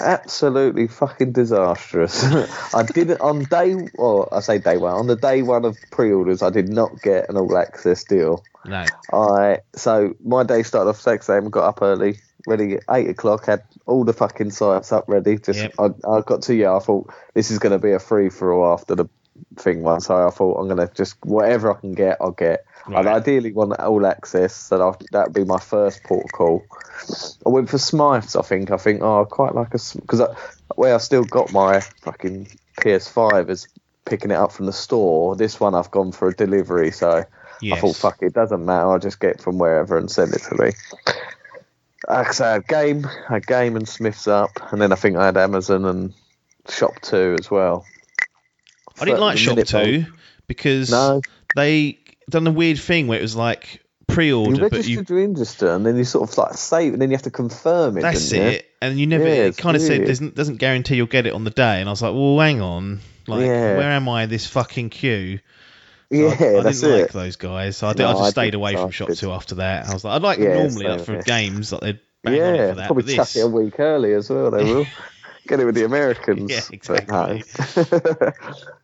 Absolutely 0.00 0.88
fucking 0.88 1.32
disastrous. 1.32 2.24
I 2.74 2.82
didn't 2.82 3.20
on 3.20 3.44
day, 3.44 3.74
well, 3.94 4.28
I 4.32 4.40
say 4.40 4.58
day 4.58 4.76
one. 4.76 4.94
On 4.94 5.06
the 5.06 5.16
day 5.16 5.42
one 5.42 5.64
of 5.64 5.76
pre-orders, 5.90 6.42
I 6.42 6.50
did 6.50 6.68
not 6.68 7.02
get 7.02 7.28
an 7.28 7.36
all 7.36 7.56
access 7.56 8.04
deal. 8.04 8.44
No. 8.64 8.84
I 9.12 9.58
so 9.74 10.14
my 10.24 10.42
day 10.42 10.62
started 10.62 10.90
off 10.90 11.00
six 11.00 11.28
a.m. 11.28 11.50
Got 11.50 11.68
up 11.68 11.82
early, 11.82 12.18
ready 12.46 12.74
at 12.74 12.82
eight 12.90 13.08
o'clock. 13.08 13.46
Had 13.46 13.62
all 13.86 14.04
the 14.04 14.12
fucking 14.12 14.50
sites 14.50 14.92
up 14.92 15.04
ready. 15.06 15.38
Just 15.38 15.62
Yep. 15.62 15.74
I, 15.78 16.08
I 16.08 16.20
got 16.22 16.42
to 16.42 16.54
yeah. 16.54 16.74
I 16.74 16.80
thought 16.80 17.12
this 17.34 17.50
is 17.50 17.58
going 17.58 17.72
to 17.72 17.78
be 17.78 17.92
a 17.92 18.00
free 18.00 18.28
for 18.28 18.52
all 18.52 18.72
after 18.72 18.94
the 18.94 19.06
thing 19.56 19.82
one. 19.82 20.00
So 20.00 20.26
I 20.26 20.30
thought 20.30 20.58
I'm 20.58 20.66
going 20.66 20.86
to 20.86 20.92
just 20.94 21.16
whatever 21.24 21.72
I 21.72 21.80
can 21.80 21.92
get, 21.92 22.18
I'll 22.20 22.32
get. 22.32 22.64
I'd 22.88 23.04
Right. 23.06 23.16
ideally 23.16 23.52
want 23.52 23.78
all 23.80 24.06
access, 24.06 24.54
so 24.54 24.78
that 24.78 25.06
that'd 25.10 25.34
be 25.34 25.44
my 25.44 25.58
first 25.58 26.02
port 26.04 26.30
call. 26.32 26.64
I 27.44 27.48
went 27.48 27.68
for 27.68 27.78
Smyths. 27.78 28.36
I 28.36 28.42
think. 28.42 28.70
I 28.70 28.76
think. 28.76 29.02
Oh, 29.02 29.22
I 29.22 29.24
quite 29.24 29.54
like 29.54 29.74
a 29.74 29.78
because 30.00 30.20
I, 30.20 30.34
where 30.76 30.94
I 30.94 30.98
still 30.98 31.24
got 31.24 31.52
my 31.52 31.80
fucking 32.02 32.48
PS5 32.80 33.50
is 33.50 33.68
picking 34.04 34.30
it 34.30 34.34
up 34.36 34.52
from 34.52 34.66
the 34.66 34.72
store. 34.72 35.34
This 35.36 35.58
one 35.58 35.74
I've 35.74 35.90
gone 35.90 36.12
for 36.12 36.28
a 36.28 36.34
delivery, 36.34 36.92
so 36.92 37.24
Yes. 37.60 37.78
I 37.78 37.80
thought, 37.80 37.96
fuck 37.96 38.18
it, 38.22 38.34
doesn't 38.34 38.64
matter. 38.64 38.86
I'll 38.90 38.98
just 38.98 39.18
get 39.18 39.36
it 39.36 39.40
from 39.40 39.58
wherever 39.58 39.96
and 39.96 40.10
send 40.10 40.34
it 40.34 40.42
to 40.42 40.62
me. 40.62 40.72
Like 42.08 42.28
I 42.28 42.32
say, 42.32 42.44
I 42.46 42.52
had 42.52 42.68
game, 42.68 43.06
I 43.28 43.32
had 43.34 43.46
game 43.46 43.74
and 43.76 43.88
Smyths 43.88 44.28
up, 44.28 44.50
and 44.70 44.80
then 44.80 44.92
I 44.92 44.94
think 44.96 45.16
I 45.16 45.26
had 45.26 45.36
Amazon 45.36 45.84
and 45.86 46.12
Shop 46.68 46.92
Two 47.02 47.34
as 47.40 47.50
well. 47.50 47.84
I 49.00 49.06
didn't 49.06 49.20
like 49.20 49.38
Shop 49.38 49.56
minute 49.56 49.68
Two 49.68 50.06
because 50.46 50.90
No. 50.90 51.20
they 51.56 51.98
done 52.28 52.46
a 52.46 52.50
weird 52.52 52.78
thing 52.78 53.06
where 53.06 53.18
it 53.18 53.22
was 53.22 53.36
like 53.36 53.82
pre-order, 54.06 54.56
but 54.58 54.72
registered 54.72 55.10
you 55.10 55.16
your 55.16 55.28
register, 55.28 55.70
and 55.70 55.84
then 55.84 55.96
you 55.96 56.04
sort 56.04 56.28
of 56.30 56.38
like 56.38 56.54
save, 56.54 56.92
and 56.92 57.02
then 57.02 57.10
you 57.10 57.16
have 57.16 57.22
to 57.24 57.30
confirm 57.30 57.98
it. 57.98 58.02
that's 58.02 58.30
didn't 58.30 58.44
you? 58.44 58.50
it, 58.56 58.66
and 58.80 58.98
you 58.98 59.06
never. 59.06 59.26
Yeah, 59.26 59.34
it 59.46 59.56
kind 59.56 59.76
of 59.76 59.82
said 59.82 60.04
doesn't 60.04 60.34
doesn't 60.34 60.56
guarantee 60.56 60.96
you'll 60.96 61.06
get 61.06 61.26
it 61.26 61.32
on 61.32 61.44
the 61.44 61.50
day, 61.50 61.80
and 61.80 61.88
I 61.88 61.92
was 61.92 62.02
like, 62.02 62.14
well, 62.14 62.38
hang 62.38 62.60
on, 62.60 63.00
like 63.26 63.46
Yeah. 63.46 63.76
where 63.76 63.90
am 63.90 64.08
I 64.08 64.24
in 64.24 64.30
this 64.30 64.46
fucking 64.46 64.90
queue? 64.90 65.40
So 66.12 66.18
Yeah, 66.18 66.28
I, 66.28 66.60
I 66.60 66.62
didn't 66.62 66.84
it. 66.84 67.00
like 67.02 67.12
those 67.12 67.36
guys. 67.36 67.76
So 67.76 67.88
I, 67.88 67.92
did, 67.92 68.02
No, 68.02 68.08
I 68.10 68.12
just 68.12 68.22
I 68.22 68.30
stayed 68.30 68.54
away 68.54 68.76
from 68.76 68.90
ShopTo 68.92 69.34
after 69.34 69.56
that. 69.56 69.88
I 69.88 69.92
was 69.92 70.04
like, 70.04 70.14
I'd 70.14 70.22
like 70.22 70.38
Yeah, 70.38 70.44
them 70.44 70.54
normally 70.54 70.86
like 70.86 71.00
for 71.00 71.16
games, 71.24 71.72
like 71.72 71.80
they'd 71.80 72.00
bang 72.22 72.34
on 72.34 72.56
Yeah, 72.56 72.68
for 72.68 72.74
that. 72.76 72.86
probably 72.86 73.14
chuck 73.16 73.26
this, 73.26 73.36
it 73.36 73.40
a 73.40 73.48
week 73.48 73.80
early 73.80 74.12
as 74.14 74.30
well. 74.30 74.50
They 74.52 74.62
will 74.62 74.86
get 75.48 75.58
it 75.58 75.64
with 75.64 75.74
the 75.74 75.84
Americans. 75.84 76.70
Yeah, 76.70 76.78
but 76.86 77.08
no. 77.08 78.32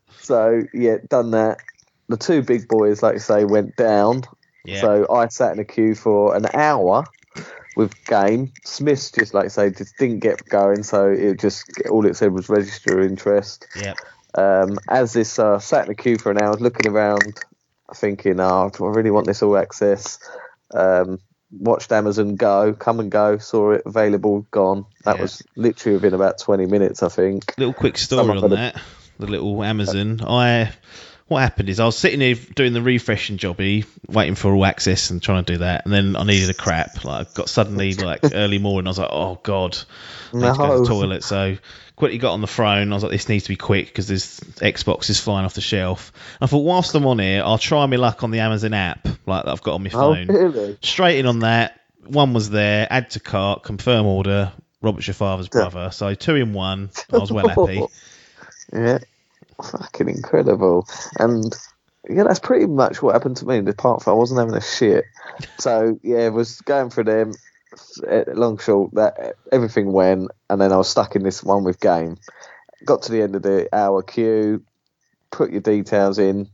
so 0.20 0.62
yeah, 0.74 0.96
done 1.08 1.30
that. 1.30 1.60
The 2.12 2.18
two 2.18 2.42
big 2.42 2.68
boys, 2.68 3.02
like 3.02 3.14
you 3.14 3.20
say, 3.20 3.46
went 3.46 3.74
down. 3.74 4.24
yeah, 4.66 4.82
So 4.82 5.06
I 5.10 5.28
sat 5.28 5.52
in 5.54 5.58
a 5.60 5.64
queue 5.64 5.94
for 5.94 6.36
an 6.36 6.46
hour 6.52 7.08
with 7.74 8.04
game. 8.04 8.52
Smyths 8.64 9.10
just 9.10 9.32
like 9.32 9.46
I 9.46 9.48
say 9.48 9.70
just 9.70 9.96
didn't 9.96 10.20
get 10.20 10.46
going, 10.46 10.82
so 10.82 11.10
it 11.10 11.40
just 11.40 11.64
all 11.88 12.04
it 12.04 12.14
said 12.16 12.32
was 12.34 12.50
register 12.50 13.00
interest. 13.00 13.66
yeah, 13.74 13.94
Um, 14.34 14.78
as 14.88 15.14
this 15.14 15.38
uh, 15.38 15.58
sat 15.58 15.84
in 15.84 15.88
the 15.88 15.94
queue 15.94 16.18
for 16.18 16.30
an 16.30 16.36
hour, 16.36 16.54
looking 16.56 16.86
around, 16.86 17.40
thinking, 17.94 18.38
"Oh, 18.40 18.70
do 18.76 18.84
I 18.84 18.90
really 18.90 19.10
want 19.10 19.26
this 19.26 19.42
all 19.42 19.56
access?" 19.56 20.18
Um, 20.74 21.18
watched 21.50 21.92
Amazon 21.92 22.36
go, 22.36 22.74
come 22.74 23.00
and 23.00 23.10
go, 23.10 23.38
saw 23.38 23.70
it 23.72 23.82
available, 23.86 24.46
gone. 24.50 24.84
That 25.04 25.16
Yeah. 25.16 25.22
was 25.22 25.42
literally 25.56 25.96
within 25.96 26.12
about 26.12 26.38
twenty 26.38 26.66
minutes, 26.66 27.02
I 27.02 27.08
think. 27.08 27.54
little 27.56 27.72
quick 27.72 27.96
story 27.96 28.20
Someone 28.20 28.44
on 28.44 28.50
that. 28.50 28.78
The 29.18 29.26
little 29.26 29.62
Amazon. 29.64 30.20
I 30.26 30.72
what 31.28 31.40
happened 31.40 31.68
is 31.68 31.80
I 31.80 31.86
was 31.86 31.96
sitting 31.96 32.20
here 32.20 32.34
doing 32.34 32.72
the 32.72 32.82
refreshing 32.82 33.38
jobby, 33.38 33.86
waiting 34.08 34.34
for 34.34 34.52
all 34.52 34.64
access 34.66 35.10
and 35.10 35.22
trying 35.22 35.44
to 35.44 35.52
do 35.54 35.58
that, 35.58 35.84
and 35.84 35.92
then 35.94 36.16
I 36.16 36.24
needed 36.24 36.50
a 36.50 36.54
crap. 36.54 37.04
Like 37.04 37.28
I 37.28 37.30
got 37.34 37.48
suddenly 37.48 37.94
like 37.94 38.20
early 38.34 38.58
morning, 38.58 38.86
I 38.86 38.90
was 38.90 38.98
like, 38.98 39.10
oh 39.10 39.38
god, 39.42 39.78
I 40.32 40.36
need 40.36 40.42
to 40.52 40.56
go 40.58 40.76
to 40.76 40.82
the 40.82 40.88
toilet. 40.88 41.24
So 41.24 41.56
quickly 41.96 42.18
got 42.18 42.32
on 42.32 42.40
the 42.40 42.46
phone. 42.46 42.92
I 42.92 42.94
was 42.94 43.02
like, 43.02 43.12
this 43.12 43.28
needs 43.28 43.44
to 43.44 43.48
be 43.50 43.56
quick 43.56 43.86
because 43.86 44.08
this 44.08 44.40
Xbox 44.40 45.08
is 45.10 45.20
flying 45.20 45.44
off 45.44 45.54
the 45.54 45.60
shelf. 45.60 46.12
I 46.40 46.46
thought 46.46 46.64
whilst 46.64 46.94
I'm 46.94 47.06
on 47.06 47.18
here, 47.18 47.42
I'll 47.44 47.58
try 47.58 47.86
my 47.86 47.96
luck 47.96 48.24
on 48.24 48.30
the 48.30 48.40
Amazon 48.40 48.74
app 48.74 49.06
like 49.26 49.44
that 49.44 49.50
I've 49.50 49.62
got 49.62 49.74
on 49.74 49.82
my 49.84 49.90
Oh, 49.94 50.14
phone. 50.14 50.26
really? 50.26 50.78
Straight 50.82 51.18
in 51.18 51.26
on 51.26 51.40
that. 51.40 51.80
One 52.06 52.34
was 52.34 52.50
there. 52.50 52.86
Add 52.90 53.10
to 53.10 53.20
cart. 53.20 53.62
Confirm 53.62 54.06
order. 54.06 54.52
Robert's 54.80 55.06
your 55.06 55.14
father's 55.14 55.48
brother. 55.48 55.90
So 55.92 56.14
two 56.14 56.34
in 56.34 56.52
one. 56.52 56.90
I 57.12 57.18
was 57.18 57.30
well 57.30 57.46
happy. 57.48 57.86
Yeah, 58.72 58.98
fucking 59.62 60.08
incredible. 60.08 60.86
And 61.18 61.54
yeah, 62.08 62.24
that's 62.24 62.40
pretty 62.40 62.66
much 62.66 63.02
what 63.02 63.14
happened 63.14 63.36
to 63.38 63.46
me. 63.46 63.58
Apart 63.58 64.02
from 64.02 64.12
I 64.12 64.16
wasn't 64.16 64.40
having 64.40 64.54
a 64.54 64.60
shit. 64.60 65.04
So 65.58 65.98
yeah, 66.02 66.28
was 66.28 66.60
going 66.62 66.90
for 66.90 67.04
them. 67.04 67.32
eh, 68.08 68.24
Long 68.34 68.58
short, 68.58 68.94
that 68.94 69.36
everything 69.50 69.92
went, 69.92 70.30
and 70.50 70.60
then 70.60 70.72
I 70.72 70.76
was 70.76 70.88
stuck 70.88 71.16
in 71.16 71.22
this 71.22 71.42
one 71.42 71.64
with 71.64 71.80
game. 71.80 72.16
Got 72.84 73.02
to 73.02 73.12
the 73.12 73.22
end 73.22 73.36
of 73.36 73.42
the 73.42 73.68
hour 73.72 74.02
queue, 74.02 74.64
put 75.30 75.52
your 75.52 75.60
details 75.60 76.18
in, 76.18 76.48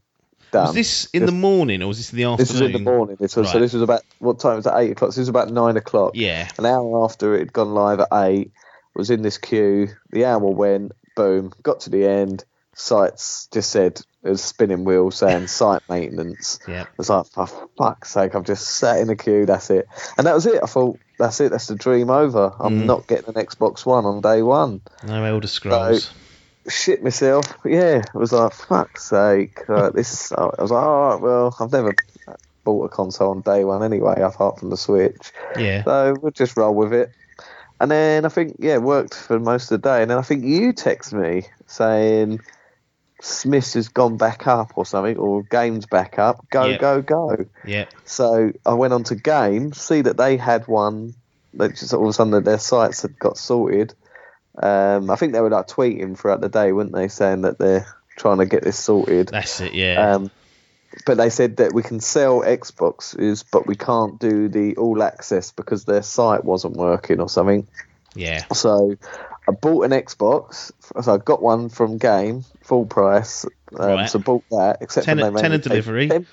done. 0.53 0.67
Was 0.67 0.75
this 0.75 1.09
in 1.15 1.25
the 1.25 1.33
morning 1.33 1.83
or 1.83 1.89
was 1.89 1.97
this 1.97 2.13
in 2.13 2.19
the 2.19 2.25
afternoon? 2.25 2.37
This 2.47 2.53
was 2.53 2.61
in 2.61 2.73
the 2.73 2.79
morning. 2.91 3.17
This 3.19 3.37
was 3.37 3.51
so. 3.51 3.59
This 3.59 3.73
was 3.73 3.83
about 3.83 4.03
what 4.19 4.39
time 4.39 4.57
was 4.57 4.67
it? 4.67 4.73
Eight 4.77 4.91
o'clock. 4.93 5.13
So 5.13 5.21
this 5.21 5.23
was 5.23 5.29
about 5.31 5.51
nine 5.51 5.77
o'clock. 5.77 6.13
Yeah. 6.15 6.49
An 6.59 6.67
hour 6.67 7.05
after 7.05 7.35
it 7.35 7.39
had 7.41 7.53
gone 7.53 7.73
live 7.73 8.01
at 8.01 8.09
eight, 8.13 8.53
was 8.95 9.11
in 9.11 9.23
this 9.23 9.39
queue. 9.39 9.89
The 10.11 10.27
hour 10.27 10.51
went, 10.51 10.93
boom, 11.17 11.53
got 11.63 11.81
to 11.81 11.91
the 11.91 12.07
end. 12.07 12.45
Sites 12.79 13.49
just 13.53 13.71
said 13.71 14.01
it 14.23 14.29
was 14.31 14.41
a 14.41 14.45
spinning 14.45 14.85
wheel 14.85 15.11
saying 15.11 15.47
site 15.49 15.83
maintenance. 15.89 16.61
Yeah. 16.69 16.83
I 16.85 16.87
was 16.97 17.11
like, 17.11 17.27
for 17.27 17.47
fuck's 17.77 18.11
sake, 18.13 18.35
I've 18.35 18.45
just 18.45 18.67
sat 18.69 18.99
in 19.01 19.09
the 19.09 19.17
queue. 19.17 19.47
That's 19.47 19.71
it, 19.71 19.89
and 20.17 20.27
that 20.27 20.35
was 20.35 20.47
it. 20.47 20.63
I 20.63 20.67
thought 20.67 20.99
that's 21.19 21.41
it. 21.41 21.51
That's 21.51 21.67
the 21.67 21.75
dream 21.75 22.09
over. 22.11 22.53
I'm 22.61 22.83
Mm. 22.83 22.85
not 22.87 23.07
getting 23.09 23.29
an 23.35 23.35
Xbox 23.35 23.85
One 23.85 24.05
on 24.07 24.21
day 24.21 24.43
one. 24.43 24.81
No 25.05 25.25
Elder 25.25 25.49
Scrolls. 25.49 26.11
Shit 26.69 27.03
myself. 27.03 27.47
Yeah, 27.65 28.03
I 28.15 28.19
was 28.19 28.31
like, 28.33 28.53
fuck's 28.53 29.05
sake. 29.05 29.61
Uh, 29.69 29.91
this. 29.95 30.31
I 30.33 30.45
was 30.61 30.71
like, 30.71 30.83
all 30.83 31.11
right, 31.13 31.21
well, 31.21 31.57
I've 31.59 31.73
never 31.73 31.95
bought 32.65 32.85
a 32.85 32.89
console 32.91 33.31
on 33.31 33.41
day 33.41 33.65
one 33.65 33.83
anyway, 33.83 34.21
apart 34.21 34.61
from 34.61 34.71
the 34.71 34.77
Switch. 34.77 35.33
yeah. 35.59 35.83
So 35.85 36.15
we'll 36.21 36.33
just 36.33 36.57
roll 36.57 36.75
with 36.75 36.93
it. 36.93 37.11
And 37.81 37.91
then 37.91 38.25
I 38.25 38.29
think, 38.29 38.57
yeah, 38.59 38.75
it 38.75 38.83
worked 38.83 39.15
for 39.15 39.39
most 39.41 39.71
of 39.71 39.81
the 39.81 39.89
day. 39.89 40.03
And 40.03 40.11
then 40.11 40.19
I 40.19 40.23
think 40.23 40.45
you 40.45 40.73
text 40.73 41.13
me 41.13 41.45
saying 41.67 42.41
Smyths 43.21 43.75
has 43.75 43.89
gone 43.89 44.17
back 44.17 44.47
up 44.47 44.73
or 44.77 44.87
something, 44.87 45.17
or 45.17 45.43
game's 45.43 45.87
back 45.87 46.19
up. 46.19 46.47
Go, 46.51 46.67
Yeah. 46.67 46.79
go, 46.79 47.03
go. 47.03 47.37
Yeah. 47.65 47.87
So 48.05 48.53
I 48.65 48.75
went 48.75 48.93
on 48.93 49.05
to 49.05 49.15
game, 49.17 49.73
see 49.73 50.03
that 50.03 50.17
they 50.17 50.37
had 50.37 50.67
one. 50.69 51.15
That 51.55 51.75
just 51.77 51.93
all 51.95 52.05
of 52.05 52.11
a 52.11 52.13
sudden 52.13 52.45
their 52.45 52.59
sites 52.59 53.03
had 53.03 53.19
got 53.19 53.37
sorted. 53.39 53.95
Um, 54.63 55.11
I 55.11 55.17
think 55.17 55.33
they 55.33 55.41
were 55.41 55.51
like 55.51 55.67
tweeting 55.69 56.17
throughout 56.19 56.41
the 56.41 56.49
day, 56.49 56.73
weren't 56.73 56.93
they, 56.93 57.09
saying 57.09 57.43
that 57.43 57.59
they're 57.59 57.87
trying 58.17 58.39
to 58.39 58.47
get 58.47 58.63
this 58.65 58.79
sorted. 58.79 59.29
That's 59.29 59.61
it. 59.61 59.73
Yeah. 59.75 60.15
Um, 60.15 60.31
but 61.07 61.17
they 61.17 61.31
said 61.31 61.59
that 61.59 61.73
we 61.73 61.83
can 61.83 62.01
sell 62.01 62.41
Xboxes, 62.41 63.45
but 63.51 63.67
we 63.67 63.77
can't 63.77 64.19
do 64.19 64.49
the 64.49 64.77
all 64.77 65.03
access 65.03 65.53
because 65.53 65.85
their 65.85 66.03
site 66.03 66.45
wasn't 66.45 66.77
working 66.77 67.21
or 67.21 67.29
something. 67.29 67.67
yeah. 68.15 68.45
So 68.53 68.97
I 69.49 69.53
bought 69.53 69.85
an 69.85 69.93
Xbox. 69.93 70.71
So 71.03 71.15
I 71.15 71.17
got 71.17 71.43
one 71.43 71.71
from 71.71 71.97
Game, 71.97 72.45
full 72.63 72.85
price. 72.87 73.47
Um, 73.79 73.89
Right. 73.89 74.11
So 74.11 74.19
bought 74.19 74.45
that. 74.51 74.79
Except 74.83 75.07
Tenner- 75.07 75.23
when 75.23 75.33
they 75.35 75.37
made 75.37 75.43
tenner 75.43 75.57
me 75.57 75.63
pay 75.63 75.69
delivery. 75.69 76.09
Ten, 76.09 76.27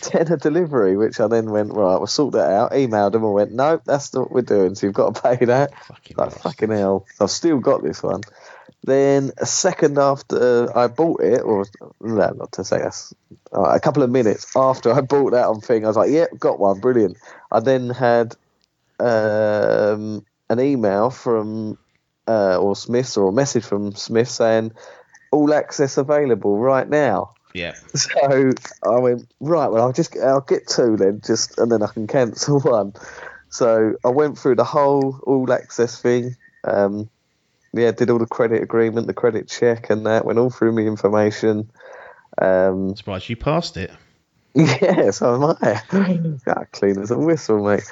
tenner 0.00 0.36
delivery, 0.36 0.96
which 0.96 1.20
I 1.20 1.28
then 1.28 1.50
went 1.50 1.72
right. 1.72 1.96
We'll 1.96 2.06
sort 2.08 2.32
that 2.32 2.50
out. 2.50 2.72
Emailed 2.72 3.12
them 3.12 3.24
and 3.24 3.32
went, 3.32 3.52
no, 3.52 3.80
that's 3.84 4.12
not 4.12 4.22
what 4.22 4.32
we're 4.32 4.42
doing. 4.42 4.74
So 4.74 4.86
you've 4.86 4.94
got 4.94 5.14
to 5.14 5.22
pay 5.36 5.44
that. 5.46 5.72
Fucking 5.84 6.16
Like 6.16 6.32
fucking 6.32 6.70
hell. 6.70 7.06
I've 7.20 7.30
still 7.30 7.58
got 7.58 7.82
this 7.84 8.02
one. 8.02 8.22
Then 8.82 9.32
a 9.38 9.46
second 9.46 9.98
after 9.98 10.76
I 10.76 10.86
bought 10.88 11.20
it, 11.20 11.40
or 11.42 11.66
no, 12.00 12.30
not 12.30 12.52
to 12.52 12.64
say 12.64 12.78
that's 12.78 13.12
uh, 13.52 13.62
a 13.62 13.80
couple 13.80 14.02
of 14.04 14.10
minutes 14.10 14.54
after 14.54 14.92
I 14.92 15.00
bought 15.00 15.32
that 15.32 15.46
on 15.46 15.60
thing, 15.60 15.84
I 15.84 15.88
was 15.88 15.96
like, 15.96 16.10
"Yep, 16.10 16.38
got 16.38 16.60
one, 16.60 16.78
brilliant." 16.78 17.16
I 17.50 17.58
then 17.58 17.90
had 17.90 18.36
um, 19.00 20.24
an 20.48 20.60
email 20.60 21.10
from 21.10 21.78
uh, 22.28 22.58
or 22.58 22.76
Smyths 22.76 23.16
or 23.16 23.28
a 23.28 23.32
message 23.32 23.64
from 23.64 23.94
Smith 23.94 24.28
saying 24.28 24.72
all 25.30 25.52
access 25.52 25.96
available 25.96 26.58
right 26.58 26.88
now. 26.88 27.34
Yeah. 27.54 27.74
So 27.94 28.50
I 28.84 28.98
went 28.98 29.26
right. 29.40 29.68
Well, 29.68 29.82
I'll 29.82 29.92
just 29.92 30.16
I'll 30.18 30.42
get 30.42 30.68
two 30.68 30.96
then, 30.98 31.22
just 31.24 31.58
and 31.58 31.72
then 31.72 31.82
I 31.82 31.86
can 31.86 32.06
cancel 32.06 32.60
one. 32.64 32.92
So 33.48 33.94
I 34.04 34.08
went 34.08 34.38
through 34.38 34.56
the 34.56 34.64
whole 34.64 35.18
all 35.22 35.50
access 35.50 36.00
thing. 36.00 36.36
Um, 36.64 37.08
yeah, 37.72 37.92
did 37.92 38.10
all 38.10 38.18
the 38.18 38.26
credit 38.26 38.62
agreement, 38.62 39.06
the 39.06 39.14
credit 39.14 39.48
check, 39.48 39.88
and 39.88 40.04
that 40.06 40.26
went 40.26 40.38
all 40.38 40.50
through 40.50 40.72
my 40.72 40.82
information. 40.82 41.70
Um, 42.40 42.96
Surprised 42.96 43.28
you 43.30 43.36
passed 43.36 43.76
it. 43.76 43.90
yeah, 44.54 45.10
so 45.10 45.34
am 45.34 45.56
I. 45.60 45.82
ah, 46.46 46.64
clean 46.72 46.98
as 46.98 47.10
a 47.10 47.18
whistle, 47.18 47.64
mate. 47.64 47.84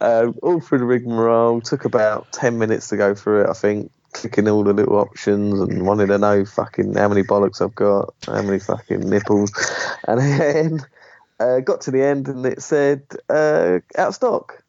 Um, 0.00 0.34
all 0.42 0.60
through 0.60 0.78
the 0.78 0.84
rigmarole. 0.84 1.60
Took 1.60 1.84
about 1.84 2.30
10 2.32 2.58
minutes 2.58 2.88
to 2.88 2.96
go 2.96 3.14
through 3.14 3.42
it, 3.42 3.50
I 3.50 3.52
think. 3.54 3.90
Clicking 4.12 4.48
all 4.48 4.64
the 4.64 4.72
little 4.72 4.96
options 4.96 5.60
and 5.60 5.86
wanted 5.86 6.08
to 6.08 6.18
know 6.18 6.44
fucking 6.44 6.94
how 6.94 7.08
many 7.08 7.22
bollocks 7.22 7.62
I've 7.62 7.74
got, 7.76 8.12
how 8.26 8.42
many 8.42 8.58
fucking 8.58 9.08
nipples. 9.08 9.52
And 10.08 10.20
then 10.20 10.80
uh, 11.38 11.60
got 11.60 11.82
to 11.82 11.90
the 11.92 12.02
end 12.02 12.26
and 12.28 12.44
it 12.44 12.60
said 12.60 13.02
uh, 13.28 13.78
out 13.96 14.08
of 14.08 14.14
stock. 14.14 14.64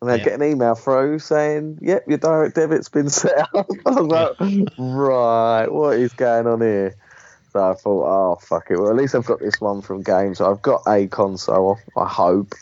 And 0.00 0.10
I 0.10 0.16
Yeah. 0.16 0.24
get 0.24 0.40
an 0.40 0.42
email 0.42 0.74
through 0.74 1.18
saying, 1.20 1.78
"Yep, 1.82 2.04
your 2.08 2.18
direct 2.18 2.54
debit's 2.54 2.88
been 2.88 3.08
set 3.10 3.38
up." 3.54 3.66
I 3.86 3.90
was 3.90 4.06
like, 4.40 4.50
"Right, 4.76 5.66
what 5.68 5.96
is 5.96 6.12
going 6.12 6.46
on 6.46 6.60
here?" 6.60 6.94
So 7.52 7.70
I 7.70 7.74
thought, 7.74 8.04
"Oh 8.06 8.36
fuck 8.40 8.70
it." 8.70 8.76
Well, 8.78 8.90
at 8.90 8.96
least 8.96 9.14
I've 9.14 9.24
got 9.24 9.40
this 9.40 9.60
one 9.60 9.80
from 9.82 10.02
games. 10.02 10.40
I've 10.40 10.60
got 10.62 10.82
a 10.86 11.06
console. 11.06 11.78
I 11.96 12.06
hope. 12.06 12.54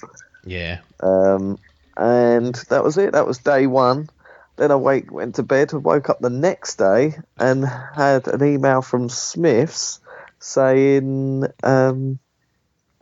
Yeah. 0.44 0.80
Um, 1.00 1.58
and 1.96 2.54
that 2.68 2.84
was 2.84 2.98
it. 2.98 3.12
That 3.12 3.26
was 3.26 3.38
day 3.38 3.66
one. 3.66 4.08
Then 4.56 4.70
I 4.70 4.76
wake, 4.76 5.10
went 5.10 5.36
to 5.36 5.42
bed, 5.42 5.72
woke 5.72 6.08
up 6.08 6.20
the 6.20 6.30
next 6.30 6.76
day, 6.76 7.14
and 7.38 7.64
had 7.64 8.28
an 8.28 8.44
email 8.44 8.82
from 8.82 9.08
Smyths 9.08 10.00
saying, 10.38 11.44
um, 11.62 12.18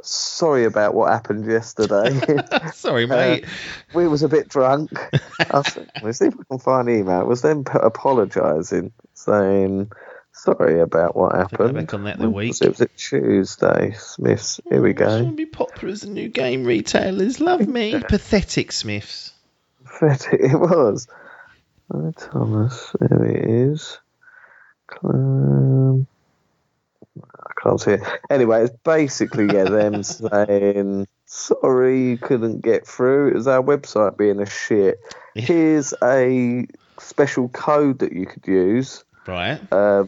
"Sorry 0.02 0.64
about 0.64 0.94
what 0.94 1.12
happened 1.12 1.46
yesterday. 1.46 2.20
Sorry, 2.72 3.06
mate. 3.06 3.44
we 3.92 4.08
was 4.08 4.22
a 4.22 4.28
bit 4.28 4.48
drunk." 4.48 4.90
I 5.50 5.62
said, 5.62 5.90
"Let's 6.00 6.18
see 6.18 6.26
if 6.26 6.36
we 6.36 6.44
can 6.44 6.58
find 6.58 6.88
email." 6.88 7.20
It 7.20 7.26
was 7.26 7.42
them 7.42 7.64
p- 7.64 7.78
apologising, 7.82 8.92
saying, 9.14 9.90
"Sorry 10.32 10.80
about 10.80 11.14
what 11.16 11.34
happened." 11.34 11.74
back 11.74 11.94
on 11.94 12.04
that 12.04 12.18
the 12.18 12.30
week. 12.30 12.48
was 12.48 12.62
It 12.62 12.68
was 12.68 12.80
a 12.80 12.88
Tuesday. 12.96 13.92
Smyths. 13.98 14.60
Here 14.68 14.80
we 14.82 14.90
I 14.90 14.92
just 14.94 15.10
want 15.10 15.24
go. 15.24 15.30
to 15.30 15.36
be 15.36 15.46
popular 15.46 15.92
as 15.92 16.00
the 16.02 16.08
new 16.10 16.28
game 16.28 16.64
retailers. 16.64 17.40
Love 17.40 17.66
me. 17.68 18.00
Pathetic 18.08 18.72
Smyths. 18.72 19.32
Pathetic 19.84 20.40
it 20.40 20.58
was. 20.58 21.06
Thomas, 22.16 22.94
there 22.98 23.24
it 23.24 23.44
is. 23.44 23.98
Um, 25.04 26.06
I 27.22 27.52
can't 27.62 27.80
see 27.80 27.92
it. 27.92 28.00
Anyway, 28.30 28.64
it's 28.64 28.76
basically 28.84 29.46
yeah 29.46 29.64
them 29.64 30.02
saying 30.02 31.06
sorry 31.26 32.10
you 32.10 32.18
couldn't 32.18 32.62
get 32.62 32.86
through. 32.86 33.28
It 33.28 33.34
was 33.34 33.46
our 33.48 33.62
website 33.62 34.16
being 34.16 34.40
a 34.40 34.46
shit. 34.46 34.98
Here's 35.34 35.92
a 36.02 36.66
special 36.98 37.48
code 37.48 38.00
that 38.00 38.12
you 38.12 38.26
could 38.26 38.46
use 38.46 39.04
Right. 39.26 39.60
uh, 39.72 40.04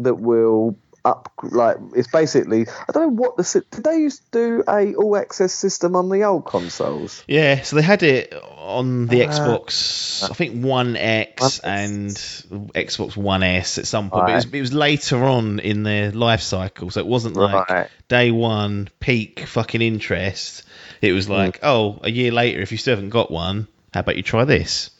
that 0.00 0.14
will 0.14 0.76
up 1.04 1.32
like 1.42 1.76
it's 1.94 2.08
basically 2.08 2.66
I 2.68 2.92
don't 2.92 3.02
know 3.04 3.22
what 3.22 3.36
the 3.36 3.64
did 3.70 3.84
they 3.84 3.98
used 3.98 4.20
to 4.32 4.38
do 4.38 4.64
a 4.68 4.94
all 4.94 5.16
access 5.16 5.54
system 5.54 5.94
on 5.94 6.08
the 6.08 6.24
old 6.24 6.44
consoles. 6.44 7.22
Yeah, 7.28 7.62
so 7.62 7.76
they 7.76 7.82
had 7.82 8.02
it 8.02 8.34
on 8.34 9.06
the 9.06 9.22
Uh, 9.22 9.28
Xbox, 9.28 10.28
I 10.28 10.34
think 10.34 10.62
One 10.62 10.96
X 10.96 11.60
and 11.60 12.10
Xbox 12.10 13.16
One 13.16 13.44
S 13.44 13.78
at 13.78 13.86
some 13.86 14.10
point. 14.10 14.26
But 14.26 14.30
it 14.32 14.34
was, 14.34 14.44
it 14.46 14.60
was 14.60 14.72
later 14.74 15.24
on 15.24 15.60
in 15.60 15.84
their 15.84 16.10
life 16.10 16.42
cycle, 16.42 16.90
so 16.90 17.00
it 17.00 17.06
wasn't 17.06 17.36
like 17.36 17.70
Right. 17.70 17.88
day 18.08 18.30
one 18.32 18.88
peak 18.98 19.46
fucking 19.46 19.80
interest. 19.80 20.64
It 21.00 21.12
was 21.12 21.28
like, 21.28 21.60
oh, 21.62 22.00
a 22.02 22.10
year 22.10 22.32
later, 22.32 22.60
if 22.60 22.72
you 22.72 22.76
still 22.78 22.96
haven't 22.96 23.10
got 23.10 23.30
one, 23.30 23.68
how 23.94 24.00
about 24.00 24.16
you 24.16 24.24
try 24.24 24.44
this? 24.44 24.90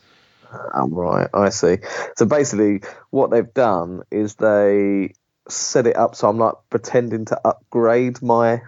Oh, 0.53 0.89
right, 0.89 1.29
I 1.33 1.51
see. 1.51 1.79
So 2.17 2.27
basically, 2.27 2.83
what 3.11 3.31
they've 3.31 3.53
done 3.53 4.03
is 4.11 4.35
they 4.35 5.13
set 5.49 5.87
it 5.87 5.97
up 5.97 6.15
so 6.15 6.29
I'm 6.29 6.39
like 6.39 6.55
pretending 6.69 7.25
to 7.27 7.41
upgrade 7.47 8.21
my 8.21 8.61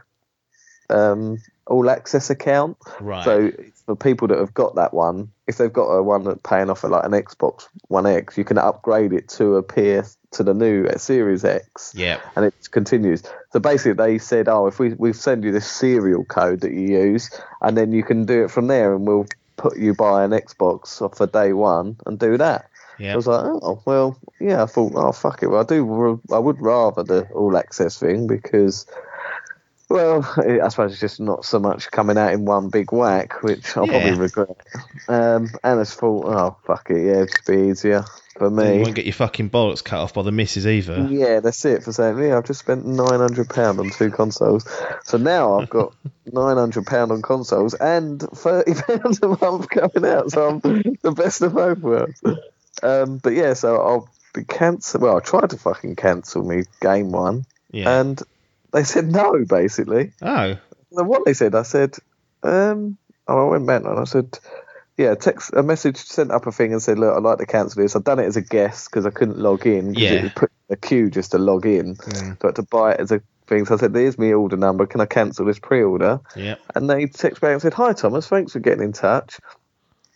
um, 0.89 1.39
all 1.67 1.89
access 1.89 2.31
account. 2.31 2.77
Right. 3.01 3.25
So 3.25 3.53
for 3.87 3.97
people 3.97 4.29
that 4.29 4.39
have 4.39 4.53
got 4.53 4.75
that 4.75 4.93
one, 4.93 5.31
if 5.47 5.57
they've 5.59 5.73
got 5.73 5.87
a 5.87 6.03
one 6.03 6.25
that's 6.25 6.41
paying 6.43 6.69
off 6.69 6.85
at 6.85 6.91
like 6.91 7.05
an 7.05 7.13
Xbox 7.13 7.69
One 7.89 8.07
X, 8.07 8.37
you 8.37 8.45
can 8.45 8.59
upgrade 8.59 9.13
it 9.13 9.29
to 9.31 9.57
appear 9.57 10.05
to 10.33 10.43
the 10.43 10.55
new 10.55 10.89
Series 10.97 11.45
X 11.45 11.93
yeah. 11.95 12.21
and 12.37 12.45
it 12.45 12.55
continues. 12.71 13.23
So 13.53 13.61
basically, 13.61 13.93
they 13.93 14.19
said, 14.19 14.49
"Oh, 14.49 14.67
if 14.67 14.79
we 14.79 14.95
we 14.95 15.13
send 15.13 15.45
you 15.45 15.53
this 15.53 15.71
serial 15.71 16.25
code 16.25 16.61
that 16.61 16.73
you 16.73 16.99
use, 16.99 17.31
and 17.61 17.77
then 17.77 17.93
you 17.93 18.03
can 18.03 18.27
do 18.27 18.45
it 18.45 18.51
from 18.51 18.67
there, 18.67 18.95
and 18.95 19.07
we'll 19.07 19.27
put 19.63 19.79
you 19.79 19.95
buy 19.95 20.25
an 20.25 20.33
Xbox 20.33 20.99
for 21.17 21.27
day 21.27 21.53
one 21.53 21.97
and 22.07 22.19
do 22.19 22.37
that." 22.39 22.69
Yeah. 22.99 23.13
I 23.13 23.17
was 23.17 23.27
like, 23.27 23.45
"Oh, 23.45 23.81
well, 23.87 24.17
yeah." 24.41 24.63
I 24.63 24.67
thought, 24.67 24.93
"Oh, 24.95 25.13
fuck 25.13 25.43
it." 25.43 25.49
Well, 25.49 25.61
I 25.61 25.65
do. 25.65 26.21
I 26.33 26.39
would 26.39 26.61
rather 26.61 27.03
the 27.03 27.21
all 27.35 27.57
access 27.57 27.99
thing 27.99 28.27
because. 28.27 28.87
Well, 29.91 30.25
I 30.37 30.69
suppose 30.69 30.93
it's 30.93 31.01
just 31.01 31.19
not 31.21 31.45
so 31.45 31.59
much 31.59 31.91
coming 31.91 32.17
out 32.17 32.33
in 32.33 32.45
one 32.45 32.69
big 32.69 32.93
whack, 32.93 33.43
which 33.43 33.77
I'll 33.77 33.87
Yeah. 33.87 33.99
probably 33.99 34.13
regret. 34.13 34.57
Um, 35.09 35.51
and 35.65 35.81
I 35.81 35.83
just 35.83 35.99
thought, 35.99 36.27
oh 36.27 36.57
fuck 36.65 36.89
it, 36.91 37.05
yeah, 37.05 37.23
it'd 37.23 37.41
be 37.47 37.71
easier 37.71 38.05
for 38.39 38.49
me. 38.51 38.77
You 38.77 38.83
won't 38.83 38.95
get 38.95 39.05
your 39.05 39.15
fucking 39.15 39.51
bollocks 39.51 39.83
cut 39.83 39.99
off 39.99 40.15
by 40.15 40.23
the 40.23 40.31
missus 40.31 40.65
either. 40.65 41.09
Yeah, 41.11 41.41
that's 41.41 41.65
it 41.65 41.83
for 41.83 41.93
saying, 41.93 42.19
yeah, 42.21 42.39
I've 42.39 42.47
just 42.47 42.61
spent 42.61 42.87
£900 42.87 43.79
on 43.81 43.91
two 43.91 44.11
consoles. 44.13 44.65
So 45.03 45.19
now 45.19 45.59
I've 45.59 45.69
got 45.69 45.93
£900 46.31 47.11
on 47.11 47.21
consoles 47.23 47.75
and 47.75 48.21
£30 48.21 49.23
a 49.41 49.45
month 49.45 49.69
coming 49.71 50.09
out. 50.09 50.31
So 50.31 50.49
I'm 50.49 50.61
the 51.03 51.11
best 51.13 51.43
of 51.43 51.55
both 51.55 51.79
worlds. 51.81 52.23
Um, 52.83 53.19
but 53.19 53.31
yeah, 53.35 53.55
so 53.55 53.81
I'll 53.81 54.09
be 54.35 54.45
cancel. 54.45 55.01
Well, 55.01 55.17
I 55.17 55.21
tried 55.21 55.51
to 55.51 55.59
fucking 55.59 55.97
cancel 55.97 56.45
me 56.45 56.63
game 56.81 57.11
one, 57.11 57.45
Yeah. 57.73 58.01
and 58.01 58.23
they 58.73 58.85
said 58.85 59.11
no, 59.11 59.45
basically. 59.49 60.13
oh. 60.23 60.57
And 60.93 61.09
what 61.09 61.25
they 61.25 61.35
said, 61.35 61.55
I 61.55 61.63
said, 61.63 61.95
um, 62.43 62.99
oh, 63.29 63.47
I 63.47 63.51
went 63.51 63.67
back 63.67 63.85
and 63.85 63.99
I 63.99 64.05
said, 64.05 64.39
yeah, 64.97 65.15
text 65.15 65.53
a 65.55 65.63
message 65.63 65.97
sent 65.97 66.31
up 66.31 66.47
a 66.47 66.53
thing 66.53 66.73
and 66.73 66.83
said, 66.83 66.99
look, 66.99 67.17
I'd 67.17 67.23
like 67.23 67.39
to 67.39 67.47
cancel 67.47 67.81
this. 67.81 67.95
I've 67.95 68.05
done 68.05 68.19
it 68.19 68.27
as 68.27 68.37
a 68.37 68.43
guest 68.43 68.91
because 68.91 69.07
I 69.07 69.11
couldn't 69.11 69.39
log 69.39 69.67
in. 69.67 69.95
Yeah. 69.95 70.27
It 70.27 70.35
put 70.35 70.51
in 70.69 70.75
a 70.75 70.77
queue 70.77 71.09
just 71.09 71.31
to 71.31 71.39
log 71.39 71.65
in. 71.65 71.95
Mm. 71.95 72.41
So 72.41 72.45
I 72.45 72.47
had 72.49 72.57
to 72.57 72.63
buy 72.65 72.93
it 72.93 73.01
as 73.01 73.13
a 73.13 73.23
thing. 73.47 73.67
So 73.67 73.75
I 73.75 73.79
said, 73.79 73.95
there's 73.95 74.19
my 74.19 74.33
order 74.33 74.57
number. 74.57 74.87
Can 74.87 75.01
I 75.01 75.07
cancel 75.07 75.47
this 75.47 75.59
pre-order? 75.59 76.21
Yeah. 76.35 76.57
And 76.75 76.91
they 76.91 77.07
text 77.07 77.41
back 77.41 77.53
and 77.53 77.63
said, 77.63 77.73
hi, 77.73 77.93
Thomas, 77.93 78.27
thanks 78.27 78.53
for 78.53 78.59
getting 78.59 78.83
in 78.83 78.93
touch. 78.93 79.39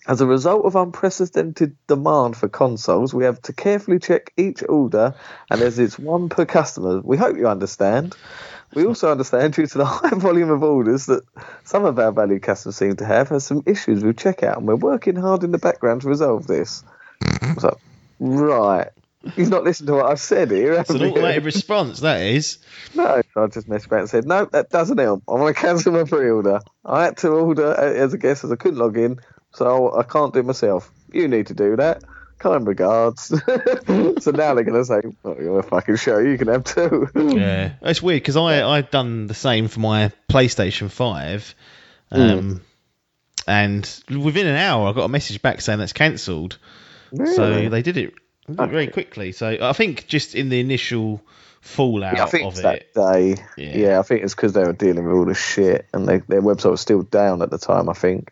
As 0.07 0.21
a 0.21 0.27
result 0.27 0.67
of 0.67 0.77
unprecedented 0.77 1.77
demand 1.87 2.37
for 2.37 2.49
consoles, 2.49 3.15
we 3.15 3.25
have 3.25 3.41
to 3.43 3.55
carefully 3.55 3.99
check 3.99 4.33
each 4.37 4.63
order, 4.69 5.15
and 5.51 5.63
as 5.63 5.79
it's 5.79 5.99
one 5.99 6.29
per 6.29 6.45
customer, 6.45 7.01
we 7.01 7.17
hope 7.17 7.39
you 7.39 7.49
understand. 7.49 8.15
We 8.75 8.85
also 8.85 9.11
understand, 9.11 9.55
due 9.55 9.67
to 9.67 9.79
the 9.79 9.85
high 9.87 10.11
volume 10.11 10.51
of 10.51 10.63
orders 10.63 11.07
that 11.07 11.23
some 11.65 11.87
of 11.87 11.99
our 11.99 12.13
valued 12.13 12.43
customers 12.43 12.77
seem 12.77 12.97
to 12.97 13.07
have, 13.07 13.31
has 13.31 13.47
some 13.47 13.63
issues 13.65 14.05
with 14.05 14.17
checkout, 14.17 14.59
and 14.59 14.67
we're 14.67 14.77
working 14.77 15.17
hard 15.17 15.43
in 15.43 15.53
the 15.53 15.59
background 15.59 16.03
to 16.03 16.09
resolve 16.09 16.47
this. 16.47 16.85
Mm-hmm. 17.23 17.67
I 17.67 17.71
was 17.71 17.77
right. 18.21 18.91
You've 19.37 19.49
not 19.49 19.65
listened 19.65 19.87
to 19.87 19.95
what 19.95 20.07
I've 20.07 20.21
said 20.21 20.51
here, 20.51 20.75
It's 20.75 20.91
an 20.91 21.01
you? 21.01 21.09
automated 21.09 21.45
response, 21.45 22.01
that 22.01 22.21
is. 22.21 22.59
No, 22.95 23.23
I 23.37 23.47
just 23.47 23.69
messaged 23.69 23.89
back 23.89 24.01
and 24.01 24.11
said, 24.11 24.27
no, 24.27 24.45
that 24.47 24.69
doesn't 24.69 24.99
help. 24.99 25.23
I 25.27 25.33
want 25.33 25.57
to 25.57 25.61
cancel 25.61 25.93
my 25.93 26.05
pre-order. 26.05 26.61
I 26.85 27.05
had 27.05 27.17
to 27.19 27.29
order 27.29 27.69
uh, 27.69 27.81
as 27.81 28.13
a 28.13 28.19
guest 28.19 28.45
as 28.45 28.53
I 28.53 28.57
couldn't 28.57 28.79
log 28.79 28.99
in, 28.99 29.21
so 29.55 29.97
I 29.97 30.03
can't 30.03 30.33
do 30.33 30.41
it 30.41 30.47
myself. 30.47 30.91
You 31.13 31.29
need 31.29 31.49
to 31.49 31.55
do 31.55 31.77
that. 31.77 32.03
Kind 32.39 32.67
regards. 32.67 33.29
so 33.29 34.31
now 34.33 34.55
they're 34.55 34.65
going 34.65 34.75
to 34.75 34.85
say, 34.85 35.01
oh, 35.25 35.37
you're 35.39 35.61
a 35.61 35.63
fucking 35.63 35.97
show. 35.97 36.19
You 36.19 36.37
can 36.37 36.49
have 36.49 36.65
two. 36.65 37.09
Yeah, 37.15 37.75
it's 37.81 38.03
weird 38.03 38.21
because 38.21 38.37
I 38.37 38.69
I've 38.69 38.91
done 38.91 39.29
the 39.29 39.35
same 39.35 39.69
for 39.69 39.81
my 39.81 40.13
PlayStation 40.29 40.91
Five, 40.91 41.55
um, 42.11 42.61
and 43.47 44.03
within 44.11 44.47
an 44.47 44.57
hour 44.57 44.89
I 44.89 44.93
got 44.93 45.05
a 45.05 45.09
message 45.09 45.41
back 45.41 45.61
saying 45.61 45.79
that's 45.79 45.93
cancelled. 45.93 46.59
So 47.17 47.69
they 47.69 47.83
did 47.83 47.97
it 47.97 48.15
very 48.49 48.89
quickly. 48.89 49.33
So 49.33 49.57
I 49.61 49.73
think 49.73 50.07
just 50.07 50.35
in 50.35 50.49
the 50.49 50.61
initial 50.61 51.23
fallout 51.65 52.17
Yeah, 52.17 52.25
I 52.25 52.27
think 52.27 52.45
of 52.45 52.53
it's 52.53 52.61
it, 52.61 52.63
that 52.95 52.95
day. 52.95 53.37
Yeah. 53.57 53.77
Yeah. 53.77 53.99
I 53.99 54.03
think 54.03 54.23
it's 54.23 54.35
because 54.35 54.53
they 54.53 54.65
were 54.65 54.73
dealing 54.73 55.05
with 55.05 55.15
all 55.15 55.25
the 55.25 55.35
shit, 55.35 55.87
and 55.93 56.07
they, 56.07 56.19
their 56.19 56.43
website 56.43 56.71
was 56.71 56.81
still 56.81 57.03
down 57.03 57.43
at 57.43 57.51
the 57.51 57.59
time. 57.59 57.89
I 57.89 57.95
think. 57.95 58.31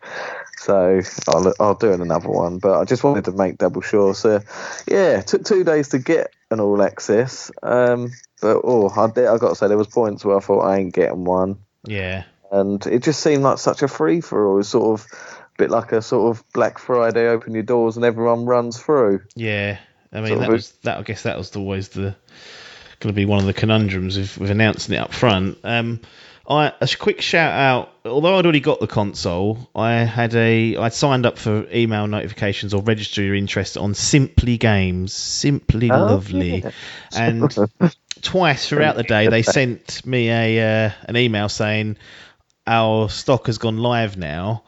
So 0.57 1.01
I'll 1.27 1.53
I'll 1.59 1.75
do 1.75 1.91
another 1.91 2.29
one, 2.29 2.59
but 2.59 2.79
I 2.79 2.85
just 2.85 3.03
wanted 3.03 3.25
to 3.25 3.31
make 3.31 3.57
double 3.57 3.81
sure. 3.81 4.13
So 4.13 4.41
yeah, 4.87 5.19
it 5.19 5.27
took 5.27 5.43
two 5.43 5.63
days 5.63 5.89
to 5.89 5.99
get 5.99 6.31
an 6.51 6.59
all 6.59 6.81
access. 6.81 7.51
Um, 7.61 8.11
but 8.41 8.61
oh, 8.63 8.89
I 8.89 9.09
did, 9.09 9.27
I 9.27 9.37
got 9.37 9.49
to 9.49 9.55
say 9.55 9.67
there 9.67 9.77
was 9.77 9.87
points 9.87 10.23
where 10.23 10.37
I 10.37 10.39
thought 10.39 10.61
I 10.61 10.77
ain't 10.77 10.93
getting 10.93 11.25
one, 11.25 11.57
yeah, 11.85 12.23
and 12.51 12.85
it 12.87 13.03
just 13.03 13.21
seemed 13.21 13.43
like 13.43 13.57
such 13.57 13.81
a 13.81 13.87
free 13.87 14.21
for 14.21 14.47
all. 14.47 14.63
Sort 14.63 14.99
of 14.99 15.07
a 15.11 15.57
bit 15.57 15.69
like 15.69 15.91
a 15.91 16.01
sort 16.01 16.35
of 16.35 16.43
Black 16.53 16.79
Friday, 16.79 17.27
open 17.27 17.53
your 17.53 17.63
doors 17.63 17.95
and 17.95 18.05
everyone 18.05 18.45
runs 18.45 18.81
through. 18.81 19.21
yeah. 19.35 19.79
I 20.11 20.19
mean 20.19 20.27
Sort 20.27 20.39
that 20.41 20.49
was 20.49 20.71
that. 20.83 20.99
I 20.99 21.01
guess 21.01 21.23
that 21.23 21.37
was 21.37 21.55
always 21.55 21.89
the 21.89 22.15
going 22.99 23.13
to 23.13 23.13
be 23.13 23.25
one 23.25 23.39
of 23.39 23.45
the 23.45 23.53
conundrums 23.53 24.17
with, 24.17 24.37
with 24.37 24.49
announcing 24.49 24.95
it 24.95 24.99
up 24.99 25.13
front. 25.13 25.57
Um, 25.63 25.99
I 26.47 26.73
a 26.81 26.87
quick 26.99 27.21
shout 27.21 27.53
out. 27.53 27.89
Although 28.05 28.37
I'd 28.37 28.45
already 28.45 28.59
got 28.59 28.81
the 28.81 28.87
console, 28.87 29.69
I 29.73 29.93
had 29.93 30.35
a 30.35 30.75
I'd 30.75 30.93
signed 30.93 31.25
up 31.25 31.37
for 31.37 31.65
email 31.73 32.05
notifications 32.07 32.73
or 32.73 32.81
register 32.81 33.21
your 33.21 33.35
interest 33.35 33.77
on 33.77 33.93
Simply 33.93 34.57
Games. 34.57 35.13
Simply 35.13 35.89
Oh, 35.89 36.05
lovely, 36.05 36.59
yeah. 36.59 36.71
and 37.15 37.55
twice 38.21 38.67
throughout 38.67 38.97
the 38.97 39.03
day 39.03 39.27
they 39.27 39.41
sent 39.41 40.05
me 40.05 40.29
a 40.29 40.87
uh, 40.87 40.91
an 41.05 41.15
email 41.15 41.47
saying 41.47 41.97
our 42.67 43.09
stock 43.09 43.47
has 43.47 43.57
gone 43.57 43.77
live 43.77 44.17
now. 44.17 44.63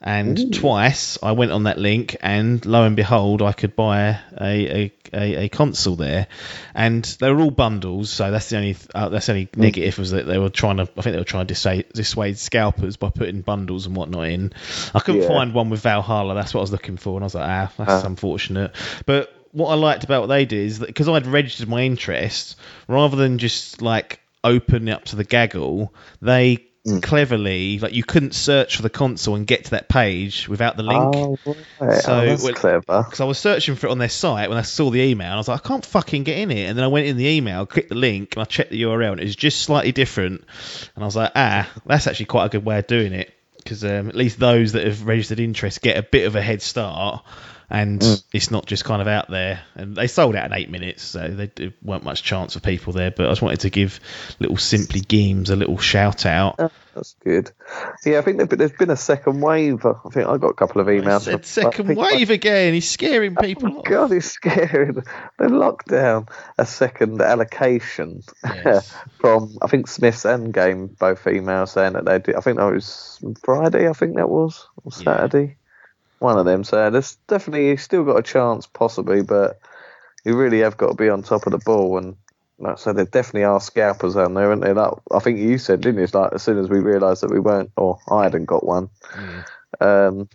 And 0.00 0.54
twice 0.54 1.18
I 1.22 1.32
went 1.32 1.50
on 1.50 1.64
that 1.64 1.76
link, 1.78 2.16
and 2.20 2.64
lo 2.64 2.84
and 2.84 2.94
behold, 2.94 3.42
I 3.42 3.52
could 3.52 3.74
buy 3.74 4.20
a, 4.40 4.44
a, 4.44 4.92
a, 5.12 5.34
a 5.44 5.48
console 5.48 5.96
there, 5.96 6.28
and 6.72 7.04
they 7.04 7.32
were 7.32 7.40
all 7.40 7.50
bundles. 7.50 8.08
So 8.10 8.30
that's 8.30 8.48
the 8.48 8.58
only 8.58 8.76
uh, 8.94 9.08
that's 9.08 9.26
the 9.26 9.32
only 9.32 9.48
negative 9.56 9.98
was 9.98 10.12
that 10.12 10.26
they 10.26 10.38
were 10.38 10.50
trying 10.50 10.76
to. 10.76 10.82
I 10.84 11.02
think 11.02 11.14
they 11.14 11.18
were 11.18 11.24
trying 11.24 11.46
to 11.46 11.52
dissuade, 11.52 11.86
dissuade 11.92 12.38
scalpers 12.38 12.96
by 12.96 13.10
putting 13.10 13.40
bundles 13.40 13.86
and 13.86 13.96
whatnot 13.96 14.28
in. 14.28 14.52
I 14.94 15.00
couldn't 15.00 15.22
Yeah. 15.22 15.28
find 15.28 15.52
one 15.52 15.68
with 15.68 15.80
Valhalla. 15.80 16.34
That's 16.34 16.54
what 16.54 16.60
I 16.60 16.62
was 16.62 16.72
looking 16.72 16.96
for, 16.96 17.16
and 17.16 17.24
I 17.24 17.26
was 17.26 17.34
like, 17.34 17.48
ah, 17.48 17.72
that's 17.76 18.04
Ah. 18.04 18.06
unfortunate. 18.06 18.76
But 19.04 19.34
what 19.50 19.70
I 19.70 19.74
liked 19.74 20.04
about 20.04 20.20
what 20.20 20.26
they 20.28 20.44
did 20.44 20.64
is 20.64 20.78
that 20.78 20.86
because 20.86 21.08
I'd 21.08 21.26
registered 21.26 21.68
my 21.68 21.82
interest, 21.82 22.54
rather 22.86 23.16
than 23.16 23.38
just 23.38 23.82
like 23.82 24.20
open 24.44 24.88
up 24.88 25.06
to 25.06 25.16
the 25.16 25.24
gaggle, 25.24 25.92
they 26.22 26.67
Mm. 26.88 27.02
cleverly 27.02 27.78
like 27.78 27.92
you 27.92 28.02
couldn't 28.02 28.34
search 28.34 28.76
for 28.76 28.82
the 28.82 28.90
console 28.90 29.34
and 29.34 29.46
get 29.46 29.66
to 29.66 29.70
that 29.72 29.88
page 29.88 30.48
without 30.48 30.76
the 30.76 30.82
link. 30.82 31.14
Oh, 31.16 31.38
right. 31.80 32.00
So, 32.02 32.20
oh, 32.20 32.26
that's 32.26 32.42
well- 32.42 32.54
clever. 32.54 33.02
Because 33.02 33.20
I 33.20 33.24
was 33.24 33.38
searching 33.38 33.74
for 33.74 33.86
it 33.86 33.90
on 33.90 33.98
their 33.98 34.08
site 34.08 34.48
when 34.48 34.58
I 34.58 34.62
saw 34.62 34.90
the 34.90 35.00
email, 35.00 35.26
and 35.26 35.34
I 35.34 35.38
was 35.38 35.48
like, 35.48 35.64
I 35.64 35.68
can't 35.68 35.84
fucking 35.84 36.24
get 36.24 36.38
in 36.38 36.50
it. 36.50 36.64
And 36.68 36.76
then 36.76 36.84
I 36.84 36.88
went 36.88 37.06
in 37.06 37.16
the 37.16 37.26
email, 37.26 37.66
clicked 37.66 37.88
the 37.88 37.94
link, 37.94 38.34
and 38.36 38.42
I 38.42 38.44
checked 38.44 38.70
the 38.70 38.82
URL, 38.82 39.12
and 39.12 39.20
it 39.20 39.24
was 39.24 39.36
just 39.36 39.62
slightly 39.62 39.92
different. 39.92 40.44
And 40.94 41.04
I 41.04 41.06
was 41.06 41.16
like, 41.16 41.32
ah, 41.34 41.70
that's 41.86 42.06
actually 42.06 42.26
quite 42.26 42.46
a 42.46 42.48
good 42.48 42.64
way 42.64 42.78
of 42.78 42.86
doing 42.86 43.12
it. 43.12 43.34
Because 43.56 43.84
um, 43.84 44.08
at 44.08 44.14
least 44.14 44.38
those 44.38 44.72
that 44.72 44.86
have 44.86 45.06
registered 45.06 45.40
interest 45.40 45.82
get 45.82 45.98
a 45.98 46.02
bit 46.02 46.26
of 46.26 46.36
a 46.36 46.42
head 46.42 46.62
start, 46.62 47.24
and 47.70 48.00
Mm. 48.00 48.22
it's 48.32 48.50
not 48.50 48.66
just 48.66 48.84
kind 48.84 49.02
of 49.02 49.08
out 49.08 49.28
there. 49.30 49.60
And 49.74 49.94
they 49.94 50.06
sold 50.06 50.34
out 50.36 50.46
in 50.46 50.52
eight 50.54 50.70
minutes, 50.70 51.02
so 51.02 51.28
they, 51.28 51.50
there 51.54 51.72
weren't 51.82 52.04
much 52.04 52.22
chance 52.22 52.54
for 52.54 52.60
people 52.60 52.92
there. 52.92 53.10
But 53.10 53.26
I 53.26 53.30
just 53.30 53.42
wanted 53.42 53.60
to 53.60 53.70
give 53.70 54.00
little 54.38 54.56
Simply 54.56 55.00
Games 55.00 55.50
a 55.50 55.56
little 55.56 55.76
shout 55.78 56.24
out. 56.26 56.56
Oh, 56.58 56.70
That's 56.94 57.14
good. 57.22 57.50
Yeah, 58.06 58.18
I 58.18 58.22
think 58.22 58.38
there's 58.50 58.72
been, 58.72 58.90
a 58.90 58.96
second 58.96 59.40
wave. 59.42 59.84
I 59.84 59.92
think 60.10 60.26
I 60.28 60.36
got 60.38 60.48
a 60.48 60.54
couple 60.54 60.80
of 60.80 60.86
emails. 60.86 61.22
said 61.22 61.44
second 61.44 61.94
wave 61.96 62.30
again. 62.30 62.72
He's 62.72 62.88
scaring 62.90 63.36
people 63.36 63.68
Oh. 63.78 63.82
God, 63.82 64.12
it's 64.12 64.26
scary. 64.26 64.92
The 64.92 65.04
lockdown, 65.44 66.28
a 66.56 66.64
second 66.66 67.20
allocation 67.20 68.22
Yes. 68.44 68.92
from 69.20 69.58
I 69.60 69.66
think 69.68 69.88
Smith's 69.88 70.24
Endgame 70.24 70.96
both 70.98 71.22
emails 71.24 71.68
saying 71.68 71.92
that 71.92 72.04
they 72.06 72.18
did. 72.18 72.34
I 72.34 72.40
think 72.40 72.56
that 72.56 72.72
was 72.72 73.20
Friday. 73.44 73.88
I 73.88 73.92
think 73.92 74.16
that 74.16 74.28
was 74.28 74.66
or 74.84 74.92
Yeah. 74.96 75.48
One 76.18 76.38
of 76.38 76.44
them 76.46 76.64
saying 76.64 76.92
there's 76.92 77.16
definitely 77.28 77.68
you've 77.68 77.80
still 77.80 78.04
got 78.04 78.18
a 78.18 78.22
chance 78.22 78.66
possibly, 78.66 79.22
but 79.22 79.60
you 80.24 80.36
really 80.36 80.60
have 80.60 80.76
got 80.76 80.88
to 80.88 80.94
be 80.94 81.08
on 81.08 81.22
top 81.22 81.46
of 81.46 81.52
the 81.52 81.58
ball. 81.58 81.98
And 81.98 82.16
like 82.58 82.72
I 82.72 82.76
said, 82.76 82.96
there 82.96 83.04
definitely 83.04 83.44
are 83.44 83.60
scalpers 83.60 84.16
out 84.16 84.34
there, 84.34 84.50
aren't 84.50 84.62
there? 84.62 84.74
Like, 84.74 84.92
I 85.12 85.20
think 85.20 85.38
you 85.38 85.58
said, 85.58 85.80
didn't 85.80 85.98
you? 85.98 86.04
It's 86.04 86.14
like 86.14 86.32
as 86.32 86.42
soon 86.42 86.58
as 86.58 86.68
we 86.68 86.80
realised 86.80 87.22
that 87.22 87.30
we 87.30 87.38
weren't, 87.40 87.70
or 87.76 87.98
I 88.10 88.24
hadn't 88.24 88.46
got 88.46 88.66
one, 88.66 88.90
Mm. 89.14 89.44
um, 89.80 90.28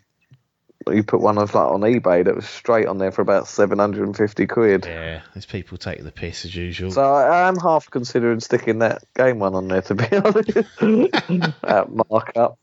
you 0.91 1.03
put 1.03 1.21
one 1.21 1.37
of 1.37 1.53
like 1.53 1.71
on 1.71 1.81
eBay 1.81 2.25
that 2.25 2.35
was 2.35 2.47
straight 2.47 2.87
on 2.87 2.97
there 2.97 3.11
for 3.11 3.21
about 3.21 3.47
seven 3.47 3.79
hundred 3.79 4.05
and 4.05 4.15
fifty 4.17 4.47
quid. 4.47 4.85
Yeah, 4.85 5.21
these 5.33 5.45
people 5.45 5.77
take 5.77 6.03
the 6.03 6.11
piss 6.11 6.45
as 6.45 6.55
usual. 6.55 6.91
So 6.91 7.01
I 7.01 7.47
am 7.47 7.57
half 7.57 7.89
considering 7.89 8.39
sticking 8.39 8.79
that 8.79 9.03
game 9.15 9.39
one 9.39 9.55
on 9.55 9.67
there 9.67 9.81
to 9.83 9.95
be 9.95 10.05
honest, 10.11 11.57
at 11.63 11.87
markup 12.09 12.57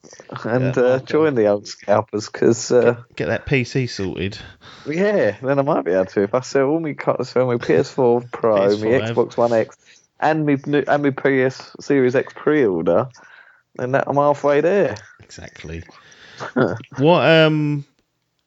and 0.45 0.77
Yeah, 0.77 0.83
uh, 0.83 0.99
join 1.01 1.35
the 1.35 1.47
old 1.47 1.67
scalpers 1.67 2.29
because 2.29 2.71
uh, 2.71 3.03
Get 3.17 3.27
that 3.27 3.47
PC 3.47 3.89
sorted. 3.89 4.39
yeah, 4.87 5.37
then 5.43 5.59
I 5.59 5.63
might 5.63 5.85
be 5.85 5.93
able 5.93 6.07
to 6.07 6.23
if 6.23 6.35
I 6.35 6.41
sell 6.41 6.67
all 6.69 6.81
my 6.81 6.95
sell 7.23 7.47
my 7.47 7.57
PS4 7.57 8.31
Pro, 8.31 8.57
my 8.57 8.67
PS5. 8.69 9.13
Xbox 9.15 9.37
One 9.37 9.53
X, 9.53 9.77
and 10.19 10.47
my 10.47 10.59
and 10.89 11.03
my 11.03 11.11
PS 11.11 11.73
Series 11.81 12.15
X 12.15 12.33
pre-order, 12.35 13.09
then 13.77 13.93
that, 13.93 14.05
I'm 14.07 14.17
halfway 14.17 14.61
there. 14.61 14.97
Exactly. 15.21 15.83
what 16.97 17.29
um 17.29 17.85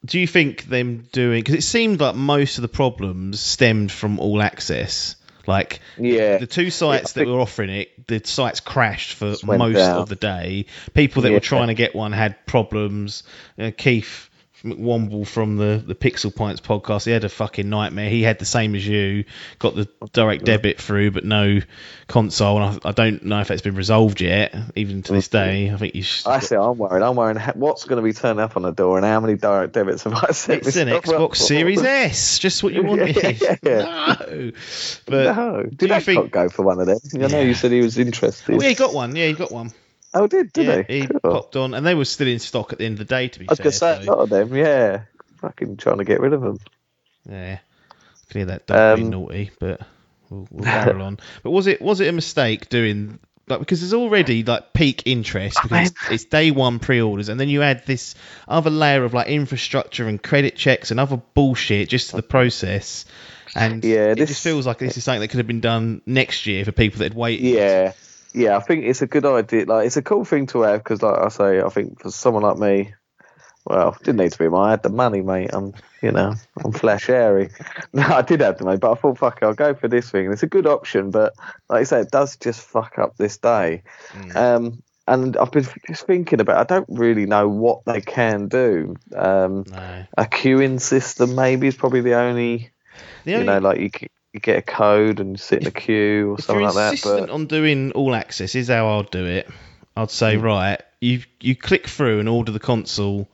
do 0.04 0.18
you 0.20 0.26
think 0.26 0.64
them 0.64 1.06
doing? 1.12 1.40
Because 1.42 1.54
it 1.56 1.62
seemed 1.62 2.00
like 2.00 2.14
most 2.14 2.58
of 2.58 2.62
the 2.62 2.68
problems 2.68 3.40
stemmed 3.40 3.90
from 3.90 4.18
All 4.20 4.42
Access. 4.42 5.16
Like 5.46 5.80
Yeah, 5.98 6.38
the 6.38 6.46
two 6.46 6.70
sites 6.70 7.12
that 7.12 7.26
were 7.26 7.38
offering 7.40 7.68
it, 7.70 8.06
the 8.06 8.20
sites 8.24 8.60
crashed 8.60 9.14
for 9.14 9.34
most 9.44 9.74
down. 9.76 9.98
of 9.98 10.08
the 10.08 10.16
day. 10.16 10.66
People 10.94 11.22
that 11.22 11.28
Yeah. 11.28 11.34
were 11.34 11.40
trying 11.40 11.68
to 11.68 11.74
get 11.74 11.94
one 11.94 12.12
had 12.12 12.46
problems. 12.46 13.24
Uh, 13.58 13.70
Keith 13.76 14.30
McWomble 14.64 15.26
from 15.26 15.56
the 15.56 15.82
the 15.86 15.94
Pixel 15.94 16.34
Pints 16.34 16.60
podcast, 16.60 17.04
he 17.04 17.10
had 17.12 17.24
a 17.24 17.28
fucking 17.28 17.68
nightmare. 17.68 18.08
He 18.08 18.22
had 18.22 18.38
the 18.38 18.44
same 18.44 18.74
as 18.74 18.86
you, 18.86 19.24
got 19.58 19.74
the 19.74 19.88
direct 20.12 20.44
debit 20.44 20.80
through, 20.80 21.10
but 21.10 21.24
no 21.24 21.60
console. 22.08 22.62
And 22.62 22.80
I, 22.84 22.88
I 22.88 22.92
don't 22.92 23.22
know 23.24 23.40
if 23.40 23.48
that's 23.48 23.62
been 23.62 23.74
resolved 23.74 24.20
yet, 24.20 24.54
even 24.74 25.02
to 25.02 25.12
this 25.12 25.28
day. 25.28 25.70
I 25.70 25.76
think 25.76 25.94
you 25.94 26.02
should. 26.02 26.26
I 26.28 26.38
see. 26.38 26.56
I'm 26.56 26.78
worried. 26.78 27.02
I'm 27.02 27.14
worried. 27.16 27.38
What's 27.54 27.84
going 27.84 27.96
to 27.98 28.02
be 28.02 28.12
turned 28.12 28.40
up 28.40 28.56
on 28.56 28.62
the 28.62 28.70
door, 28.72 28.96
and 28.96 29.04
how 29.06 29.20
many 29.20 29.34
direct 29.36 29.72
debits 29.74 30.04
have 30.04 30.14
I 30.14 30.32
set? 30.32 30.66
It's 30.66 30.76
an 30.76 30.88
Xbox? 30.88 31.36
Series 31.36 31.82
S, 31.84 32.38
just 32.38 32.62
what 32.62 32.72
you 32.72 32.82
wanted. 32.82 33.16
Yeah. 33.62 34.14
No, 34.24 34.52
but 35.06 35.36
no, 35.36 35.62
do 35.62 35.70
did 35.76 35.88
you 35.90 35.94
I 35.94 36.00
think? 36.00 36.30
go 36.30 36.48
for 36.48 36.64
one 36.64 36.80
of 36.80 36.86
them? 36.86 36.98
I 37.14 37.18
know 37.18 37.26
Yeah. 37.28 37.40
you 37.42 37.54
said 37.54 37.72
he 37.72 37.80
was 37.80 37.98
interested. 37.98 38.54
Oh, 38.54 38.60
yeah, 38.60 38.68
he 38.68 38.74
got 38.74 38.94
one. 38.94 39.14
Yeah, 39.16 39.26
he 39.26 39.32
got 39.34 39.52
one. 39.52 39.72
Oh, 40.14 40.26
did 40.26 40.52
did 40.52 40.66
yeah, 40.66 40.82
he? 40.88 41.00
he 41.02 41.06
Cool. 41.08 41.20
popped 41.20 41.56
on, 41.56 41.74
and 41.74 41.84
they 41.84 41.94
were 41.94 42.04
still 42.04 42.28
in 42.28 42.38
stock 42.38 42.72
at 42.72 42.78
the 42.78 42.84
end 42.86 42.94
of 42.94 42.98
the 43.00 43.04
day. 43.14 43.28
To 43.28 43.38
be 43.40 43.48
I 43.48 43.52
was 43.52 43.58
fair, 43.58 43.64
to 43.66 43.72
say 43.72 44.06
a 44.06 44.10
lot 44.10 44.18
of 44.18 44.30
them. 44.30 44.54
Yeah, 44.54 45.02
fucking 45.40 45.76
trying 45.76 45.98
to 45.98 46.04
get 46.04 46.20
rid 46.20 46.32
of 46.32 46.40
them. 46.40 46.58
yeah, 47.28 47.58
hear 48.32 48.44
that 48.46 48.66
being 48.66 49.06
Um, 49.06 49.10
naughty, 49.10 49.50
but 49.58 49.80
we'll, 50.30 50.46
we'll 50.50 50.64
barrel 50.64 51.02
on. 51.02 51.18
But 51.42 51.50
was 51.50 51.66
it 51.66 51.82
was 51.82 52.00
it 52.00 52.08
a 52.08 52.12
mistake 52.12 52.68
doing? 52.68 53.18
Like, 53.46 53.58
because 53.58 53.80
there's 53.82 53.92
already 53.92 54.42
like 54.42 54.72
peak 54.72 55.02
interest 55.04 55.58
because 55.62 55.90
it's, 55.90 56.10
it's 56.10 56.24
day 56.24 56.50
one 56.50 56.78
pre-orders, 56.78 57.28
and 57.28 57.38
then 57.38 57.50
you 57.50 57.60
add 57.62 57.84
this 57.84 58.14
other 58.48 58.70
layer 58.70 59.04
of 59.04 59.12
like 59.12 59.26
infrastructure 59.26 60.08
and 60.08 60.22
credit 60.22 60.56
checks 60.56 60.90
and 60.90 60.98
other 60.98 61.20
bullshit 61.34 61.90
just 61.90 62.08
to 62.10 62.16
the 62.16 62.22
process, 62.22 63.04
and 63.54 63.84
Yeah, 63.84 64.12
it 64.12 64.14
this- 64.18 64.30
just 64.30 64.42
feels 64.42 64.66
like 64.66 64.78
this 64.78 64.96
is 64.96 65.04
something 65.04 65.20
that 65.20 65.28
could 65.28 65.38
have 65.38 65.46
been 65.46 65.60
done 65.60 66.00
next 66.06 66.46
year 66.46 66.64
for 66.64 66.72
people 66.72 67.00
that 67.00 67.04
had 67.04 67.14
waited. 67.14 67.44
Yeah, 67.44 67.92
yeah. 68.34 68.56
I 68.56 68.60
think 68.60 68.84
it's 68.84 69.02
a 69.02 69.06
good 69.06 69.24
idea. 69.24 69.64
Like, 69.66 69.86
it's 69.86 69.96
a 69.96 70.02
cool 70.02 70.24
thing 70.24 70.46
to 70.48 70.62
have 70.62 70.80
because, 70.84 71.02
like 71.02 71.18
I 71.18 71.28
say, 71.28 71.60
I 71.62 71.68
think 71.68 72.00
for 72.00 72.10
someone 72.10 72.42
like 72.42 72.58
me, 72.58 72.94
well, 73.66 73.92
it 73.98 74.04
didn't 74.04 74.18
need 74.18 74.32
to 74.32 74.38
be 74.38 74.48
mine. 74.48 74.66
I 74.66 74.70
had 74.72 74.82
the 74.82 74.90
money, 74.90 75.22
mate. 75.22 75.50
I'm, 75.54 75.72
you 76.02 76.12
know, 76.12 76.34
I'm 76.62 76.72
flash 76.72 77.08
airy. 77.08 77.48
No, 77.94 78.02
I 78.02 78.22
did 78.22 78.40
have 78.40 78.58
the 78.58 78.64
money, 78.64 78.76
but 78.78 78.90
I 78.92 78.94
thought, 78.96 79.18
fuck, 79.18 79.38
it, 79.40 79.44
I'll 79.46 79.54
go 79.54 79.72
for 79.72 79.88
this 79.88 80.10
thing. 80.10 80.24
And 80.26 80.34
it's 80.34 80.42
a 80.42 80.48
good 80.48 80.66
option, 80.66 81.10
but 81.10 81.32
like 81.70 81.80
I 81.80 81.84
say, 81.84 82.00
it 82.00 82.10
does 82.10 82.36
just 82.36 82.60
fuck 82.60 82.98
up 82.98 83.16
this 83.16 83.38
day. 83.38 83.84
Mm. 84.12 84.36
Um, 84.36 84.82
and 85.06 85.36
I've 85.36 85.52
been 85.52 85.66
just 85.86 86.06
thinking 86.06 86.40
about. 86.40 86.58
I 86.58 86.64
don't 86.74 86.88
really 86.88 87.24
know 87.26 87.48
what 87.48 87.84
they 87.84 88.00
can 88.00 88.48
do. 88.48 88.96
Um, 89.14 89.64
No. 89.70 90.04
a 90.18 90.24
queuing 90.24 90.80
system 90.80 91.34
maybe 91.34 91.66
is 91.68 91.76
probably 91.76 92.00
the 92.00 92.14
only. 92.14 92.70
The 93.24 93.30
You 93.30 93.36
only- 93.38 93.46
know, 93.46 93.58
like 93.58 93.78
you, 93.80 93.90
you 94.34 94.40
get 94.40 94.58
a 94.58 94.62
code 94.62 95.20
and 95.20 95.38
sit 95.40 95.62
in 95.62 95.68
a 95.68 95.70
queue 95.70 96.32
or 96.32 96.38
if 96.38 96.44
something 96.44 96.64
like 96.64 96.74
that. 96.74 97.00
But 97.04 97.30
on 97.30 97.46
doing 97.46 97.92
all 97.92 98.14
access, 98.14 98.54
is 98.56 98.68
how 98.68 98.98
I'd 98.98 99.10
do 99.10 99.24
it. 99.24 99.48
I'd 99.96 100.10
say, 100.10 100.36
Mm. 100.36 100.42
right, 100.42 100.82
you 101.00 101.22
you 101.40 101.54
click 101.54 101.86
through 101.86 102.18
and 102.18 102.28
order 102.28 102.50
the 102.50 102.58
console 102.58 103.28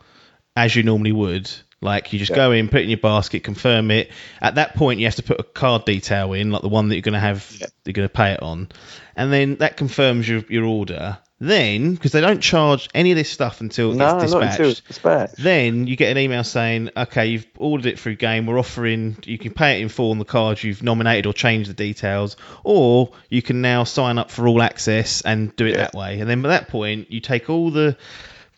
as 0.54 0.76
you 0.76 0.82
normally 0.82 1.12
would. 1.12 1.50
Like 1.80 2.12
you 2.12 2.18
just 2.18 2.30
Yeah. 2.30 2.36
go 2.36 2.52
in, 2.52 2.68
put 2.68 2.80
it 2.80 2.84
in 2.84 2.90
your 2.90 2.98
basket, 2.98 3.42
confirm 3.42 3.90
it. 3.90 4.10
At 4.42 4.56
that 4.56 4.74
point, 4.76 5.00
you 5.00 5.06
have 5.06 5.14
to 5.14 5.22
put 5.22 5.40
a 5.40 5.42
card 5.42 5.86
detail 5.86 6.34
in, 6.34 6.50
like 6.50 6.60
the 6.60 6.68
one 6.68 6.88
that 6.88 6.96
you're 6.96 7.00
going 7.02 7.14
to 7.14 7.18
have, 7.20 7.50
Yeah. 7.58 7.68
you're 7.86 7.94
going 7.94 8.06
to 8.08 8.12
pay 8.14 8.32
it 8.32 8.42
on, 8.42 8.68
and 9.16 9.32
then 9.32 9.56
that 9.56 9.78
confirms 9.78 10.28
your 10.28 10.44
your 10.50 10.64
order. 10.66 11.16
Then, 11.42 11.94
because 11.94 12.12
they 12.12 12.20
don't 12.20 12.40
charge 12.40 12.90
any 12.94 13.12
of 13.12 13.16
this 13.16 13.30
stuff 13.30 13.62
until 13.62 13.92
no, 13.94 14.04
it's 14.04 14.30
not 14.32 14.40
dispatched, 14.40 14.52
until 14.58 14.70
it's 14.72 14.80
dispatched. 14.80 15.36
then 15.38 15.86
you 15.86 15.96
get 15.96 16.10
an 16.10 16.18
email 16.18 16.44
saying, 16.44 16.90
okay, 16.94 17.26
you've 17.28 17.46
ordered 17.56 17.86
it 17.86 17.98
through 17.98 18.16
Game. 18.16 18.44
We're 18.44 18.58
offering, 18.58 19.16
you 19.24 19.38
can 19.38 19.54
pay 19.54 19.78
it 19.78 19.82
in 19.82 19.88
full 19.88 20.10
on 20.10 20.18
the 20.18 20.26
card 20.26 20.62
you've 20.62 20.82
nominated 20.82 21.24
or 21.24 21.32
changed 21.32 21.70
the 21.70 21.74
details, 21.74 22.36
or 22.62 23.12
you 23.30 23.40
can 23.40 23.62
now 23.62 23.84
sign 23.84 24.18
up 24.18 24.30
for 24.30 24.46
all 24.46 24.60
access 24.60 25.22
and 25.22 25.56
do 25.56 25.64
it 25.64 25.70
Yeah. 25.70 25.76
that 25.78 25.94
way. 25.94 26.20
And 26.20 26.28
then 26.28 26.42
by 26.42 26.50
that 26.50 26.68
point, 26.68 27.10
you 27.10 27.20
take 27.20 27.48
all 27.48 27.70
the 27.70 27.96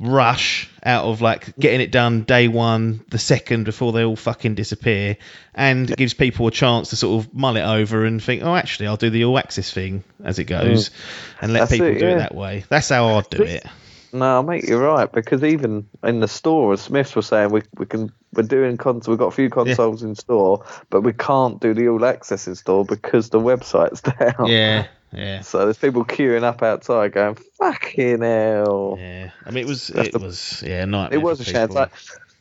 rush 0.02 0.68
out 0.82 1.04
of 1.04 1.20
like 1.20 1.56
getting 1.58 1.80
it 1.80 1.92
done 1.92 2.22
day 2.22 2.48
one, 2.48 3.04
the 3.10 3.18
second 3.18 3.64
before 3.64 3.92
they 3.92 4.04
all 4.04 4.16
fucking 4.16 4.54
disappear, 4.54 5.16
and 5.54 5.90
it 5.90 5.96
gives 5.96 6.12
people 6.12 6.46
a 6.48 6.50
chance 6.50 6.90
to 6.90 6.96
sort 6.96 7.24
of 7.24 7.32
mull 7.32 7.56
it 7.56 7.62
over 7.62 8.04
and 8.04 8.22
think, 8.22 8.42
oh, 8.42 8.54
actually, 8.54 8.88
I'll 8.88 8.96
do 8.96 9.10
the 9.10 9.24
all 9.24 9.38
access 9.38 9.70
thing 9.70 10.02
as 10.24 10.38
it 10.38 10.44
goes, 10.44 10.88
mm. 10.88 10.92
and 11.40 11.52
let 11.52 11.60
That's 11.60 11.72
people 11.72 11.86
it, 11.86 11.98
do 11.98 12.08
it 12.08 12.18
that 12.18 12.34
way. 12.34 12.64
That's 12.68 12.88
how 12.88 13.16
I'd 13.18 13.30
do 13.30 13.42
it. 13.42 13.64
No, 14.14 14.42
mate, 14.42 14.64
you're 14.64 14.82
right 14.82 15.10
because 15.10 15.42
even 15.42 15.88
in 16.02 16.20
the 16.20 16.28
store, 16.28 16.74
as 16.74 16.82
Smyths 16.82 17.16
were 17.16 17.22
saying, 17.22 17.50
we 17.50 17.62
we 17.78 17.86
can 17.86 18.12
we're 18.34 18.42
doing 18.42 18.76
cons. 18.76 19.08
We've 19.08 19.18
got 19.18 19.28
a 19.28 19.30
few 19.30 19.48
consoles 19.48 20.02
in 20.02 20.14
store, 20.16 20.66
but 20.90 21.00
we 21.00 21.14
can't 21.14 21.60
do 21.60 21.72
the 21.72 21.88
all 21.88 22.04
access 22.04 22.46
in 22.46 22.54
store 22.54 22.84
because 22.84 23.30
the 23.30 23.40
website's 23.40 24.00
down. 24.36 24.48
Yeah, 24.48 24.86
yeah. 25.12 25.40
So 25.42 25.64
there's 25.64 25.78
people 25.78 26.04
queuing 26.04 26.42
up 26.42 26.62
outside 26.62 27.12
going, 27.12 27.36
"Fucking 27.58 28.20
hell!" 28.20 28.96
Yeah, 28.98 29.30
I 29.44 29.50
mean 29.50 29.64
it 29.64 29.68
was 29.68 29.88
That's 29.88 30.08
it 30.08 30.12
the- 30.12 30.18
was 30.20 30.62
yeah 30.66 30.84
nightmare 30.84 31.18
It 31.18 31.22
was 31.22 31.40
a 31.40 31.44
chance. 31.44 31.72
Like, 31.72 31.90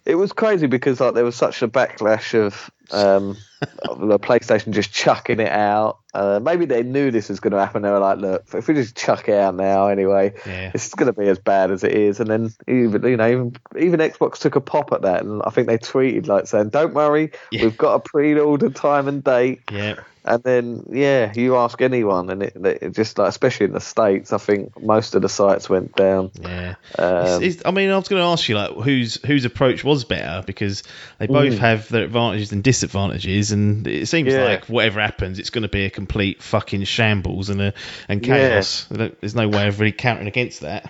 it 0.06 0.16
was 0.16 0.34
crazy 0.34 0.66
because 0.68 1.00
like 1.00 1.14
there 1.14 1.24
was 1.26 1.36
such 1.36 1.62
a 1.62 1.68
backlash 1.68 2.34
of 2.34 2.70
Um, 2.94 3.38
the 3.62 4.20
PlayStation 4.20 4.72
just 4.72 4.92
chucking 4.92 5.40
it 5.40 5.52
out. 5.52 6.00
Uh, 6.14 6.42
maybe 6.44 6.66
they 6.66 6.84
knew 6.84 7.10
this 7.12 7.30
was 7.30 7.40
going 7.40 7.54
to 7.54 7.60
happen. 7.60 7.84
They 7.84 7.90
were 7.90 8.00
like, 8.00 8.18
"Look, 8.18 8.44
if 8.54 8.68
we 8.68 8.74
just 8.74 8.98
chuck 8.98 9.30
it 9.30 9.36
out 9.38 9.56
now, 9.56 9.88
anyway, 9.88 10.34
Yeah. 10.46 10.72
it's 10.74 10.94
going 10.94 11.06
to 11.08 11.18
be 11.18 11.30
as 11.30 11.40
bad 11.40 11.72
as 11.72 11.86
it 11.86 11.94
is." 11.94 12.20
And 12.20 12.30
then 12.30 12.50
even 12.68 13.02
you 13.04 13.16
know, 13.16 13.30
even, 13.30 13.56
even 13.80 14.00
Xbox 14.02 14.40
took 14.40 14.58
a 14.58 14.62
pop 14.62 14.92
at 14.92 15.04
that, 15.04 15.24
and 15.24 15.42
I 15.46 15.52
think 15.52 15.68
they 15.68 15.78
tweeted 15.78 16.28
like 16.28 16.48
saying, 16.48 16.70
"Don't 16.70 16.94
worry, 16.94 17.32
Yeah. 17.52 17.64
we've 17.64 17.78
got 17.78 17.94
a 17.94 18.00
pre-order 18.00 18.70
time 18.72 19.08
and 19.08 19.24
date." 19.24 19.62
Yeah. 19.72 19.96
And 20.24 20.44
then, 20.44 20.84
yeah, 20.92 21.34
you 21.36 21.56
ask 21.58 21.82
anyone, 21.82 22.30
and 22.30 22.44
it, 22.44 22.54
it 22.56 22.92
just 22.94 23.18
like, 23.18 23.30
especially 23.30 23.66
in 23.66 23.74
the 23.74 23.80
states, 23.82 24.32
I 24.32 24.38
think 24.38 24.80
most 24.80 25.16
of 25.16 25.24
the 25.24 25.30
sites 25.30 25.68
went 25.68 25.96
down. 25.96 26.30
Yeah. 26.40 26.76
Um, 27.00 27.16
It's- 27.16 27.42
it's- 27.42 27.62
I 27.66 27.72
mean, 27.72 27.90
I 27.90 27.98
was 27.98 28.08
going 28.08 28.22
to 28.22 28.28
ask 28.28 28.48
you 28.48 28.56
like 28.56 28.72
whose 28.76 29.16
whose 29.26 29.46
approach 29.46 29.84
was 29.84 30.04
better 30.04 30.44
because 30.46 30.84
they 31.18 31.26
both 31.26 31.54
Mm. 31.54 31.58
have 31.58 31.90
their 31.90 32.04
advantages 32.04 32.52
and 32.52 32.64
disadvantages, 32.64 33.52
and 33.52 33.88
it 33.88 34.08
seems 34.08 34.32
Yeah. 34.32 34.44
like 34.44 34.66
whatever 34.66 35.02
happens, 35.02 35.40
it's 35.40 35.50
going 35.50 35.64
to 35.64 35.70
be 35.70 35.86
a 35.86 35.90
complete 35.90 36.44
fucking 36.44 36.84
shambles 36.84 37.50
and 37.50 37.60
a 37.60 37.74
and 38.08 38.22
chaos. 38.22 38.86
Don't- 38.94 39.20
There's 39.22 39.34
no 39.36 39.48
way 39.48 39.68
of 39.68 39.80
really 39.80 39.92
countering 39.92 40.28
against 40.28 40.62
that. 40.62 40.90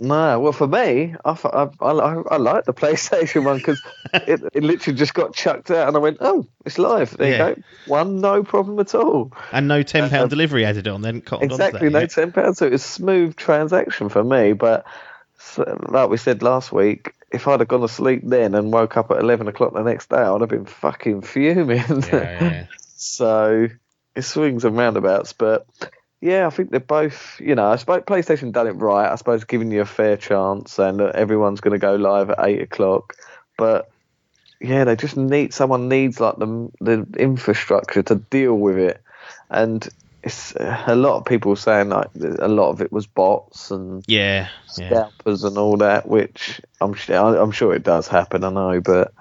No, 0.00 0.38
well, 0.38 0.52
for 0.52 0.68
me, 0.68 1.14
I 1.24 1.30
I, 1.30 1.68
I, 1.80 1.90
I, 1.90 2.22
I 2.30 2.36
like 2.36 2.64
the 2.64 2.72
PlayStation 2.82 3.44
one 3.44 3.56
because 3.58 3.80
it, 4.12 4.40
it 4.54 4.62
literally 4.62 4.96
just 4.96 5.12
got 5.14 5.34
chucked 5.34 5.70
out, 5.70 5.88
and 5.88 5.96
I 5.96 6.00
went, 6.00 6.18
"Oh, 6.20 6.46
it's 6.64 6.78
live. 6.78 7.16
There 7.16 7.28
Yeah. 7.30 7.48
you 7.48 7.54
go. 7.56 7.62
One, 7.86 8.20
no 8.20 8.44
problem 8.44 8.78
at 8.80 8.94
all. 8.94 9.32
And 9.50 9.66
no 9.66 9.82
ten 9.82 10.08
pound 10.10 10.24
Um, 10.24 10.28
delivery 10.28 10.64
added 10.64 10.86
on. 10.88 11.00
Then 11.02 11.22
Exactly, 11.40 11.88
no 11.90 12.06
ten 12.06 12.32
pounds. 12.32 12.58
So 12.58 12.66
it 12.66 12.72
was 12.72 12.84
a 12.84 12.88
smooth 12.88 13.34
transaction 13.34 14.08
for 14.08 14.22
me. 14.22 14.52
But 14.52 14.84
like 15.88 16.10
we 16.10 16.16
said 16.16 16.42
last 16.42 16.70
week, 16.72 17.14
if 17.32 17.48
I'd 17.48 17.60
have 17.60 17.68
gone 17.68 17.80
to 17.80 17.88
sleep 17.88 18.22
then 18.24 18.54
and 18.54 18.72
woke 18.72 18.96
up 18.96 19.10
at 19.10 19.18
eleven 19.18 19.48
o'clock 19.48 19.72
the 19.74 19.82
next 19.82 20.10
day, 20.10 20.16
I'd 20.16 20.40
have 20.40 20.50
been 20.50 20.66
fucking 20.66 21.22
fuming. 21.22 21.78
yeah, 22.02 22.40
yeah. 22.40 22.66
So 23.00 23.68
it 24.16 24.22
swings 24.22 24.64
and 24.64 24.76
roundabouts, 24.76 25.32
but 25.32 25.66
yeah, 26.20 26.46
I 26.46 26.50
think 26.50 26.70
they're 26.70 26.80
both. 26.80 27.40
You 27.40 27.54
know, 27.54 27.66
I 27.70 27.76
suppose 27.76 28.02
PlayStation 28.02 28.52
done 28.52 28.66
it 28.66 28.72
right. 28.72 29.10
I 29.10 29.14
suppose 29.14 29.44
giving 29.44 29.70
you 29.70 29.82
a 29.82 29.86
fair 29.86 30.16
chance, 30.16 30.78
and 30.78 31.00
everyone's 31.00 31.60
going 31.60 31.72
to 31.72 31.78
go 31.78 31.94
live 31.94 32.30
at 32.30 32.38
eight 32.40 32.62
o'clock. 32.62 33.14
But 33.56 33.90
yeah, 34.60 34.84
they 34.84 34.96
just 34.96 35.16
need 35.16 35.54
someone 35.54 35.88
needs 35.88 36.20
like 36.20 36.36
the 36.36 36.70
the 36.80 37.06
infrastructure 37.18 38.02
to 38.02 38.16
deal 38.16 38.54
with 38.54 38.78
it, 38.78 39.00
and 39.50 39.88
it's 40.24 40.52
a 40.56 40.96
lot 40.96 41.18
of 41.18 41.24
people 41.24 41.54
saying 41.54 41.90
like 41.90 42.08
a 42.40 42.48
lot 42.48 42.70
of 42.70 42.80
it 42.80 42.92
was 42.92 43.06
bots 43.06 43.70
and 43.70 44.04
Yeah, 44.08 44.48
yeah. 44.76 44.88
scalpers 44.88 45.44
and 45.44 45.56
all 45.56 45.76
that, 45.76 46.08
which 46.08 46.60
I'm 46.80 46.94
I'm 47.08 47.52
sure 47.52 47.74
it 47.74 47.84
does 47.84 48.08
happen. 48.08 48.42
I 48.42 48.50
know, 48.50 48.80
but 48.80 49.12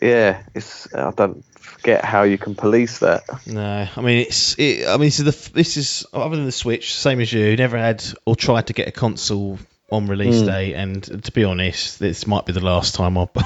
yeah, 0.00 0.42
it's 0.54 0.92
I 0.94 1.10
don't 1.10 1.44
get 1.82 2.04
how 2.04 2.22
you 2.22 2.38
can 2.38 2.54
police 2.54 2.98
that. 3.00 3.22
No, 3.46 3.88
I 3.96 4.00
mean 4.00 4.18
it's. 4.26 4.58
It, 4.58 4.86
I 4.86 4.92
mean 4.92 5.06
this 5.08 5.18
is 5.20 5.24
the 5.46 5.52
this 5.52 5.76
is 5.76 6.06
other 6.12 6.36
than 6.36 6.44
the 6.46 6.52
Switch, 6.52 6.94
same 6.94 7.20
as 7.20 7.32
you. 7.32 7.56
Never 7.56 7.78
had 7.78 8.04
or 8.26 8.36
tried 8.36 8.66
to 8.68 8.72
get 8.72 8.88
a 8.88 8.92
console 8.92 9.58
on 9.90 10.06
release 10.06 10.40
Hmm. 10.40 10.46
day, 10.46 10.74
and 10.74 11.02
to 11.24 11.32
be 11.32 11.44
honest, 11.44 11.98
this 11.98 12.26
might 12.26 12.46
be 12.46 12.52
the 12.52 12.64
last 12.64 12.94
time 12.94 13.16
I'll. 13.18 13.30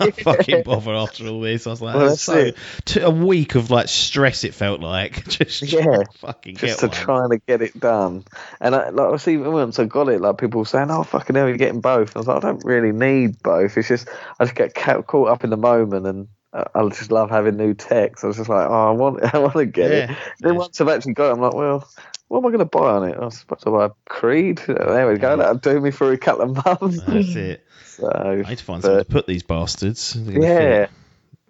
Fucking 0.00 0.62
bother 0.62 0.94
after 0.94 1.26
all 1.26 1.42
this. 1.42 1.66
I 1.66 1.70
was 1.70 1.82
like, 1.82 1.94
Well, 1.94 2.16
so 2.16 2.52
t- 2.86 3.00
a 3.00 3.10
week 3.10 3.54
of 3.54 3.70
like 3.70 3.88
stress. 3.88 4.44
It 4.44 4.54
felt 4.54 4.80
like 4.80 5.24
just 5.28 5.60
Yeah, 5.62 6.04
fucking 6.20 6.56
just 6.56 6.80
to 6.80 6.86
one. 6.86 6.94
trying 6.96 7.30
to 7.30 7.38
get 7.38 7.60
it 7.60 7.78
done. 7.78 8.24
And 8.62 8.74
I, 8.74 8.88
like 8.90 9.12
I 9.12 9.16
see 9.18 9.36
once 9.36 9.78
I 9.78 9.84
got 9.84 10.08
it, 10.08 10.22
like 10.22 10.38
people 10.38 10.60
were 10.60 10.64
saying, 10.64 10.90
"Oh 10.90 11.02
fucking 11.02 11.36
hell, 11.36 11.48
you're 11.48 11.58
getting 11.58 11.82
both." 11.82 12.10
And 12.10 12.16
I 12.16 12.18
was 12.20 12.26
like, 12.28 12.36
I 12.38 12.48
don't 12.48 12.64
really 12.64 12.92
need 12.92 13.42
both. 13.42 13.76
It's 13.76 13.88
just 13.88 14.08
I 14.38 14.44
just 14.44 14.54
get 14.54 14.74
caught 14.74 15.28
up 15.28 15.44
in 15.44 15.50
the 15.50 15.58
moment, 15.58 16.06
and 16.06 16.28
I 16.52 16.88
just 16.88 17.12
love 17.12 17.30
having 17.30 17.56
new 17.56 17.74
tech. 17.74 18.22
I 18.22 18.26
was 18.26 18.36
just 18.36 18.48
like, 18.48 18.68
"Oh, 18.68 18.88
I 18.88 18.90
want, 18.90 19.22
I 19.34 19.38
want 19.38 19.54
to 19.54 19.66
get 19.66 19.90
it." 19.90 20.10
Yeah. 20.10 20.16
Then 20.40 20.52
Yeah. 20.54 20.58
once 20.58 20.80
I've 20.80 20.88
actually 20.88 21.14
got 21.14 21.30
it, 21.30 21.32
I'm 21.34 21.40
like, 21.40 21.54
"Well." 21.54 21.88
What 22.28 22.38
am 22.38 22.46
I 22.46 22.48
going 22.50 22.58
to 22.60 22.64
buy 22.64 22.90
on 22.92 23.08
it? 23.08 23.16
I 23.16 23.24
was 23.24 23.38
supposed 23.38 23.62
to 23.64 23.72
buy 23.72 23.88
Creed. 24.08 24.60
There 24.68 25.08
we 25.12 25.18
go. 25.18 25.36
That'll 25.36 25.56
do 25.56 25.80
me 25.80 25.90
for 25.90 26.12
a 26.12 26.16
couple 26.16 26.42
of 26.56 26.64
months. 26.64 27.02
That's 27.02 27.34
it. 27.34 27.66
So, 27.84 28.08
I 28.08 28.36
need 28.48 28.58
to 28.58 28.62
find 28.64 28.80
but- 28.80 28.86
somewhere 28.86 29.02
to 29.02 29.10
put 29.10 29.26
these 29.26 29.42
bastards. 29.42 30.14
Yeah, 30.14 30.86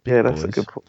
yeah, 0.06 0.22
that's 0.22 0.42
a 0.42 0.48
good 0.48 0.66
point. 0.66 0.86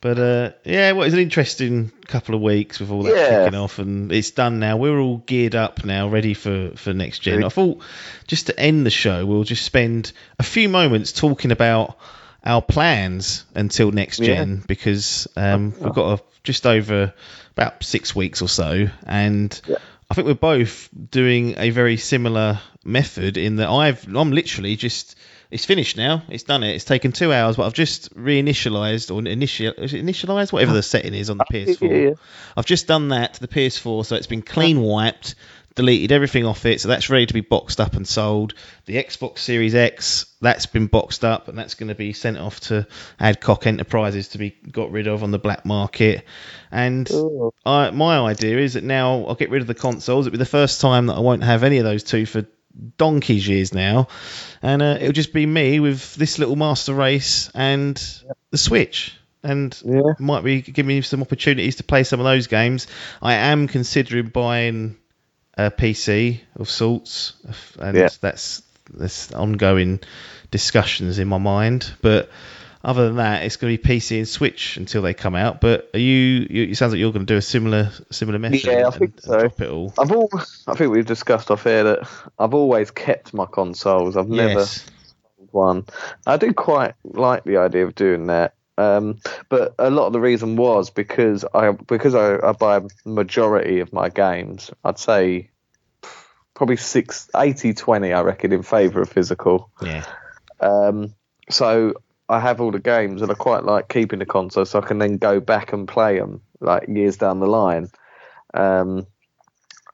But 0.00 0.18
uh, 0.18 0.50
yeah, 0.64 0.92
well, 0.92 1.02
it's 1.02 1.12
an 1.12 1.20
interesting 1.20 1.92
couple 2.06 2.34
of 2.36 2.40
weeks 2.40 2.80
with 2.80 2.90
all 2.90 3.02
that 3.02 3.14
Yeah. 3.14 3.44
kicking 3.44 3.58
off, 3.58 3.78
and 3.78 4.10
it's 4.10 4.30
done 4.30 4.60
now. 4.60 4.78
We're 4.78 4.98
all 4.98 5.18
geared 5.18 5.54
up 5.54 5.84
now, 5.84 6.08
ready 6.08 6.32
for 6.32 6.70
for 6.76 6.94
next 6.94 7.18
gen. 7.18 7.44
I 7.44 7.50
thought 7.50 7.82
just 8.26 8.46
to 8.46 8.58
end 8.58 8.86
the 8.86 8.90
show, 8.90 9.26
we'll 9.26 9.44
just 9.44 9.62
spend 9.64 10.12
a 10.38 10.42
few 10.42 10.70
moments 10.70 11.12
talking 11.12 11.52
about 11.52 11.98
our 12.48 12.62
plans 12.62 13.44
until 13.54 13.92
next 13.92 14.18
Yeah. 14.18 14.36
gen 14.36 14.64
because 14.66 15.28
um, 15.36 15.74
we've 15.78 15.94
got 15.94 16.18
a, 16.18 16.22
just 16.42 16.66
over 16.66 17.12
about 17.52 17.84
six 17.84 18.16
weeks 18.16 18.40
or 18.42 18.48
so, 18.48 18.88
and 19.06 19.60
Yeah. 19.68 19.76
I 20.10 20.14
think 20.14 20.26
we're 20.26 20.34
both 20.34 20.88
doing 21.10 21.54
a 21.58 21.68
very 21.70 21.98
similar 21.98 22.58
method 22.84 23.36
in 23.36 23.56
that 23.56 23.68
I've 23.68 24.06
I'm 24.06 24.32
literally 24.32 24.76
just 24.76 25.16
it's 25.50 25.64
finished 25.64 25.96
now. 25.96 26.22
It's 26.28 26.42
done 26.42 26.62
it. 26.62 26.74
It's 26.74 26.84
taken 26.84 27.12
two 27.12 27.32
hours, 27.32 27.56
but 27.56 27.64
I've 27.66 27.74
just 27.74 28.14
reinitialized 28.14 29.14
or 29.14 29.26
initial 29.28 29.72
initialized 29.74 30.52
whatever 30.52 30.72
the 30.72 30.82
setting 30.94 31.14
is 31.14 31.28
on 31.30 31.38
the 31.38 31.44
PS4. 31.44 31.90
Yeah, 31.90 31.96
yeah. 32.08 32.14
I've 32.56 32.66
just 32.66 32.86
done 32.86 33.08
that 33.08 33.34
to 33.34 33.40
the 33.40 33.48
PS4, 33.48 34.04
so 34.06 34.16
it's 34.16 34.26
been 34.26 34.42
clean 34.42 34.80
wiped, 34.80 35.34
deleted 35.78 36.10
everything 36.10 36.44
off 36.44 36.66
it, 36.66 36.80
so 36.80 36.88
that's 36.88 37.08
ready 37.08 37.24
to 37.24 37.32
be 37.32 37.40
boxed 37.40 37.80
up 37.80 37.94
and 37.94 38.06
sold. 38.06 38.52
The 38.86 38.96
Xbox 38.96 39.38
Series 39.38 39.76
X, 39.76 40.26
that's 40.40 40.66
been 40.66 40.88
boxed 40.88 41.24
up, 41.24 41.46
and 41.46 41.56
that's 41.56 41.74
going 41.74 41.88
to 41.88 41.94
be 41.94 42.12
sent 42.12 42.36
off 42.36 42.58
to 42.62 42.88
Adcock 43.20 43.64
Enterprises 43.64 44.28
to 44.28 44.38
be 44.38 44.50
got 44.50 44.90
rid 44.90 45.06
of 45.06 45.22
on 45.22 45.30
the 45.30 45.38
black 45.38 45.64
market. 45.64 46.24
And 46.72 47.08
I, 47.64 47.90
my 47.92 48.18
idea 48.18 48.58
is 48.58 48.74
that 48.74 48.82
now 48.82 49.24
I'll 49.24 49.36
get 49.36 49.50
rid 49.50 49.62
of 49.62 49.68
the 49.68 49.74
consoles. 49.74 50.26
It'll 50.26 50.32
be 50.32 50.38
the 50.38 50.44
first 50.44 50.80
time 50.80 51.06
that 51.06 51.14
I 51.14 51.20
won't 51.20 51.44
have 51.44 51.62
any 51.62 51.78
of 51.78 51.84
those 51.84 52.02
two 52.02 52.26
for 52.26 52.44
donkey's 52.96 53.46
years 53.46 53.72
now, 53.72 54.08
and 54.60 54.82
uh, 54.82 54.98
it'll 55.00 55.12
just 55.12 55.32
be 55.32 55.46
me 55.46 55.78
with 55.78 56.16
this 56.16 56.40
little 56.40 56.56
Master 56.56 56.92
Race 56.92 57.50
and 57.54 57.96
the 58.50 58.58
Switch. 58.58 59.14
And 59.44 59.80
Yeah. 59.84 60.00
might 60.18 60.42
be 60.42 60.60
giving 60.60 60.88
me 60.88 61.00
some 61.02 61.22
opportunities 61.22 61.76
to 61.76 61.84
play 61.84 62.02
some 62.02 62.18
of 62.18 62.24
those 62.24 62.48
games. 62.48 62.88
I 63.22 63.34
am 63.34 63.68
considering 63.68 64.26
buying 64.26 64.96
a 65.58 65.70
PC 65.70 66.40
of 66.56 66.70
sorts, 66.70 67.34
and 67.78 67.96
Yeah. 67.96 68.08
that's 68.20 68.62
that's 68.94 69.32
ongoing 69.32 70.00
discussions 70.50 71.18
in 71.18 71.28
my 71.28 71.36
mind. 71.38 71.92
But 72.00 72.30
other 72.82 73.06
than 73.08 73.16
that, 73.16 73.42
it's 73.42 73.56
going 73.56 73.76
to 73.76 73.82
be 73.82 73.96
PC 73.96 74.18
and 74.18 74.28
Switch 74.28 74.76
until 74.78 75.02
they 75.02 75.12
come 75.12 75.34
out. 75.34 75.60
But 75.60 75.90
are 75.92 75.98
you? 75.98 76.46
you 76.48 76.62
it 76.70 76.76
sounds 76.76 76.92
like 76.92 77.00
you're 77.00 77.12
going 77.12 77.26
to 77.26 77.32
do 77.34 77.36
a 77.36 77.42
similar 77.42 77.90
similar 78.10 78.38
method. 78.38 78.64
Yeah, 78.64 78.72
I 78.72 78.86
and, 78.86 78.94
think 78.94 79.20
so. 79.20 79.40
drop 79.40 79.60
it 79.60 79.68
all. 79.70 79.92
I've 79.98 80.12
all, 80.12 80.30
I 80.66 80.74
think 80.74 80.92
we've 80.92 81.04
discussed 81.04 81.50
off 81.50 81.64
here 81.64 81.82
that 81.84 82.08
I've 82.38 82.54
always 82.54 82.90
kept 82.90 83.34
my 83.34 83.46
consoles. 83.46 84.16
I've 84.16 84.28
never 84.28 84.60
Yes. 84.60 84.86
one. 85.50 85.84
I 86.26 86.36
do 86.36 86.52
quite 86.54 86.94
like 87.04 87.44
the 87.44 87.56
idea 87.58 87.84
of 87.84 87.94
doing 87.94 88.28
that. 88.28 88.54
Um, 88.78 89.18
but 89.48 89.74
a 89.78 89.90
lot 89.90 90.06
of 90.06 90.12
the 90.12 90.20
reason 90.20 90.54
was 90.54 90.90
because 90.90 91.44
I 91.52 91.72
because 91.72 92.14
I, 92.14 92.38
I 92.38 92.52
buy 92.52 92.76
a 92.76 92.82
majority 93.04 93.80
of 93.80 93.92
my 93.92 94.08
games. 94.08 94.70
I'd 94.84 95.00
say 95.00 95.50
probably 96.54 96.76
six, 96.76 97.28
80 97.36 97.74
20, 97.74 98.12
I 98.12 98.20
reckon, 98.20 98.52
in 98.52 98.62
favour 98.62 99.02
of 99.02 99.10
physical. 99.10 99.70
Yeah. 99.82 100.04
Um, 100.60 101.14
so 101.50 101.94
I 102.28 102.38
have 102.38 102.60
all 102.60 102.70
the 102.70 102.78
games, 102.78 103.20
and 103.20 103.30
I 103.32 103.34
quite 103.34 103.64
like 103.64 103.88
keeping 103.88 104.20
the 104.20 104.26
console, 104.26 104.64
so 104.64 104.80
I 104.80 104.86
can 104.86 104.98
then 104.98 105.16
go 105.16 105.40
back 105.40 105.72
and 105.72 105.88
play 105.88 106.20
them 106.20 106.40
like 106.60 106.88
years 106.88 107.16
down 107.16 107.40
the 107.40 107.46
line. 107.46 107.88
Um, 108.54 109.08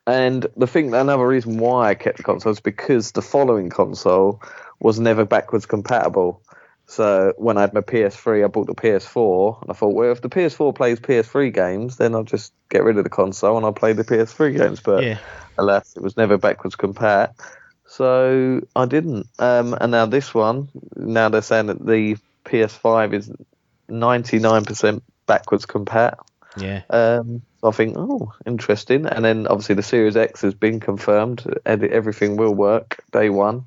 and 0.06 0.46
the 0.58 0.66
thing, 0.66 0.92
another 0.92 1.26
reason 1.26 1.56
why 1.56 1.88
I 1.88 1.94
kept 1.94 2.18
the 2.18 2.22
console 2.22 2.52
is 2.52 2.60
because 2.60 3.12
the 3.12 3.22
following 3.22 3.70
console 3.70 4.42
was 4.78 5.00
never 5.00 5.24
backwards 5.24 5.64
compatible. 5.64 6.42
So 6.86 7.32
when 7.38 7.56
I 7.56 7.62
had 7.62 7.72
my 7.72 7.80
PS3, 7.80 8.44
I 8.44 8.48
bought 8.48 8.66
the 8.66 8.74
PS4, 8.74 9.62
and 9.62 9.70
I 9.70 9.74
thought, 9.74 9.94
well, 9.94 10.12
if 10.12 10.20
the 10.20 10.28
PS4 10.28 10.74
plays 10.74 11.00
PS3 11.00 11.52
games, 11.52 11.96
then 11.96 12.14
I'll 12.14 12.24
just 12.24 12.52
get 12.68 12.84
rid 12.84 12.98
of 12.98 13.04
the 13.04 13.10
console 13.10 13.56
and 13.56 13.64
I'll 13.64 13.72
play 13.72 13.94
the 13.94 14.04
PS3 14.04 14.56
games. 14.56 14.80
But 14.80 15.02
Yeah. 15.02 15.18
alas, 15.56 15.96
it 15.96 16.02
was 16.02 16.16
never 16.16 16.36
backwards 16.36 16.76
compat. 16.76 17.34
So 17.86 18.60
I 18.76 18.86
didn't. 18.86 19.28
Um, 19.38 19.74
and 19.80 19.92
now 19.92 20.06
this 20.06 20.34
one, 20.34 20.68
now 20.96 21.28
they're 21.28 21.42
saying 21.42 21.66
that 21.66 21.84
the 21.84 22.16
PS5 22.44 23.14
is 23.14 23.32
99% 23.88 25.02
backwards 25.26 25.66
compat. 25.66 26.16
Yeah. 26.56 26.82
Um, 26.90 27.42
so 27.60 27.68
I 27.68 27.72
think, 27.72 27.96
oh, 27.96 28.32
interesting. 28.46 29.06
And 29.06 29.24
then 29.24 29.46
obviously 29.46 29.74
the 29.74 29.82
Series 29.82 30.16
X 30.16 30.42
has 30.42 30.54
been 30.54 30.80
confirmed. 30.80 31.44
and 31.64 31.82
Everything 31.84 32.36
will 32.36 32.54
work 32.54 33.02
day 33.10 33.30
one. 33.30 33.64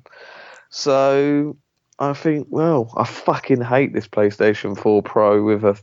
So 0.70 1.56
I 1.98 2.12
think, 2.12 2.46
well, 2.50 2.92
I 2.96 3.04
fucking 3.04 3.60
hate 3.60 3.92
this 3.92 4.06
PlayStation 4.06 4.78
4 4.78 5.02
Pro 5.02 5.42
with 5.42 5.64
a 5.64 5.78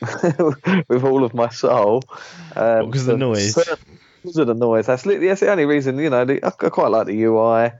with 0.88 1.04
all 1.04 1.24
of 1.24 1.34
my 1.34 1.48
soul. 1.48 2.02
Um, 2.54 2.86
Because 2.86 3.08
of 3.08 3.18
the 3.18 3.26
noise? 3.26 3.54
Because 3.54 4.36
of 4.36 4.46
the 4.46 4.54
noise. 4.54 4.86
That's, 4.86 5.02
that's 5.02 5.40
the 5.40 5.50
only 5.50 5.64
reason. 5.64 5.98
You 5.98 6.10
know, 6.10 6.24
the, 6.24 6.44
I, 6.44 6.48
I 6.48 6.68
quite 6.68 6.90
like 6.90 7.06
the 7.06 7.22
UI. 7.24 7.72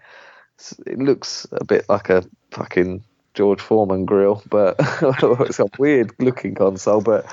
It 0.87 0.99
looks 0.99 1.47
a 1.53 1.65
bit 1.65 1.89
like 1.89 2.09
a 2.09 2.25
fucking 2.51 3.05
George 3.35 3.61
Foreman 3.61 4.07
grill, 4.07 4.43
but 4.49 4.77
it's 4.81 5.61
a 5.61 5.67
weird 5.79 6.13
looking 6.19 6.55
console. 6.55 7.03
But 7.03 7.27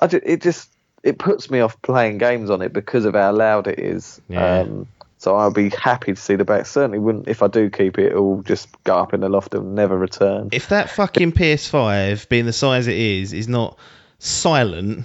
I 0.00 0.06
just, 0.06 0.24
it 0.24 0.40
just 0.40 0.70
it 1.02 1.18
puts 1.18 1.50
me 1.50 1.60
off 1.60 1.80
playing 1.82 2.18
games 2.18 2.50
on 2.50 2.62
it 2.62 2.72
because 2.72 3.04
of 3.04 3.14
how 3.14 3.32
loud 3.32 3.66
it 3.66 3.78
is. 3.78 4.20
Yeah. 4.28 4.60
Um, 4.60 4.86
so 5.20 5.36
I'll 5.36 5.50
be 5.50 5.68
happy 5.68 6.14
to 6.14 6.20
see 6.20 6.34
the 6.36 6.46
back. 6.46 6.64
Certainly 6.64 6.98
wouldn't 6.98 7.28
if 7.28 7.42
I 7.42 7.48
do 7.48 7.68
keep 7.68 7.98
it. 7.98 8.12
It'll 8.12 8.42
just 8.42 8.68
go 8.84 8.96
up 8.96 9.12
in 9.12 9.20
the 9.20 9.28
loft 9.28 9.54
and 9.54 9.74
never 9.74 9.96
return. 9.96 10.48
If 10.50 10.70
that 10.70 10.88
fucking 10.88 11.32
PS5, 11.32 12.26
being 12.30 12.46
the 12.46 12.54
size 12.54 12.86
it 12.86 12.96
is, 12.96 13.34
is 13.34 13.46
not 13.46 13.78
silent, 14.18 15.04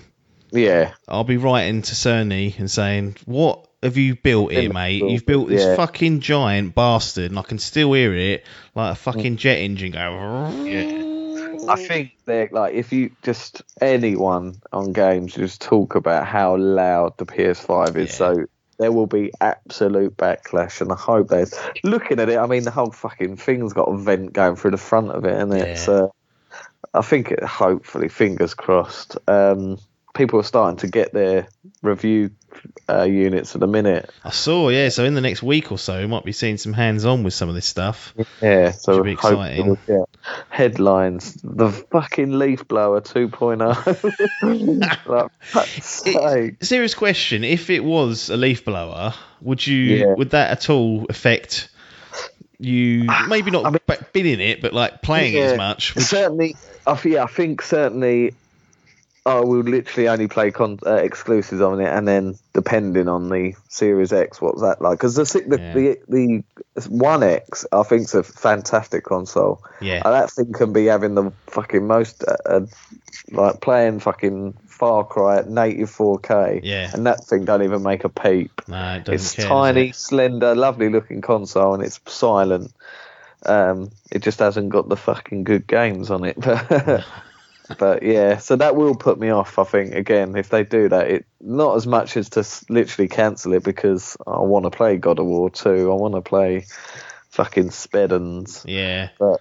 Yeah, 0.51 0.93
I'll 1.05 1.25
be 1.25 1.35
writing 1.35 1.81
to 1.81 1.95
Cerny 1.95 2.57
and 2.57 2.71
saying, 2.71 3.17
"What 3.25 3.67
have 3.83 3.97
you 3.97 4.15
built 4.15 4.53
here, 4.53 4.71
mate? 4.71 5.03
You've 5.03 5.25
built 5.25 5.49
this 5.49 5.65
Yeah. 5.65 5.75
fucking 5.75 6.21
giant 6.21 6.75
bastard, 6.75 7.31
and 7.31 7.37
I 7.37 7.41
can 7.41 7.59
still 7.59 7.91
hear 7.91 8.15
it 8.15 8.45
like 8.73 8.93
a 8.93 8.95
fucking 8.95 9.35
mm. 9.35 9.37
jet 9.37 9.57
engine 9.57 9.91
go." 9.91 11.11
I 11.67 11.75
think 11.75 12.11
they're 12.25 12.47
like 12.53 12.73
if 12.73 12.93
you 12.93 13.11
just 13.21 13.63
anyone 13.81 14.61
on 14.71 14.93
games 14.93 15.33
just 15.33 15.61
talk 15.61 15.95
about 15.95 16.25
how 16.25 16.55
loud 16.55 17.17
the 17.17 17.25
PS5 17.25 17.97
is, 17.97 18.11
Yeah. 18.11 18.15
so 18.15 18.45
there 18.77 18.91
will 18.91 19.07
be 19.07 19.31
absolute 19.41 20.17
backlash, 20.17 20.81
and 20.81 20.91
I 20.91 20.95
hope 20.95 21.29
there's 21.29 21.53
looking 21.83 22.19
at 22.19 22.29
it. 22.29 22.37
I 22.37 22.45
mean, 22.47 22.63
the 22.63 22.71
whole 22.71 22.91
fucking 22.91 23.37
thing's 23.37 23.73
got 23.73 23.83
a 23.89 23.97
vent 23.97 24.33
going 24.33 24.55
through 24.55 24.71
the 24.71 24.77
front 24.77 25.11
of 25.11 25.25
it, 25.25 25.33
and 25.33 25.51
Yeah. 25.51 25.63
it's. 25.63 25.87
Uh, 25.87 26.07
I 26.93 27.01
think 27.01 27.31
it, 27.31 27.43
hopefully, 27.43 28.07
fingers 28.07 28.53
crossed. 28.53 29.17
Um, 29.27 29.77
people 30.13 30.39
are 30.39 30.43
starting 30.43 30.77
to 30.77 30.87
get 30.87 31.13
their 31.13 31.47
review 31.81 32.31
uh, 32.89 33.03
units 33.03 33.55
at 33.55 33.61
the 33.61 33.67
minute. 33.67 34.09
I 34.23 34.31
saw, 34.31 34.69
yeah. 34.69 34.89
So 34.89 35.05
in 35.05 35.15
the 35.15 35.21
next 35.21 35.43
week 35.43 35.71
or 35.71 35.77
so, 35.77 35.99
we 35.99 36.07
might 36.07 36.23
be 36.23 36.31
seeing 36.31 36.57
some 36.57 36.73
hands-on 36.73 37.23
with 37.23 37.33
some 37.33 37.49
of 37.49 37.55
this 37.55 37.65
stuff. 37.65 38.13
Yeah, 38.41 38.71
so 38.71 39.03
be 39.03 39.13
exciting. 39.13 39.77
we'll 39.87 40.09
headlines: 40.49 41.33
the 41.43 41.69
fucking 41.69 42.37
leaf 42.37 42.67
blower 42.67 43.01
2.0. 43.01 45.07
like, 45.53 45.67
sake. 45.67 46.55
Serious 46.63 46.93
question: 46.93 47.43
If 47.43 47.69
it 47.69 47.83
was 47.83 48.29
a 48.29 48.37
leaf 48.37 48.65
blower, 48.65 49.13
would 49.41 49.65
you? 49.65 49.77
Yeah. 49.77 50.13
Would 50.13 50.31
that 50.31 50.51
at 50.51 50.69
all 50.69 51.05
affect 51.09 51.69
you? 52.59 53.07
Maybe 53.27 53.51
not 53.51 53.65
I 53.65 53.69
mean- 53.71 53.79
bidding 54.13 54.39
it, 54.39 54.61
but 54.61 54.73
like 54.73 55.01
playing 55.01 55.33
it 55.33 55.41
as 55.41 55.57
much. 55.57 55.95
Would- 55.95 56.03
Certainly, 56.03 56.55
I, 56.85 56.99
yeah, 57.05 57.23
I 57.23 57.27
think 57.27 57.61
certainly 57.61 58.33
I 59.27 59.39
will 59.39 59.61
literally 59.63 60.07
only 60.07 60.27
play 60.27 60.51
con- 60.51 60.79
uh, 60.85 60.95
exclusives 60.95 61.59
on 61.61 61.79
it, 61.81 61.87
and 61.87 62.07
then 62.07 62.37
depending 62.53 63.07
on 63.07 63.29
the 63.29 63.55
Series 63.69 64.13
X, 64.13 64.39
what's 64.39 64.61
that 64.61 64.81
like? 64.81 64.99
Because 64.99 65.15
the, 65.15 65.23
the, 65.47 65.59
Yeah. 65.59 65.73
the 66.07 66.43
the 66.81 66.89
One 66.89 67.23
X, 67.23 67.65
I 67.71 67.81
think, 67.83 68.03
is 68.03 68.13
a 68.13 68.21
fantastic 68.21 69.03
console. 69.03 69.63
yeah, 69.81 70.01
And 70.05 70.13
that 70.13 70.29
thing 70.31 70.53
can 70.53 70.73
be 70.73 70.85
having 70.85 71.15
the 71.15 71.31
fucking 71.47 71.87
most, 71.87 72.23
uh, 72.27 72.35
uh, 72.45 72.65
like 73.31 73.61
playing 73.61 73.99
fucking 74.01 74.53
Far 74.67 75.03
Cry 75.05 75.37
at 75.39 75.49
native 75.49 75.89
4K. 75.89 76.59
Yeah. 76.63 76.91
And 76.93 77.07
that 77.07 77.23
thing 77.23 77.45
don't 77.45 77.63
even 77.63 77.81
make 77.81 78.03
a 78.03 78.09
peep. 78.09 78.61
no, 78.67 78.95
it 78.95 79.05
doesn't 79.05 79.13
It's 79.15 79.33
care. 79.33 79.47
tiny, 79.47 79.87
it? 79.89 79.95
slender, 79.95 80.53
lovely 80.53 80.89
looking 80.89 81.21
console, 81.21 81.73
and 81.73 81.81
it's 81.81 81.99
silent. 82.05 82.71
Um, 83.47 83.89
it 84.11 84.21
just 84.21 84.37
hasn't 84.39 84.69
got 84.69 84.89
the 84.89 84.97
fucking 84.97 85.45
good 85.45 85.65
games 85.65 86.11
on 86.11 86.25
it. 86.25 86.35
But, 86.45 87.05
but 87.77 88.03
yeah, 88.03 88.37
so 88.37 88.55
that 88.55 88.75
will 88.75 88.95
put 88.95 89.19
me 89.19 89.29
off. 89.29 89.57
I 89.57 89.63
think 89.63 89.93
again, 89.93 90.35
if 90.35 90.49
they 90.49 90.63
do 90.63 90.89
that, 90.89 91.09
it 91.09 91.25
not 91.41 91.75
as 91.75 91.87
much 91.87 92.17
as 92.17 92.29
to 92.31 92.45
literally 92.71 93.07
cancel 93.07 93.53
it 93.53 93.63
because 93.63 94.17
I 94.27 94.39
want 94.39 94.65
to 94.65 94.71
play 94.71 94.97
God 94.97 95.19
of 95.19 95.25
War 95.25 95.49
2. 95.49 95.91
I 95.91 95.95
want 95.95 96.15
to 96.15 96.21
play 96.21 96.65
fucking 97.29 97.69
Speddens 97.69 98.65
Yeah, 98.65 99.09
but 99.19 99.39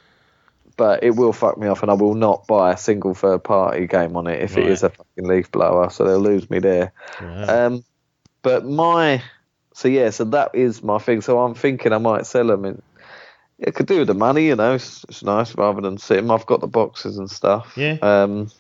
but 0.77 1.05
it 1.05 1.11
will 1.11 1.33
fuck 1.33 1.57
me 1.59 1.69
off, 1.69 1.83
and 1.83 1.91
I 1.91 1.95
will 1.95 2.15
not 2.15 2.47
buy 2.47 2.73
a 2.73 2.77
single 2.77 3.15
third 3.15 3.45
party 3.45 3.87
game 3.87 4.17
on 4.17 4.27
it 4.27 4.43
if 4.43 4.57
Right. 4.57 4.67
it 4.67 4.73
is 4.73 4.83
a 4.83 4.91
fucking 4.91 5.25
leaf 5.25 5.51
blower. 5.51 5.91
So 5.91 6.05
they'll 6.05 6.19
lose 6.19 6.49
me 6.51 6.59
there. 6.59 6.93
Right. 7.21 7.49
Um, 7.49 7.85
but 8.43 8.65
my 8.65 9.23
so 9.75 9.89
yeah, 9.89 10.11
so 10.11 10.25
that 10.25 10.55
is 10.55 10.83
my 10.83 10.99
thing. 10.99 11.21
So 11.21 11.41
I'm 11.41 11.55
thinking 11.55 11.93
I 11.93 11.99
might 11.99 12.27
sell 12.27 12.47
them. 12.47 12.65
And 12.65 12.83
it 13.59 13.75
could 13.75 13.87
do 13.87 13.99
with 13.99 14.09
the 14.09 14.15
money, 14.15 14.47
you 14.47 14.57
know. 14.57 14.75
It's, 14.75 15.05
it's 15.09 15.23
nice 15.23 15.55
rather 15.57 15.81
than 15.81 15.99
sit 15.99 16.19
'em. 16.19 16.31
I've 16.31 16.47
got 16.47 16.61
the 16.61 16.67
boxes 16.67 17.19
and 17.19 17.31
stuff. 17.31 17.75
Yeah. 17.77 17.99
Um, 18.03 18.51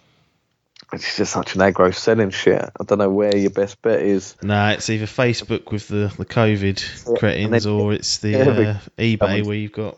it's 0.92 1.16
just 1.16 1.32
such 1.32 1.55
an 1.55 1.61
aggro 1.62 1.95
selling 1.95 2.30
shit. 2.30 2.62
I 2.62 2.84
don't 2.84 2.99
know 2.99 3.11
where 3.11 3.36
your 3.36 3.51
best 3.51 3.80
bet 3.82 4.03
is. 4.03 4.36
No, 4.42 4.68
it's 4.68 4.88
either 4.90 5.07
Facebook 5.07 5.72
with 5.72 5.88
the, 5.88 6.12
the 6.16 6.24
COVID 6.26 7.09
Yeah, 7.09 7.18
cretins 7.18 7.66
or 7.66 7.92
it's 7.92 8.18
the 8.18 8.30
yeah, 8.30 8.38
uh, 8.38 8.78
eBay 8.99 9.45
where 9.45 9.57
you've 9.57 9.72
got 9.72 9.97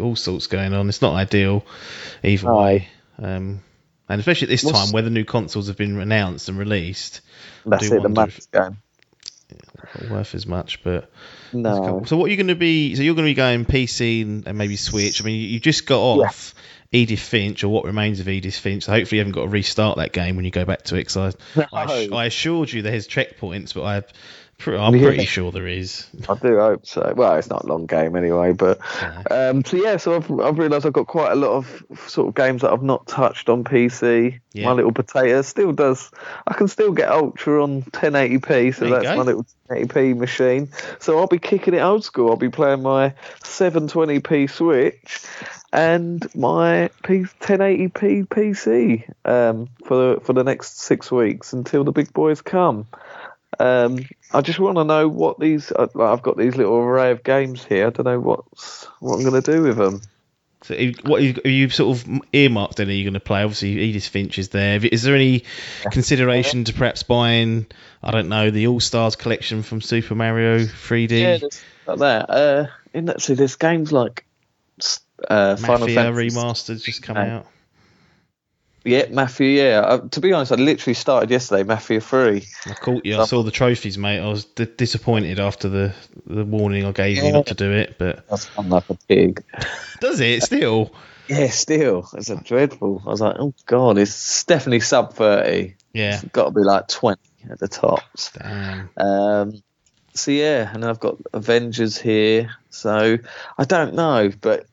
all 0.00 0.16
sorts 0.16 0.46
going 0.48 0.72
on. 0.74 0.88
It's 0.88 1.00
not 1.02 1.14
ideal 1.14 1.64
either 2.22 2.46
No. 2.48 2.56
way. 2.58 2.88
Um, 3.18 3.62
and 4.08 4.18
especially 4.20 4.46
at 4.46 4.50
this 4.50 4.64
What's- 4.64 4.78
time 4.86 4.92
where 4.92 5.02
the 5.02 5.10
new 5.10 5.24
consoles 5.24 5.68
have 5.68 5.76
been 5.76 5.98
announced 5.98 6.48
and 6.48 6.58
released, 6.58 7.20
That's 7.64 7.90
it. 7.90 8.02
The 8.02 8.08
money's 8.08 8.46
going. 8.46 8.76
not 10.00 10.10
worth 10.10 10.34
as 10.34 10.46
much. 10.46 10.82
But 10.82 11.10
No. 11.54 12.02
so 12.06 12.16
what 12.16 12.26
are 12.26 12.30
you 12.30 12.36
going 12.36 12.48
to 12.48 12.54
be? 12.54 12.94
So 12.94 13.02
you're 13.02 13.14
going 13.14 13.26
to 13.26 13.30
be 13.30 13.34
going 13.34 13.64
PC 13.64 14.22
and, 14.46 14.58
maybe 14.58 14.76
Switch. 14.76 15.22
I 15.22 15.24
mean, 15.24 15.40
you, 15.40 15.60
just 15.60 15.86
got 15.86 16.00
off 16.00 16.54
Edith 16.92 17.20
Finch 17.20 17.64
or 17.64 17.68
what 17.68 17.84
remains 17.84 18.20
of 18.20 18.28
Edith 18.28 18.56
Finch. 18.56 18.84
So 18.84 18.92
hopefully 18.92 19.18
you 19.18 19.20
haven't 19.20 19.32
got 19.32 19.42
to 19.42 19.48
restart 19.48 19.98
that 19.98 20.12
game 20.12 20.36
when 20.36 20.44
you 20.44 20.50
go 20.50 20.64
back 20.64 20.82
to 20.84 20.96
it. 20.96 21.08
'cause 21.08 21.34
I, 21.56 21.66
I, 21.72 22.06
No. 22.08 22.16
I 22.16 22.26
assured 22.26 22.72
you 22.72 22.82
there's 22.82 23.08
checkpoints, 23.08 23.74
but 23.74 23.84
I, 23.84 24.00
pre- 24.00 24.12
I'm 24.66 24.94
Yeah. 24.94 25.08
pretty 25.08 25.24
sure 25.26 25.52
there 25.52 25.66
is. 25.66 26.06
I 26.28 26.34
do 26.34 26.58
hope 26.58 26.86
so. 26.86 27.12
Well, 27.16 27.36
it's 27.36 27.50
not 27.50 27.64
a 27.64 27.66
long 27.66 27.86
game 27.86 28.16
anyway, 28.16 28.52
but 28.52 28.78
um, 29.30 29.64
so 29.64 29.76
yeah. 29.76 29.96
So 29.96 30.16
I've, 30.16 30.30
I've 30.40 30.58
realised 30.58 30.86
I've 30.86 30.92
got 30.92 31.06
quite 31.06 31.32
a 31.32 31.36
lot 31.36 31.52
of 31.52 31.84
sort 32.06 32.28
of 32.28 32.34
games 32.34 32.62
that 32.62 32.72
I've 32.72 32.82
not 32.82 33.06
touched 33.06 33.48
on 33.48 33.64
PC. 33.64 34.40
Yeah. 34.52 34.66
My 34.66 34.72
little 34.72 34.92
potato 34.92 35.42
still 35.42 35.72
does. 35.72 36.10
I 36.46 36.54
can 36.54 36.68
still 36.68 36.92
get 36.92 37.10
Ultra 37.10 37.62
on 37.62 37.82
1080p, 37.82 38.74
so 38.74 38.88
that's 38.88 39.02
go. 39.02 39.16
my 39.16 39.22
little 39.22 39.46
1080p 39.68 40.16
machine. 40.16 40.68
So 41.00 41.18
I'll 41.18 41.26
be 41.26 41.38
kicking 41.38 41.74
it 41.74 41.80
old 41.80 42.04
school. 42.04 42.30
I'll 42.30 42.36
be 42.36 42.50
playing 42.50 42.82
my 42.82 43.14
720p 43.42 44.48
Switch 44.50 45.20
and 45.72 46.24
my 46.36 46.88
1080p 47.02 48.28
PC 48.28 49.08
um, 49.24 49.68
for 49.84 50.14
the, 50.14 50.20
for 50.20 50.32
the 50.32 50.44
next 50.44 50.78
six 50.80 51.10
weeks 51.10 51.52
until 51.52 51.82
the 51.82 51.92
big 51.92 52.12
boys 52.12 52.40
come. 52.40 52.86
Um, 53.58 54.06
I 54.32 54.40
just 54.40 54.58
want 54.58 54.76
to 54.76 54.84
know 54.84 55.08
what 55.08 55.38
these. 55.38 55.72
uh, 55.72 55.86
I've 55.98 56.22
got 56.22 56.36
these 56.36 56.56
little 56.56 56.76
array 56.76 57.10
of 57.10 57.22
games 57.22 57.64
here. 57.64 57.86
I 57.86 57.90
don't 57.90 58.06
know 58.06 58.20
what's 58.20 58.84
what 59.00 59.16
I'm 59.16 59.22
going 59.22 59.40
to 59.40 59.52
do 59.52 59.62
with 59.62 59.76
them. 59.76 60.00
So, 60.62 60.74
what 61.04 61.20
are 61.20 61.48
you, 61.48 61.68
sort 61.68 61.98
of 61.98 62.22
earmarked? 62.32 62.76
Then 62.76 62.88
are 62.88 62.92
you 62.92 63.04
going 63.04 63.14
to 63.14 63.20
play? 63.20 63.42
Obviously, 63.42 63.78
Edith 63.80 64.06
Finch 64.06 64.38
is 64.38 64.48
there. 64.48 64.80
Is 64.82 65.02
there 65.02 65.14
any 65.14 65.44
consideration 65.90 66.64
to 66.64 66.72
perhaps 66.72 67.02
buying? 67.02 67.66
I 68.02 68.10
don't 68.10 68.30
know 68.30 68.50
the 68.50 68.68
All 68.68 68.80
Stars 68.80 69.14
collection 69.14 69.62
from 69.62 69.82
Super 69.82 70.14
Mario 70.14 70.60
3D. 70.60 71.10
Yeah, 71.10 71.36
there's 71.36 71.62
like 71.86 71.98
that. 71.98 72.30
Uh, 72.30 72.66
in 72.94 73.04
that, 73.06 73.20
see, 73.20 73.34
there's 73.34 73.56
games 73.56 73.92
like 73.92 74.24
uh, 75.28 75.56
Final 75.56 75.80
Mafia 75.80 75.94
Fantasy. 75.96 76.36
remastered 76.36 76.82
just 76.82 77.02
come 77.02 77.18
out. 77.18 77.46
Yeah, 78.84 79.06
Mafia. 79.10 79.70
Yeah. 79.70 79.80
Uh, 79.80 80.08
to 80.10 80.20
be 80.20 80.32
honest, 80.32 80.52
I 80.52 80.56
literally 80.56 80.94
started 80.94 81.30
yesterday. 81.30 81.62
Mafia 81.62 82.00
Three. 82.00 82.44
I 82.66 82.74
caught 82.74 83.04
you. 83.06 83.18
I 83.18 83.24
saw 83.24 83.42
the 83.42 83.50
trophies, 83.50 83.96
mate. 83.96 84.20
I 84.20 84.28
was 84.28 84.44
d- 84.44 84.66
disappointed 84.76 85.40
after 85.40 85.68
the, 85.70 85.94
the 86.26 86.44
warning 86.44 86.84
I 86.84 86.92
gave 86.92 87.16
you 87.16 87.32
not 87.32 87.46
to 87.46 87.54
do 87.54 87.72
it, 87.72 87.96
but 87.98 88.28
fun 88.28 88.68
like 88.68 88.88
a 88.90 88.94
pig. 89.08 89.42
does 90.00 90.20
it 90.20 90.42
still? 90.42 90.92
Yeah, 91.28 91.48
still, 91.48 92.06
it's 92.12 92.28
a 92.28 92.36
dreadful. 92.36 93.02
I 93.06 93.08
was 93.08 93.22
like, 93.22 93.36
oh 93.38 93.54
god, 93.64 93.96
it's 93.96 94.44
definitely 94.44 94.80
sub 94.80 95.14
thirty. 95.14 95.76
Yeah. 95.94 96.16
It's 96.16 96.24
got 96.24 96.46
to 96.46 96.50
be 96.50 96.60
like 96.60 96.88
twenty 96.88 97.22
at 97.50 97.58
the 97.58 97.68
tops. 97.68 98.32
Damn. 98.32 98.90
Um, 98.98 99.62
so 100.12 100.30
yeah, 100.30 100.70
and 100.72 100.82
then 100.82 100.90
I've 100.90 101.00
got 101.00 101.16
Avengers 101.32 101.96
here. 101.96 102.54
So 102.68 103.16
I 103.56 103.64
don't 103.64 103.94
know, 103.94 104.30
but 104.42 104.66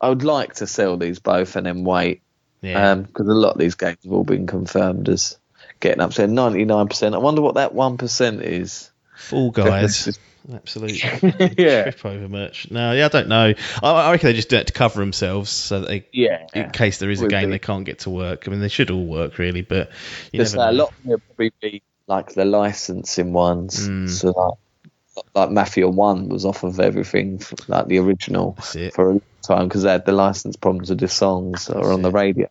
I 0.00 0.08
would 0.08 0.22
like 0.22 0.54
to 0.56 0.68
sell 0.68 0.96
these 0.96 1.18
both 1.18 1.56
and 1.56 1.66
then 1.66 1.82
wait 1.82 2.22
Yeah. 2.60 2.94
because 2.96 3.28
a 3.28 3.34
lot 3.34 3.52
of 3.52 3.58
these 3.58 3.76
games 3.76 3.98
have 4.02 4.12
all 4.12 4.24
been 4.24 4.46
confirmed 4.46 5.08
as 5.08 5.38
getting 5.80 6.00
up 6.00 6.12
to 6.12 6.26
ninety 6.26 6.64
nine 6.64 6.88
percent. 6.88 7.14
I 7.14 7.18
wonder 7.18 7.40
what 7.40 7.54
that 7.54 7.74
one 7.74 7.98
percent 7.98 8.42
is. 8.42 8.90
Full 9.16 9.50
guys. 9.52 10.18
Absolute 10.52 11.02
yeah, 11.58 11.82
trip 11.82 12.06
over 12.06 12.28
merch. 12.28 12.70
No, 12.70 12.92
yeah, 12.92 13.04
I 13.04 13.08
don't 13.08 13.28
know. 13.28 13.52
I, 13.82 13.90
I 13.90 14.12
reckon 14.12 14.28
they 14.28 14.32
just 14.32 14.48
do 14.48 14.56
it 14.56 14.68
to 14.68 14.72
cover 14.72 15.00
themselves 15.00 15.50
so 15.50 15.80
that 15.80 15.88
they, 15.88 16.06
yeah. 16.10 16.46
in 16.54 16.70
case 16.70 16.98
there 16.98 17.10
is 17.10 17.20
a 17.20 17.28
game 17.28 17.48
be. 17.48 17.50
they 17.50 17.58
can't 17.58 17.84
get 17.84 18.00
to 18.00 18.10
work. 18.10 18.48
I 18.48 18.50
mean, 18.50 18.60
they 18.60 18.68
should 18.68 18.90
all 18.90 19.04
work 19.04 19.36
really, 19.36 19.60
but 19.60 19.90
you 20.32 20.40
Just 20.40 20.56
never 20.56 20.70
a 20.70 20.72
lot 20.72 20.88
of 20.90 21.02
them 21.02 21.10
will 21.10 21.18
probably 21.18 21.52
be 21.60 21.82
like 22.06 22.32
the 22.32 22.46
licensing 22.46 23.34
ones. 23.34 23.88
Mm. 23.88 24.08
So 24.08 24.30
like, 24.30 25.24
like 25.34 25.50
Mafia 25.50 25.88
One 25.88 26.30
was 26.30 26.46
off 26.46 26.62
of 26.64 26.80
everything, 26.80 27.42
like 27.66 27.86
the 27.86 27.98
original, 27.98 28.54
for 28.94 29.16
a 29.16 29.20
time 29.48 29.68
because 29.68 29.82
they 29.82 29.90
had 29.90 30.06
the 30.06 30.12
license 30.12 30.56
problems 30.56 30.90
with 30.90 31.00
the 31.00 31.08
songs 31.08 31.66
that 31.66 31.76
are 31.76 31.92
on 31.92 32.02
the 32.02 32.10
radio. 32.10 32.48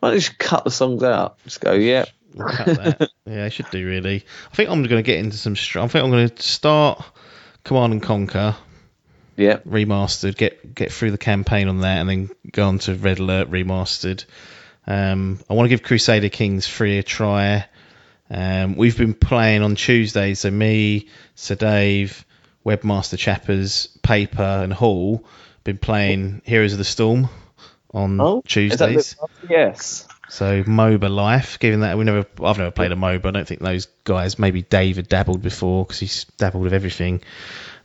Why 0.00 0.08
don't 0.10 0.14
you 0.14 0.20
just 0.20 0.38
cut 0.38 0.64
the 0.64 0.70
songs 0.70 1.02
out? 1.02 1.38
Just 1.44 1.60
go, 1.60 1.72
yeah, 1.72 2.04
yeah, 3.26 3.44
I 3.44 3.48
should 3.48 3.70
do 3.70 3.86
really. 3.86 4.24
I 4.52 4.54
think 4.54 4.70
I'm 4.70 4.82
going 4.82 5.02
to 5.02 5.02
get 5.02 5.18
into 5.18 5.36
some. 5.36 5.56
Str- 5.56 5.80
I 5.80 5.88
think 5.88 6.04
I'm 6.04 6.10
going 6.10 6.28
to 6.28 6.42
start 6.42 7.04
Command 7.64 7.94
and 7.94 8.02
Conquer. 8.02 8.56
Yeah. 9.36 9.58
remastered. 9.68 10.36
Get 10.36 10.74
get 10.74 10.92
through 10.92 11.10
the 11.10 11.18
campaign 11.18 11.68
on 11.68 11.80
that, 11.80 12.00
and 12.00 12.08
then 12.08 12.30
go 12.50 12.68
on 12.68 12.78
to 12.80 12.94
Red 12.94 13.18
Alert 13.18 13.50
remastered. 13.50 14.24
Um, 14.86 15.40
I 15.50 15.54
want 15.54 15.66
to 15.66 15.70
give 15.70 15.82
Crusader 15.82 16.28
Kings 16.28 16.66
3 16.66 16.98
a 16.98 17.02
try. 17.02 17.66
Um, 18.30 18.76
we've 18.76 18.96
been 18.96 19.14
playing 19.14 19.62
on 19.62 19.74
Tuesdays, 19.74 20.40
so 20.40 20.50
me, 20.50 21.08
Sir 21.34 21.54
Dave, 21.54 22.24
Webmaster 22.64 23.18
Chappers, 23.18 23.88
Paper, 24.02 24.42
and 24.42 24.72
Hall 24.72 25.24
been 25.66 25.78
playing 25.78 26.40
Heroes 26.44 26.72
of 26.72 26.78
the 26.78 26.84
Storm 26.84 27.28
on 27.92 28.20
Oh, 28.20 28.42
Tuesdays. 28.46 29.16
yes. 29.48 30.08
So 30.28 30.62
MOBA 30.64 31.08
life, 31.10 31.58
given 31.58 31.80
that 31.80 31.96
we 31.98 32.04
never, 32.04 32.26
I've 32.42 32.58
never 32.58 32.70
played 32.70 32.90
a 32.92 32.96
MOBA. 32.96 33.26
I 33.26 33.30
don't 33.30 33.46
think 33.46 33.60
those 33.60 33.86
guys. 34.04 34.38
Maybe 34.38 34.62
Dave 34.62 34.96
had 34.96 35.08
dabbled 35.08 35.42
before 35.42 35.84
because 35.84 35.98
he's 36.00 36.24
dabbled 36.38 36.64
with 36.64 36.72
everything. 36.74 37.20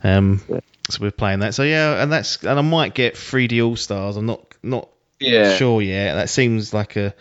Um, 0.02 0.42
Yeah. 0.48 0.60
So 0.90 0.98
we're 1.00 1.12
playing 1.12 1.40
that. 1.40 1.54
So 1.54 1.62
yeah, 1.62 2.02
and 2.02 2.10
that's 2.12 2.42
and 2.42 2.58
I 2.58 2.62
might 2.62 2.94
get 2.94 3.14
3D 3.14 3.64
All 3.64 3.76
Stars. 3.76 4.16
I'm 4.16 4.26
not 4.26 4.42
not 4.62 4.88
Yeah. 5.20 5.54
sure 5.56 5.80
yet. 5.80 6.14
That 6.14 6.28
seems 6.30 6.74
like 6.74 6.96
a. 6.96 7.14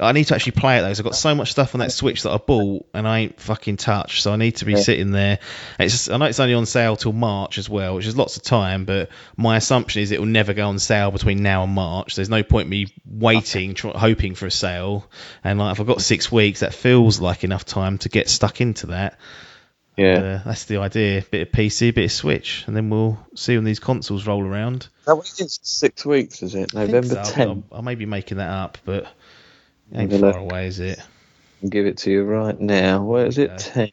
I 0.00 0.12
need 0.12 0.24
to 0.24 0.34
actually 0.34 0.52
play 0.52 0.78
it 0.78 0.82
though. 0.82 0.88
I've 0.88 1.02
got 1.02 1.14
so 1.14 1.34
much 1.34 1.50
stuff 1.50 1.74
on 1.74 1.80
that 1.80 1.92
Switch 1.92 2.22
that 2.22 2.30
I 2.32 2.38
bought 2.38 2.86
and 2.94 3.06
I 3.06 3.18
ain't 3.20 3.38
fucking 3.38 3.76
touched. 3.76 4.22
So 4.22 4.32
I 4.32 4.36
need 4.36 4.56
to 4.56 4.64
be 4.64 4.72
Yeah. 4.72 4.78
sitting 4.78 5.10
there. 5.10 5.38
It's 5.78 5.92
just, 5.92 6.10
I 6.10 6.16
know 6.16 6.24
it's 6.24 6.40
only 6.40 6.54
on 6.54 6.64
sale 6.64 6.96
till 6.96 7.12
March 7.12 7.58
as 7.58 7.68
well, 7.68 7.94
which 7.96 8.06
is 8.06 8.16
lots 8.16 8.38
of 8.38 8.42
time. 8.42 8.86
But 8.86 9.10
my 9.36 9.58
assumption 9.58 10.00
is 10.00 10.10
it 10.10 10.18
will 10.18 10.26
never 10.26 10.54
go 10.54 10.66
on 10.68 10.78
sale 10.78 11.10
between 11.10 11.42
now 11.42 11.64
and 11.64 11.72
March. 11.74 12.14
There's 12.14 12.30
no 12.30 12.42
point 12.42 12.70
me 12.70 12.86
waiting, 13.06 13.74
tr- 13.74 13.88
hoping 13.88 14.34
for 14.34 14.46
a 14.46 14.50
sale. 14.50 15.06
And 15.44 15.58
like 15.58 15.72
if 15.72 15.80
I've 15.80 15.86
got 15.86 16.00
six 16.00 16.32
weeks, 16.32 16.60
that 16.60 16.72
feels 16.72 17.20
like 17.20 17.44
enough 17.44 17.66
time 17.66 17.98
to 17.98 18.08
get 18.08 18.30
stuck 18.30 18.62
into 18.62 18.86
that. 18.86 19.18
Yeah. 19.98 20.40
Uh, 20.40 20.42
that's 20.46 20.64
the 20.64 20.78
idea. 20.78 21.22
Bit 21.30 21.48
of 21.48 21.52
PC, 21.52 21.94
bit 21.94 22.06
of 22.06 22.12
Switch, 22.12 22.64
and 22.66 22.74
then 22.74 22.88
we'll 22.88 23.18
see 23.34 23.56
when 23.56 23.64
these 23.64 23.78
consoles 23.78 24.26
roll 24.26 24.42
around. 24.42 24.88
That 25.06 25.16
was 25.16 25.58
six 25.62 26.06
weeks, 26.06 26.42
is 26.42 26.54
it? 26.54 26.72
November 26.72 27.22
so. 27.22 27.32
10th. 27.32 27.40
I'll, 27.46 27.62
I'll 27.72 27.82
maybe 27.82 28.06
making 28.06 28.38
that 28.38 28.48
up, 28.48 28.78
but 28.86 29.06
ain't 29.94 30.12
far 30.12 30.38
away, 30.38 30.66
is 30.66 30.80
it? 30.80 31.00
Give 31.68 31.86
it 31.86 31.98
to 31.98 32.10
you 32.10 32.24
right 32.24 32.58
now. 32.58 33.04
Where 33.04 33.26
is 33.26 33.38
it? 33.38 33.72
Yeah. 33.76 33.86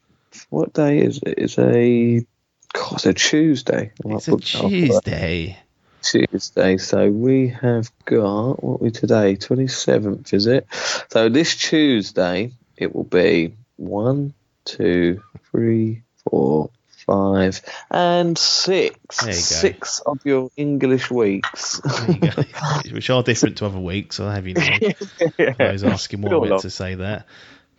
What 0.49 0.73
day 0.73 0.99
is 0.99 1.19
it? 1.23 1.35
It's 1.37 1.57
a. 1.57 2.25
God, 2.73 2.93
it's 2.93 3.05
a 3.05 3.13
Tuesday. 3.13 3.91
I 4.05 4.09
It's 4.09 4.27
a 4.27 4.31
book 4.31 4.41
that 4.41 4.55
off. 4.55 4.71
Tuesday. 4.71 5.57
Tuesday. 6.01 6.77
So 6.77 7.09
we 7.09 7.49
have 7.49 7.91
got 8.05 8.63
what 8.63 8.81
are 8.81 8.83
we 8.83 8.91
today? 8.91 9.35
Twenty 9.35 9.67
seventh, 9.67 10.33
is 10.33 10.47
it? 10.47 10.67
So 11.09 11.29
this 11.29 11.55
Tuesday 11.55 12.53
it 12.77 12.95
will 12.95 13.03
be 13.03 13.55
one, 13.75 14.33
two, 14.65 15.21
three, 15.51 16.03
four, 16.29 16.69
five, 17.09 17.61
and 17.89 18.37
six. 18.37 19.17
There 19.21 19.29
you 19.29 19.35
go. 19.35 19.39
Six 19.39 19.99
of 20.05 20.19
your 20.25 20.49
English 20.55 21.09
weeks. 21.09 21.79
There 21.79 22.11
you 22.11 22.19
go. 22.19 22.43
Which 22.93 23.09
are 23.09 23.23
different 23.23 23.57
to 23.57 23.65
other 23.65 23.79
weeks. 23.79 24.19
I'll 24.19 24.29
have 24.29 24.45
you 24.47 24.53
know. 24.53 24.61
I 25.59 25.71
was 25.71 25.83
asking 25.83 26.21
why 26.21 26.31
I 26.31 26.49
meant 26.49 26.61
to 26.61 26.69
say 26.69 26.95
that. 26.95 27.25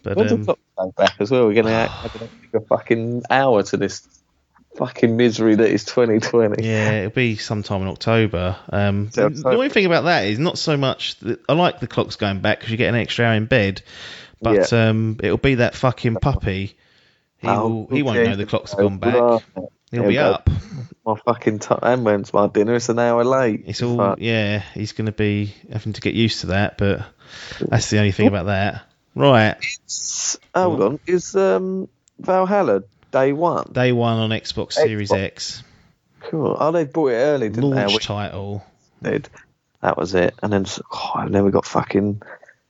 But 0.02 0.16
When's 0.16 0.32
um, 0.32 0.44
the 0.44 0.56
back 0.96 1.14
as 1.20 1.30
well? 1.30 1.46
We're 1.46 1.54
going 1.54 1.66
to 1.66 1.72
add 1.72 1.90
a 2.54 2.60
fucking 2.68 3.22
hour 3.30 3.62
to 3.64 3.76
this 3.76 4.06
fucking 4.76 5.16
misery 5.16 5.56
that 5.56 5.68
is 5.68 5.84
2020. 5.84 6.64
yeah, 6.66 6.92
it'll 6.92 7.10
be 7.10 7.36
sometime 7.36 7.82
in 7.82 7.88
October. 7.88 8.56
Um, 8.70 9.10
So- 9.10 9.28
the 9.28 9.48
only 9.48 9.68
thing 9.68 9.86
about 9.86 10.04
that 10.04 10.24
is 10.26 10.38
not 10.38 10.58
so 10.58 10.76
much. 10.76 11.18
That, 11.20 11.40
I 11.48 11.52
like 11.52 11.80
the 11.80 11.86
clocks 11.86 12.16
going 12.16 12.40
back 12.40 12.58
because 12.60 12.70
you 12.70 12.76
get 12.78 12.88
an 12.88 12.94
extra 12.94 13.26
hour 13.26 13.34
in 13.34 13.46
bed, 13.46 13.82
but 14.40 14.72
um, 14.72 15.18
it'll 15.22 15.36
be 15.36 15.56
that 15.56 15.74
fucking 15.74 16.16
puppy. 16.16 16.76
He 17.40 17.48
will, 17.48 17.86
he 17.90 18.02
won't 18.02 18.22
know 18.24 18.36
the 18.36 18.46
clocks 18.46 18.74
gone 18.74 18.98
back. 18.98 19.42
He'll 19.90 20.06
be 20.08 20.18
up. 20.18 20.48
My 21.04 21.16
fucking 21.24 21.58
time. 21.60 21.78
And 21.82 22.04
when's 22.04 22.32
my 22.32 22.46
dinner? 22.46 22.74
It's 22.74 22.88
an 22.90 22.98
hour 22.98 23.24
late. 23.24 23.64
It's 23.66 23.82
all 23.82 23.96
Fuck. 23.96 24.18
yeah. 24.20 24.62
He's 24.74 24.92
going 24.92 25.06
to 25.06 25.12
be 25.12 25.54
having 25.72 25.94
to 25.94 26.00
get 26.00 26.14
used 26.14 26.40
to 26.42 26.46
that, 26.48 26.76
but 26.78 27.06
that's 27.60 27.90
the 27.90 27.98
only 27.98 28.12
thing 28.12 28.28
about 28.28 28.46
that. 28.46 28.82
Right, 29.16 29.56
S- 29.86 30.38
Hold 30.54 30.80
on. 30.82 31.00
Is 31.06 31.34
um, 31.34 31.88
Valhalla 32.20 32.84
day 33.10 33.32
one? 33.32 33.70
day 33.72 33.90
one 33.90 34.18
on 34.18 34.30
Xbox 34.30 34.74
Series 34.74 35.10
Xbox. 35.10 35.18
X, 35.24 35.62
Cool. 36.20 36.56
Oh, 36.60 36.70
they 36.70 36.84
bought 36.84 37.08
it 37.10 37.14
early, 37.16 37.48
didn't 37.48 37.70
they? 37.70 37.76
launch 37.80 37.92
We 37.94 37.98
title. 37.98 38.64
did. 39.02 39.28
That 39.82 39.96
was 39.96 40.14
it. 40.14 40.34
And 40.42 40.52
then, 40.52 40.66
oh, 40.92 41.12
and 41.16 41.34
then 41.34 41.44
we 41.44 41.50
got 41.50 41.64
fucking 41.66 42.22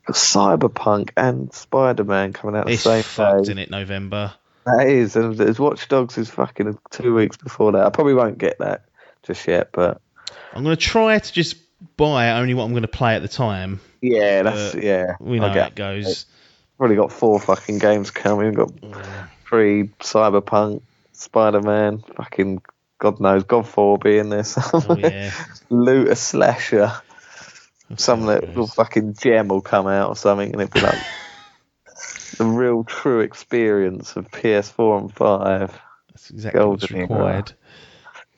got 0.07 0.17
Cyberpunk 0.17 1.11
and 1.17 1.53
Spider 1.53 2.05
Man 2.05 2.33
coming 2.33 2.57
out 2.57 2.67
the 2.67 2.73
It's 2.73 2.85
same 2.85 3.03
fucked 3.03 3.47
day. 3.47 3.53
in 3.53 3.59
it 3.59 3.71
November. 3.71 4.33
That 4.77 4.89
is, 4.89 5.17
and 5.17 5.37
there's 5.37 5.59
Watch 5.59 5.89
Dogs 5.89 6.19
is 6.19 6.31
fucking 6.31 6.79
two 6.91 7.15
weeks 7.15 7.37
before 7.37 7.73
that. 7.73 7.87
I 7.87 7.91
probably 7.91 8.15
won't 8.15 8.39
get 8.39 8.59
that 8.59 8.85
just 9.23 9.47
yet, 9.47 9.71
but 9.73 10.01
I'm 10.53 10.65
going 10.65 10.77
to 10.77 10.83
try 10.83 11.19
to 11.19 11.33
just 11.33 11.57
buy 11.97 12.33
only 12.33 12.55
what 12.55 12.65
I'm 12.65 12.71
going 12.71 12.83
to 12.83 12.89
play 12.89 13.15
at 13.15 13.23
the 13.23 13.29
time. 13.29 13.81
yeah, 14.01 14.43
that's 14.43 14.75
Uh, 14.75 14.81
yeah. 14.83 15.17
We 15.21 15.39
know 15.39 15.49
how 15.51 15.67
it 15.67 15.75
goes. 15.75 16.27
Probably 16.79 16.97
got 16.97 17.13
four 17.13 17.39
fucking 17.41 17.79
games 17.79 18.11
coming. 18.11 18.47
We've 18.47 18.57
got 18.57 18.73
three 19.47 19.85
Cyberpunk, 20.01 20.83
Spider 21.13 21.61
Man, 21.61 22.03
fucking 22.17 22.63
God 23.01 23.19
knows, 23.19 23.45
God 23.45 23.67
4 23.67 23.99
being 23.99 24.15
be 24.15 24.19
in 24.19 24.29
there. 24.29 24.41
Oh 24.41 24.81
somewhere. 24.81 24.99
yeah. 25.11 25.33
Looter 25.71 26.15
slasher. 26.15 26.93
Some 27.97 28.25
little 28.25 28.69
fucking 28.69 29.15
gem 29.15 29.49
will 29.49 29.63
come 29.63 29.89
out 29.89 30.11
or 30.11 30.17
something, 30.17 30.53
and 30.53 30.61
it'll 30.63 30.73
be 30.73 30.81
like 30.81 30.99
the 32.41 32.47
real 32.47 32.85
true 32.85 33.21
experience 33.21 34.17
of 34.17 34.31
PS4 34.31 35.01
and 35.03 35.15
5. 35.15 35.81
That's 36.09 36.31
exactly 36.31 36.65
what's 36.65 36.87
Golden 36.87 36.97
era. 36.97 37.03
required. 37.03 37.53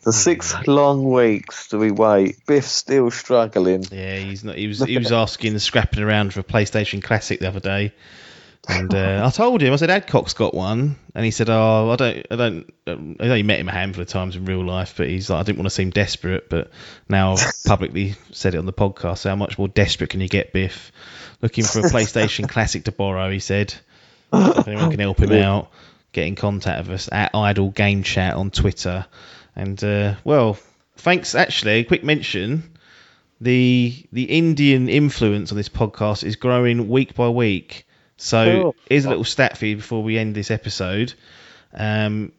The 0.03 0.12
six 0.12 0.66
long 0.66 1.09
weeks 1.12 1.68
do 1.68 1.78
we 1.78 1.92
wait? 1.92 2.44
Biff's 2.44 2.72
still 2.72 3.12
struggling. 3.12 3.84
Yeah, 3.92 4.16
he's 4.16 4.42
not. 4.42 4.57
He 4.57 4.66
was 4.66 4.80
he 4.80 4.98
was 4.98 5.12
asking, 5.12 5.57
scrapping 5.61 6.03
around 6.03 6.34
for 6.34 6.40
a 6.40 6.42
PlayStation 6.42 7.00
Classic 7.00 7.38
the 7.38 7.46
other 7.46 7.61
day, 7.61 7.92
and 8.68 8.92
uh, 8.92 9.22
I 9.24 9.30
told 9.30 9.62
him, 9.62 9.72
I 9.72 9.76
said, 9.76 9.90
Adcock's 9.90 10.34
got 10.34 10.55
one, 10.55 10.96
and 11.14 11.24
he 11.24 11.30
said, 11.30 11.48
Oh, 11.48 11.90
I 11.90 11.96
don't, 11.96 12.26
I 12.28 12.36
don't. 12.36 12.72
I 12.86 12.92
only 13.20 13.44
met 13.44 13.61
him 13.61 13.68
a 13.68 13.72
handful 13.72 14.03
of 14.03 14.09
times 14.09 14.34
in 14.34 14.44
real 14.44 14.64
life, 14.64 14.94
but 14.96 15.09
he's 15.09 15.30
like, 15.30 15.38
I 15.38 15.42
didn't 15.44 15.59
want 15.59 15.66
to 15.66 15.70
seem 15.70 15.90
desperate, 15.90 16.48
but 16.48 16.72
now 17.09 17.34
I've 17.34 17.53
publicly 17.66 18.14
said 18.32 18.57
it 18.57 18.59
on 18.59 18.66
the 18.66 18.72
podcast. 18.72 19.18
So 19.18 19.28
how 19.28 19.36
much 19.36 19.59
more 19.59 19.68
desperate 19.68 20.11
can 20.11 20.20
you 20.20 20.28
get, 20.28 20.53
Biff? 20.53 20.90
Looking 21.40 21.64
for 21.64 21.80
a 21.80 21.82
PlayStation 21.82 22.48
Classic 22.48 22.84
to 22.84 22.92
borrow, 22.92 23.30
he 23.30 23.40
said. 23.40 23.74
If 24.33 24.68
anyone 24.68 24.91
can 24.91 25.01
help 25.01 25.18
him 25.20 25.33
out, 25.33 25.70
get 26.12 26.26
in 26.26 26.35
contact 26.37 26.87
with 26.87 26.95
us 26.95 27.09
at 27.12 27.35
Idle 27.35 27.70
Game 27.70 28.03
Chat 28.03 28.35
on 28.35 28.51
Twitter. 28.51 29.07
And 29.55 29.83
uh, 29.83 30.14
well, 30.24 30.59
thanks. 30.97 31.35
Actually, 31.35 31.72
a 31.72 31.85
quick 31.85 32.05
mention: 32.05 32.76
the 33.41 34.07
the 34.12 34.24
Indian 34.24 34.89
influence 34.89 35.51
on 35.53 35.57
this 35.57 35.68
podcast 35.68 36.24
is 36.24 36.37
growing 36.37 36.89
week 36.89 37.14
by 37.14 37.28
week. 37.28 37.87
So 38.16 38.62
Cool. 38.62 38.76
here's 38.89 39.05
a 39.05 39.09
little 39.09 39.24
stat 39.24 39.59
for 39.59 39.66
you 39.66 39.76
before 39.76 40.03
we 40.03 40.16
end 40.16 40.35
this 40.35 40.51
episode. 40.51 41.12
Um, 41.74 42.33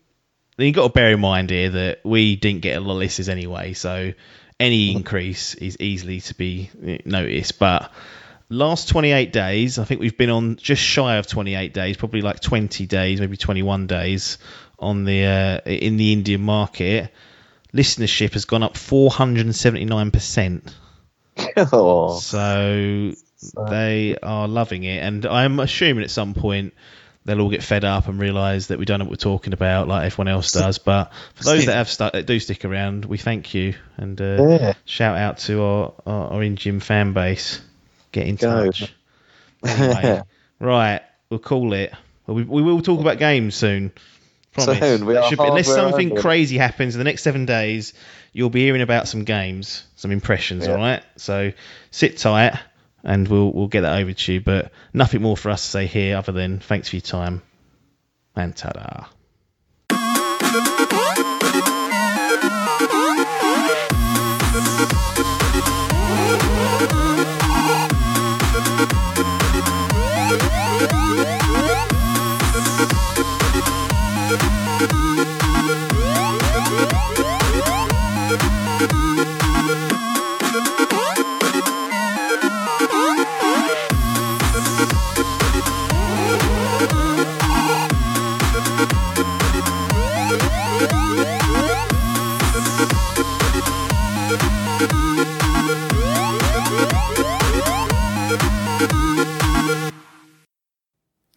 you've 0.57 0.75
got 0.75 0.83
to 0.83 0.93
bear 0.93 1.11
in 1.11 1.19
mind 1.19 1.49
here 1.49 1.69
that 1.71 1.99
we 2.05 2.35
didn't 2.35 2.61
get 2.61 2.77
a 2.77 2.79
lot 2.79 2.93
of 2.93 2.99
listeners 2.99 3.27
anyway, 3.27 3.73
so 3.73 4.13
any 4.59 4.93
increase 4.95 5.55
is 5.55 5.77
easily 5.79 6.21
to 6.21 6.35
be 6.35 6.69
eh, 6.85 6.99
noticed. 7.05 7.59
But 7.59 7.91
last 8.53 8.89
28 8.89 9.31
days, 9.33 9.79
I 9.79 9.83
think 9.85 9.99
we've 10.01 10.17
been 10.17 10.29
on 10.29 10.55
just 10.57 10.81
shy 10.81 11.15
of 11.17 11.27
28 11.27 11.73
days, 11.73 11.97
probably 11.97 12.21
like 12.21 12.39
20 12.39 12.85
days, 12.85 13.19
maybe 13.19 13.37
21 13.37 13.87
days 13.87 14.37
on 14.79 15.03
the 15.05 15.25
uh, 15.25 15.59
in 15.65 15.97
the 15.97 16.13
Indian 16.13 16.41
market. 16.41 17.11
Listenership 17.73 18.33
has 18.33 18.45
gone 18.45 18.61
up 18.63 18.77
479 18.77 20.11
percent. 20.11 20.75
oh, 21.57 22.19
So 22.19 23.11
they 23.69 24.17
are 24.21 24.47
loving 24.47 24.83
it, 24.83 25.03
and 25.03 25.25
I'm 25.25 25.59
assuming 25.59 26.03
at 26.03 26.11
some 26.11 26.33
point 26.33 26.73
they'll 27.25 27.39
all 27.41 27.49
get 27.49 27.63
fed 27.63 27.85
up 27.85 28.07
and 28.09 28.19
realise 28.19 28.67
that 28.67 28.77
we 28.77 28.85
don't 28.85 28.99
know 28.99 29.05
what 29.05 29.11
we're 29.11 29.15
talking 29.15 29.53
about, 29.53 29.87
like 29.87 30.05
everyone 30.05 30.27
else 30.27 30.51
does. 30.51 30.77
But 30.77 31.11
for 31.35 31.43
those 31.45 31.65
that 31.65 31.75
have 31.75 31.89
stuck, 31.89 32.13
that 32.13 32.25
do 32.25 32.39
stick 32.39 32.65
around, 32.65 33.05
we 33.05 33.17
thank 33.17 33.53
you 33.53 33.75
and 33.97 34.19
uh, 34.21 34.45
Yeah. 34.47 34.73
shout 34.85 35.17
out 35.17 35.37
to 35.39 35.61
our, 35.63 35.93
our 36.05 36.33
our 36.33 36.43
Indian 36.43 36.79
fan 36.79 37.13
base. 37.13 37.61
Get 38.13 38.27
in 38.27 38.35
Go. 38.37 38.65
touch. 38.65 38.93
Anyway, 39.65 40.21
right, 40.59 41.01
we'll 41.29 41.39
call 41.39 41.73
it. 41.73 41.91
We, 42.27 42.43
we 42.43 42.61
will 42.61 42.81
talk 42.81 43.01
about 43.01 43.17
games 43.17 43.55
soon. 43.55 43.91
Promise. 44.53 44.79
Soon, 44.79 45.05
we 45.05 45.17
are 45.17 45.27
should 45.27 45.39
be- 45.39 45.45
unless 45.45 45.67
something 45.67 46.15
crazy 46.15 46.57
happens 46.57 46.95
in 46.95 46.99
the 46.99 47.03
next 47.03 47.23
seven 47.23 47.45
days, 47.45 47.93
you'll 48.31 48.51
be 48.51 48.61
hearing 48.61 48.81
about 48.81 49.07
some 49.07 49.23
games, 49.23 49.83
some 49.95 50.11
impressions. 50.11 50.65
Yeah. 50.65 50.73
All 50.73 50.77
right. 50.77 51.03
So 51.17 51.51
sit 51.89 52.17
tight, 52.17 52.57
and 53.03 53.27
we'll 53.27 53.51
we'll 53.51 53.67
get 53.67 53.81
that 53.81 53.99
over 53.99 54.13
to 54.13 54.33
you. 54.33 54.41
But 54.41 54.71
nothing 54.93 55.23
more 55.23 55.35
for 55.35 55.49
us 55.49 55.63
to 55.63 55.69
say 55.69 55.85
here, 55.87 56.17
other 56.17 56.31
than 56.31 56.59
thanks 56.59 56.89
for 56.89 56.97
your 56.97 57.01
time, 57.01 57.41
and 58.35 58.55
ta-da. 58.55 59.07